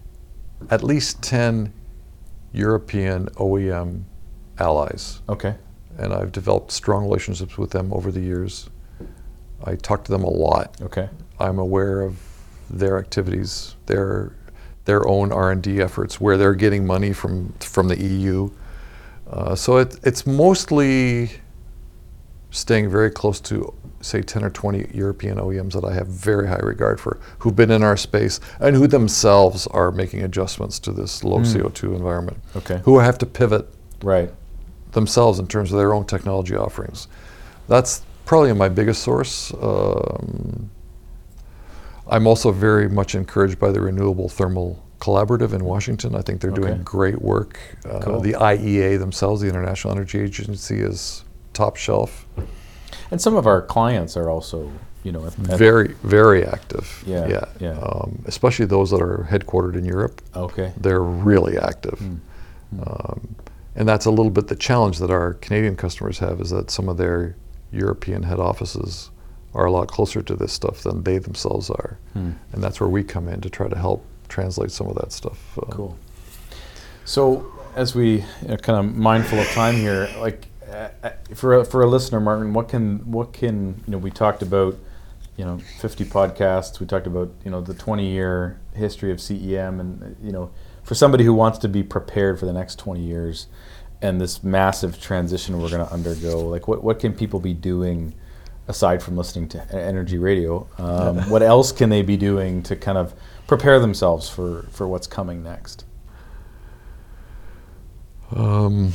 at 0.69 0.83
least 0.83 1.21
10 1.23 1.73
European 2.53 3.27
OEM 3.37 4.03
allies. 4.59 5.21
okay, 5.29 5.55
and 5.97 6.13
I've 6.13 6.31
developed 6.31 6.71
strong 6.71 7.03
relationships 7.03 7.57
with 7.57 7.71
them 7.71 7.93
over 7.93 8.11
the 8.11 8.21
years. 8.21 8.69
I 9.63 9.75
talk 9.75 10.03
to 10.05 10.11
them 10.11 10.23
a 10.23 10.29
lot. 10.29 10.75
okay, 10.81 11.09
I'm 11.39 11.59
aware 11.59 12.01
of 12.01 12.19
their 12.69 12.97
activities, 12.99 13.75
their 13.87 14.31
their 14.89 15.07
own 15.07 15.31
R&D 15.31 15.79
efforts, 15.79 16.19
where 16.19 16.35
they're 16.35 16.55
getting 16.55 16.83
money 16.87 17.13
from 17.13 17.53
from 17.59 17.87
the 17.87 18.01
EU. 18.03 18.49
Uh, 19.29 19.53
so 19.53 19.77
it, 19.77 19.99
it's 20.03 20.25
mostly 20.25 21.29
staying 22.49 22.89
very 22.89 23.11
close 23.11 23.39
to, 23.39 23.71
say, 24.01 24.23
10 24.23 24.43
or 24.43 24.49
20 24.49 24.89
European 24.91 25.37
OEMs 25.37 25.73
that 25.73 25.85
I 25.85 25.93
have 25.93 26.07
very 26.07 26.47
high 26.47 26.63
regard 26.63 26.99
for, 26.99 27.19
who've 27.37 27.55
been 27.55 27.69
in 27.69 27.83
our 27.83 27.95
space 27.95 28.39
and 28.59 28.75
who 28.75 28.87
themselves 28.87 29.67
are 29.67 29.91
making 29.91 30.23
adjustments 30.23 30.79
to 30.79 30.91
this 30.91 31.23
low 31.23 31.41
CO2 31.41 31.95
environment, 31.95 32.39
okay, 32.55 32.81
who 32.83 32.97
have 32.97 33.19
to 33.19 33.27
pivot 33.27 33.67
right, 34.01 34.33
themselves 34.93 35.37
in 35.37 35.45
terms 35.45 35.71
of 35.71 35.77
their 35.77 35.93
own 35.93 36.05
technology 36.05 36.55
offerings. 36.55 37.07
That's 37.67 38.01
probably 38.25 38.53
my 38.53 38.69
biggest 38.69 39.03
source. 39.03 39.53
Um, 39.61 40.71
I'm 42.10 42.26
also 42.28 42.51
very 42.51 42.89
much 42.89 43.16
encouraged 43.16 43.60
by 43.60 43.72
the 43.72 43.82
Renewable 43.82 44.30
Thermal 44.30 44.84
Collaborative 44.99 45.53
in 45.53 45.64
Washington. 45.64 46.16
I 46.16 46.22
think 46.22 46.41
they're 46.41 46.51
Okay. 46.51 46.62
doing 46.62 46.84
great 46.84 47.22
work. 47.22 47.60
Uh, 47.89 47.99
Cool. 47.99 48.20
The 48.22 48.34
IEA 48.34 48.97
themselves, 48.99 49.41
the 49.41 49.47
International 49.47 49.93
Energy 49.93 50.20
Agency, 50.20 50.80
is 50.82 51.24
top 51.53 51.76
shelf. 51.78 52.26
and 53.12 53.20
some 53.22 53.36
of 53.36 53.47
our 53.47 53.62
clients 53.62 54.16
are 54.18 54.30
also 54.30 54.70
you 55.03 55.12
know 55.14 55.22
Very, 55.38 55.93
very 56.03 56.45
active. 56.45 57.03
Yeah, 57.07 57.28
yeah. 57.28 57.45
yeah. 57.60 57.80
Um, 57.80 58.22
especially 58.26 58.66
those 58.66 58.91
that 58.91 59.01
are 59.01 59.26
headquartered 59.32 59.76
in 59.76 59.86
Europe. 59.86 60.22
okay, 60.36 60.74
they're 60.78 61.01
really 61.01 61.57
active. 61.57 61.97
Hmm. 61.99 62.16
Um, 62.86 63.36
and 63.76 63.88
that's 63.88 64.05
a 64.05 64.10
little 64.12 64.30
bit 64.30 64.47
the 64.47 64.55
challenge 64.57 64.97
that 64.99 65.10
our 65.10 65.36
Canadian 65.36 65.76
customers 65.78 66.20
have 66.20 66.41
is 66.41 66.49
that 66.49 66.70
some 66.70 66.89
of 66.89 66.97
their 66.97 67.36
European 67.72 68.24
head 68.24 68.39
offices 68.39 69.10
are 69.53 69.65
a 69.65 69.71
lot 69.71 69.87
closer 69.87 70.21
to 70.21 70.35
this 70.35 70.53
stuff 70.53 70.81
than 70.83 71.03
they 71.03 71.17
themselves 71.17 71.69
are. 71.69 71.97
Hmm. 72.13 72.31
And 72.53 72.63
that's 72.63 72.79
where 72.79 72.89
we 72.89 73.03
come 73.03 73.27
in 73.27 73.41
to 73.41 73.49
try 73.49 73.67
to 73.67 73.77
help 73.77 74.05
translate 74.27 74.71
some 74.71 74.87
of 74.87 74.95
that 74.95 75.11
stuff. 75.11 75.57
uh, 75.57 75.65
Cool. 75.71 75.97
So, 77.05 77.51
as 77.75 77.95
we 77.95 78.17
you 78.41 78.47
know, 78.47 78.57
kind 78.57 78.77
of 78.79 78.95
mindful 78.95 79.39
of 79.39 79.47
time 79.47 79.75
here, 79.75 80.09
like 80.19 80.47
uh, 80.69 80.89
uh, 81.03 81.09
for 81.33 81.55
a, 81.55 81.65
for 81.65 81.81
a 81.81 81.87
listener, 81.87 82.19
Martin, 82.19 82.53
what 82.53 82.69
can 82.69 82.99
what 83.11 83.33
can 83.33 83.81
you 83.87 83.91
know? 83.91 83.97
We 83.97 84.11
talked 84.11 84.41
about 84.41 84.77
you 85.35 85.45
know 85.45 85.59
50 85.79 86.05
podcasts. 86.05 86.79
We 86.79 86.85
talked 86.85 87.07
about 87.07 87.31
you 87.43 87.49
know 87.49 87.61
the 87.61 87.73
20 87.73 88.05
year 88.05 88.59
history 88.75 89.11
of 89.11 89.17
CEM, 89.17 89.79
and 89.79 90.03
uh, 90.03 90.07
you 90.21 90.31
know 90.31 90.51
for 90.83 90.95
somebody 90.95 91.23
who 91.23 91.33
wants 91.33 91.57
to 91.59 91.67
be 91.67 91.83
prepared 91.83 92.39
for 92.39 92.45
the 92.45 92.53
next 92.53 92.77
20 92.79 93.01
years 93.01 93.47
and 94.01 94.19
this 94.19 94.43
massive 94.43 94.99
transition 94.99 95.61
we're 95.61 95.69
going 95.69 95.85
to 95.85 95.91
undergo, 95.91 96.39
like 96.39 96.67
what 96.67 96.83
what 96.83 96.99
can 96.99 97.13
people 97.13 97.39
be 97.39 97.53
doing? 97.53 98.13
Aside 98.70 99.01
from 99.01 99.17
listening 99.17 99.49
to 99.49 99.76
energy 99.76 100.20
radio, 100.20 100.67
um, 100.78 101.17
what 101.30 101.41
else 101.41 101.72
can 101.72 101.89
they 101.89 102.03
be 102.03 102.15
doing 102.15 102.61
to 102.63 102.76
kind 102.76 102.97
of 102.97 103.13
prepare 103.47 103.80
themselves 103.80 104.30
for, 104.30 104.67
for 104.70 104.88
what's 104.88 105.07
coming 105.07 105.43
next? 105.43 105.86
Um, 108.36 108.93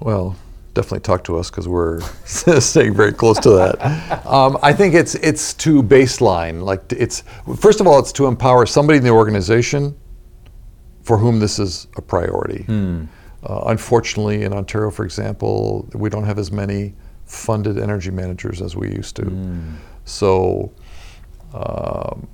well, 0.00 0.36
definitely 0.74 1.00
talk 1.00 1.22
to 1.24 1.36
us 1.36 1.50
because 1.50 1.68
we're 1.68 2.00
staying 2.24 2.94
very 2.94 3.12
close 3.12 3.38
to 3.40 3.50
that. 3.50 4.26
Um, 4.26 4.58
I 4.62 4.72
think 4.72 4.94
it's 4.94 5.14
it's 5.14 5.54
to 5.54 5.80
baseline. 5.82 6.62
Like 6.62 6.92
it's 6.92 7.22
first 7.56 7.80
of 7.80 7.86
all, 7.86 8.00
it's 8.00 8.12
to 8.12 8.26
empower 8.26 8.66
somebody 8.66 8.98
in 8.98 9.04
the 9.04 9.10
organization 9.10 9.96
for 11.02 11.16
whom 11.16 11.38
this 11.38 11.58
is 11.58 11.86
a 11.96 12.02
priority. 12.02 12.64
Uh, 13.44 13.62
unfortunately, 13.66 14.42
in 14.42 14.52
Ontario, 14.52 14.90
for 14.90 15.04
example, 15.04 15.88
we 15.94 16.10
don't 16.10 16.24
have 16.24 16.38
as 16.38 16.50
many 16.50 16.94
funded 17.28 17.78
energy 17.78 18.10
managers 18.10 18.60
as 18.62 18.74
we 18.74 18.88
used 18.88 19.14
to. 19.16 19.24
So, 20.04 20.72
um, 21.52 22.26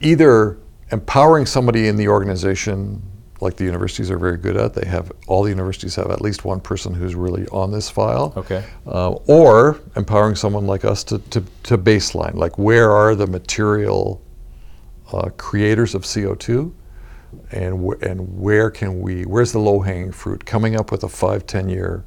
either 0.00 0.58
empowering 0.90 1.46
somebody 1.46 1.88
in 1.88 1.96
the 1.96 2.08
organization, 2.08 3.02
like 3.40 3.56
the 3.56 3.64
universities 3.64 4.10
are 4.10 4.18
very 4.18 4.36
good 4.36 4.56
at, 4.56 4.74
they 4.74 4.86
have 4.86 5.10
all 5.26 5.42
the 5.42 5.48
universities 5.50 5.96
have 5.96 6.10
at 6.10 6.20
least 6.20 6.44
one 6.44 6.60
person 6.60 6.94
who's 6.94 7.14
really 7.14 7.46
on 7.48 7.72
this 7.72 7.88
file. 7.88 8.32
Okay. 8.36 8.62
Uh, 8.86 9.10
or 9.26 9.80
empowering 9.96 10.36
someone 10.36 10.66
like 10.66 10.84
us 10.84 11.02
to, 11.04 11.18
to, 11.18 11.42
to 11.64 11.78
baseline, 11.78 12.34
like 12.34 12.58
where 12.58 12.90
are 12.92 13.14
the 13.14 13.26
material 13.26 14.22
uh, 15.12 15.30
creators 15.36 15.94
of 15.94 16.02
CO2 16.02 16.72
and, 17.50 17.84
wh- 17.84 18.02
and 18.02 18.38
where 18.38 18.70
can 18.70 19.00
we, 19.00 19.22
where's 19.24 19.52
the 19.52 19.58
low 19.58 19.80
hanging 19.80 20.12
fruit? 20.12 20.44
Coming 20.44 20.76
up 20.76 20.92
with 20.92 21.02
a 21.04 21.08
five, 21.08 21.46
10 21.46 21.68
year, 21.68 22.04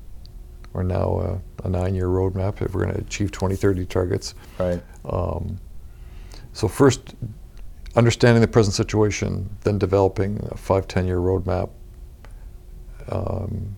or 0.74 0.84
now 0.84 1.18
uh, 1.18 1.55
a 1.66 1.70
nine 1.70 1.96
year 1.96 2.08
roadmap 2.08 2.62
if 2.62 2.74
we're 2.74 2.84
going 2.84 2.96
to 2.96 3.02
achieve 3.02 3.32
2030 3.32 3.86
targets. 3.86 4.36
Right. 4.60 4.82
Um, 5.06 5.60
so 6.54 6.68
first, 6.68 7.16
understanding 7.96 8.42
the 8.42 8.48
present 8.48 8.76
situation, 8.76 9.50
then 9.64 9.78
developing 9.78 10.48
a 10.52 10.58
five, 10.58 10.88
10 10.88 11.06
year 11.08 11.18
roadmap. 11.18 11.70
Um, 13.10 13.76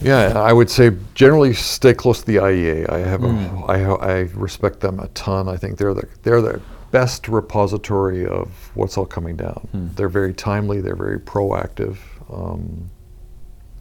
yeah, 0.00 0.38
I 0.38 0.52
would 0.52 0.70
say 0.70 0.92
generally 1.14 1.52
stay 1.54 1.92
close 1.92 2.20
to 2.20 2.26
the 2.26 2.36
IEA. 2.36 2.88
I 2.88 2.98
have, 2.98 3.24
a, 3.24 3.28
I, 3.66 3.78
I 3.82 4.18
respect 4.34 4.80
them 4.80 5.00
a 5.00 5.08
ton. 5.08 5.48
I 5.48 5.56
think 5.56 5.76
they're 5.76 5.94
the 5.94 6.08
they're 6.22 6.40
the 6.40 6.60
best 6.92 7.26
repository 7.28 8.24
of 8.24 8.48
what's 8.74 8.96
all 8.96 9.06
coming 9.06 9.36
down. 9.36 9.68
They're 9.96 10.08
very 10.08 10.32
timely. 10.32 10.80
They're 10.80 10.94
very 10.94 11.18
proactive. 11.18 11.98
Um, 12.32 12.90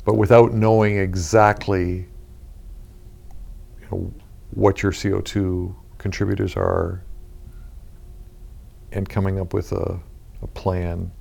but 0.08 0.16
without 0.16 0.54
knowing 0.54 0.98
exactly 0.98 2.08
you 3.82 3.88
know, 3.92 4.14
what 4.52 4.82
your 4.82 4.94
CO2 4.94 5.76
contributors 5.98 6.56
are 6.56 7.04
and 8.94 9.10
coming 9.10 9.38
up 9.38 9.54
with 9.54 9.74
a, 9.74 10.00
a 10.42 10.48
plan, 10.48 11.12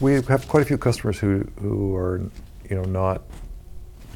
we 0.00 0.14
have 0.14 0.48
quite 0.48 0.60
a 0.60 0.66
few 0.66 0.76
customers 0.76 1.20
who, 1.20 1.46
who 1.60 1.94
are, 1.94 2.20
you 2.68 2.74
know, 2.74 2.82
not, 2.82 3.22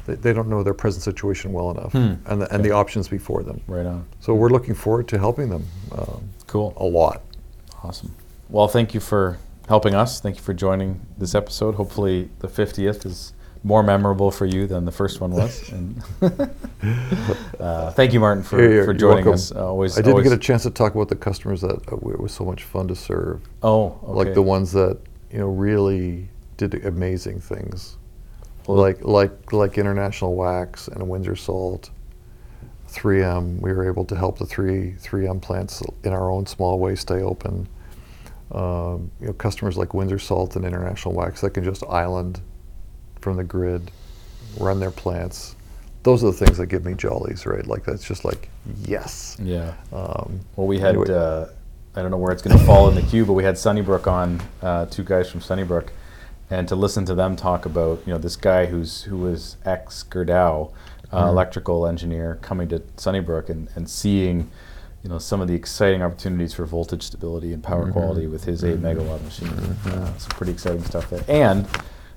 they, 0.05 0.15
they 0.15 0.33
don't 0.33 0.49
know 0.49 0.61
their 0.61 0.73
present 0.73 1.01
situation 1.01 1.53
well 1.53 1.71
enough 1.71 1.93
Hmm. 1.93 2.15
and, 2.25 2.41
the, 2.41 2.53
and 2.53 2.65
the 2.65 2.71
options 2.71 3.07
before 3.07 3.43
them. 3.43 3.61
Right 3.65 3.85
on. 3.85 4.05
So 4.19 4.33
we're 4.35 4.49
looking 4.49 4.75
forward 4.75 5.07
to 5.07 5.17
helping 5.17 5.47
them 5.47 5.65
um, 5.93 6.21
Cool. 6.47 6.73
a 6.75 6.83
lot. 6.83 7.21
Awesome. 7.81 8.13
Well, 8.49 8.67
thank 8.67 8.93
you 8.93 8.99
for 8.99 9.37
helping 9.69 9.95
us. 9.95 10.19
Thank 10.19 10.35
you 10.35 10.41
for 10.43 10.53
joining 10.53 10.99
this 11.17 11.33
episode. 11.33 11.75
Hopefully, 11.75 12.29
the 12.39 12.49
50th 12.49 13.05
is 13.05 13.31
more 13.65 13.81
memorable 13.81 14.29
for 14.29 14.45
you 14.45 14.67
than 14.67 14.85
the 14.85 14.91
first 14.91 15.19
one 15.19 15.31
was. 15.31 15.55
And 15.71 16.03
uh, 17.59 17.91
thank 17.91 18.13
you, 18.13 18.19
Martin, 18.19 18.43
for, 18.43 18.85
for 18.85 18.93
joining 18.93 19.27
us. 19.27 19.51
Uh, 19.51 19.67
always, 19.67 19.97
I 19.97 20.01
didn't 20.01 20.11
always, 20.11 20.29
get 20.29 20.33
a 20.33 20.39
chance 20.39 20.63
to 20.63 20.69
talk 20.69 20.93
about 20.93 21.09
the 21.09 21.15
customers 21.15 21.61
that 21.61 21.81
uh, 21.91 21.95
it 21.95 22.19
was 22.19 22.31
so 22.31 22.45
much 22.45 22.63
fun 22.63 22.87
to 22.89 22.95
serve. 22.95 23.41
Oh, 23.63 23.99
okay. 24.03 24.11
Like 24.11 24.33
the 24.35 24.43
ones 24.43 24.71
that, 24.73 24.99
you 25.31 25.39
know, 25.39 25.47
really 25.47 26.29
did 26.57 26.85
amazing 26.85 27.41
things. 27.41 27.97
Well- 28.67 28.77
like 28.77 29.01
like 29.03 29.51
like 29.51 29.77
International 29.79 30.35
Wax 30.35 30.87
and 30.87 31.09
Windsor 31.09 31.35
Salt, 31.35 31.89
3M. 32.89 33.59
We 33.61 33.73
were 33.73 33.87
able 33.87 34.05
to 34.05 34.15
help 34.15 34.37
the 34.37 34.45
three 34.45 34.93
3M 34.99 35.41
plants 35.41 35.81
in 36.03 36.13
our 36.13 36.29
own 36.29 36.45
small 36.45 36.77
way 36.79 36.95
stay 36.95 37.21
open. 37.21 37.67
Um, 38.51 39.09
you 39.19 39.27
know, 39.27 39.33
customers 39.33 39.75
like 39.75 39.95
Windsor 39.95 40.19
Salt 40.19 40.55
and 40.55 40.65
International 40.65 41.15
Wax 41.15 41.41
that 41.41 41.51
can 41.55 41.63
just 41.63 41.83
island 41.85 42.41
from 43.25 43.35
the 43.37 43.43
grid, 43.43 43.89
run 44.59 44.79
their 44.79 44.91
plants. 44.91 45.55
Those 46.03 46.23
are 46.23 46.27
the 46.27 46.37
things 46.45 46.59
that 46.59 46.67
give 46.67 46.85
me 46.85 46.93
jollies, 46.93 47.47
right? 47.47 47.65
Like 47.65 47.83
that's 47.83 48.03
just 48.07 48.23
like 48.23 48.49
yes. 48.85 49.35
Yeah. 49.41 49.73
Um, 49.91 50.41
Well, 50.55 50.67
we 50.67 50.77
had, 50.79 50.89
Anyway. 50.95 51.11
uh, 51.11 51.47
I 51.95 52.01
don't 52.03 52.11
know 52.11 52.17
where 52.17 52.31
it's 52.31 52.43
going 52.43 52.55
to 52.55 52.63
fall 52.65 52.87
in 52.87 52.93
the 52.93 53.01
queue, 53.01 53.25
but 53.25 53.33
we 53.33 53.43
had 53.43 53.57
Sunnybrook 53.57 54.05
on, 54.05 54.41
uh, 54.61 54.85
two 54.85 55.03
guys 55.03 55.27
from 55.31 55.41
Sunnybrook, 55.41 55.91
and 56.51 56.67
to 56.67 56.75
listen 56.75 57.03
to 57.05 57.15
them 57.15 57.35
talk 57.35 57.65
about, 57.65 57.99
you 58.05 58.13
know, 58.13 58.19
this 58.19 58.35
guy 58.35 58.67
who's 58.67 59.01
who 59.03 59.17
was 59.17 59.57
ex 59.65 60.03
Gerdau, 60.07 60.71
uh, 61.11 61.23
Mhm. 61.25 61.29
electrical 61.29 61.87
engineer, 61.87 62.37
coming 62.43 62.67
to 62.69 62.83
Sunnybrook 62.97 63.49
and, 63.49 63.69
and 63.75 63.89
seeing, 63.89 64.51
you 65.01 65.09
know, 65.09 65.17
some 65.17 65.41
of 65.41 65.47
the 65.47 65.55
exciting 65.55 66.03
opportunities 66.03 66.53
for 66.53 66.65
voltage 66.65 67.01
stability 67.01 67.51
and 67.53 67.63
power 67.63 67.87
Mhm. 67.87 67.93
quality 67.93 68.27
with 68.27 68.43
his 68.43 68.63
eight 68.63 68.79
Mhm. 68.79 68.95
megawatt 68.95 69.23
machine. 69.23 69.47
Mhm. 69.49 69.91
Uh, 69.91 70.17
some 70.19 70.29
pretty 70.37 70.51
exciting 70.51 70.83
stuff 70.83 71.09
there. 71.09 71.23
And 71.27 71.65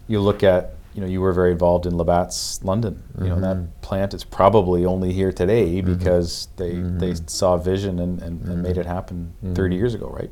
you 0.08 0.20
look 0.20 0.42
at, 0.42 0.74
you 0.94 1.00
know, 1.00 1.06
you 1.06 1.20
were 1.20 1.32
very 1.32 1.52
involved 1.52 1.86
in 1.86 1.96
Labatt's 1.96 2.60
London. 2.64 3.02
You 3.20 3.28
know, 3.28 3.36
Mhm. 3.36 3.40
that 3.42 3.80
plant 3.82 4.14
is 4.14 4.24
probably 4.24 4.84
only 4.84 5.12
here 5.12 5.32
today 5.32 5.80
Mhm. 5.82 5.98
because 5.98 6.48
they 6.56 6.72
they 6.72 7.12
Mhm. 7.12 7.30
saw 7.30 7.56
vision 7.56 7.98
and, 8.00 8.20
and, 8.22 8.42
and 8.48 8.62
made 8.62 8.76
it 8.78 8.86
happen 8.86 9.32
Mhm. 9.44 9.54
30 9.54 9.76
years 9.76 9.94
ago, 9.94 10.08
right? 10.12 10.30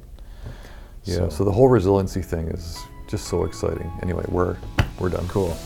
Yeah. 1.04 1.28
So, 1.28 1.44
the 1.44 1.52
whole 1.52 1.68
resiliency 1.68 2.20
thing 2.22 2.48
is 2.48 2.78
just 3.06 3.26
so 3.28 3.44
exciting. 3.44 3.90
Anyway, 4.02 4.24
we're 4.28 4.56
we're 4.98 5.10
done. 5.10 5.26
cool. 5.28 5.56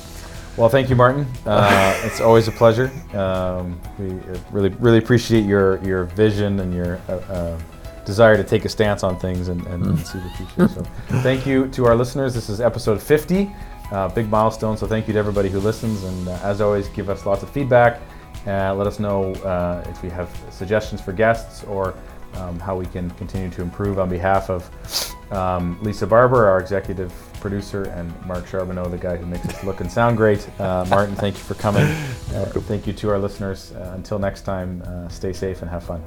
Well, 0.57 0.69
thank 0.69 0.91
you, 0.91 0.97
Martin. 0.97 1.27
Uh, 1.47 1.95
it's 2.05 2.21
always 2.21 2.47
a 2.49 2.51
pleasure. 2.53 2.91
Um, 3.15 3.81
we 3.99 4.11
uh, 4.11 4.37
really 4.53 4.69
really 4.81 4.99
appreciate 4.99 5.45
your 5.47 5.79
your 5.83 6.05
vision 6.05 6.61
and 6.61 6.75
your 6.75 6.99
uh, 7.09 7.13
uh, 7.33 7.57
desire 8.05 8.37
to 8.37 8.43
take 8.45 8.65
a 8.65 8.69
stance 8.69 9.03
on 9.05 9.19
things 9.19 9.49
and, 9.49 9.65
and, 9.69 9.87
and 9.87 9.99
see 10.01 10.19
the 10.19 10.31
future. 10.31 10.69
So, 10.75 10.83
thank 11.23 11.47
you 11.47 11.69
to 11.69 11.87
our 11.87 11.95
listeners. 11.95 12.35
This 12.35 12.51
is 12.51 12.61
episode 12.61 13.01
50, 13.01 13.51
uh, 13.91 14.09
big 14.09 14.29
milestone. 14.29 14.77
So, 14.77 14.87
thank 14.87 15.07
you 15.07 15.13
to 15.13 15.19
everybody 15.19 15.49
who 15.49 15.61
listens. 15.61 16.05
And 16.05 16.29
uh, 16.29 16.39
as 16.43 16.61
always, 16.61 16.89
give 16.89 17.09
us 17.11 17.27
lots 17.27 17.43
of 17.43 17.51
feedback. 17.51 18.01
Uh, 18.47 18.75
let 18.75 18.87
us 18.87 18.99
know 18.99 19.35
uh, 19.35 19.85
if 19.89 20.03
you 20.03 20.11
have 20.11 20.31
suggestions 20.51 21.01
for 21.01 21.13
guests 21.13 21.63
or 21.65 21.95
um, 22.35 22.59
how 22.59 22.77
we 22.77 22.87
can 22.87 23.11
continue 23.13 23.51
to 23.51 23.63
improve 23.63 23.99
on 23.99 24.09
behalf 24.09 24.51
of 24.51 24.71
um, 25.33 25.79
Lisa 25.83 26.07
Barber, 26.07 26.49
our 26.49 26.61
executive 26.61 27.13
producer, 27.41 27.85
and 27.85 28.27
Mark 28.27 28.47
Charbonneau, 28.47 28.89
the 28.89 28.99
guy 28.99 29.17
who 29.17 29.27
makes 29.27 29.47
us 29.47 29.65
look 29.65 29.81
and 29.81 29.91
sound 29.91 30.17
great. 30.17 30.49
Uh, 30.61 30.85
Martin, 30.89 31.15
thank 31.17 31.37
you 31.37 31.43
for 31.43 31.55
coming. 31.55 31.87
Uh, 32.31 32.45
thank 32.45 32.87
you 32.87 32.93
to 32.93 33.11
our 33.11 33.19
listeners. 33.19 33.73
Uh, 33.73 33.91
until 33.97 34.17
next 34.17 34.43
time, 34.43 34.81
uh, 34.87 35.09
stay 35.09 35.33
safe 35.33 35.63
and 35.63 35.71
have 35.71 35.83
fun. 35.83 36.01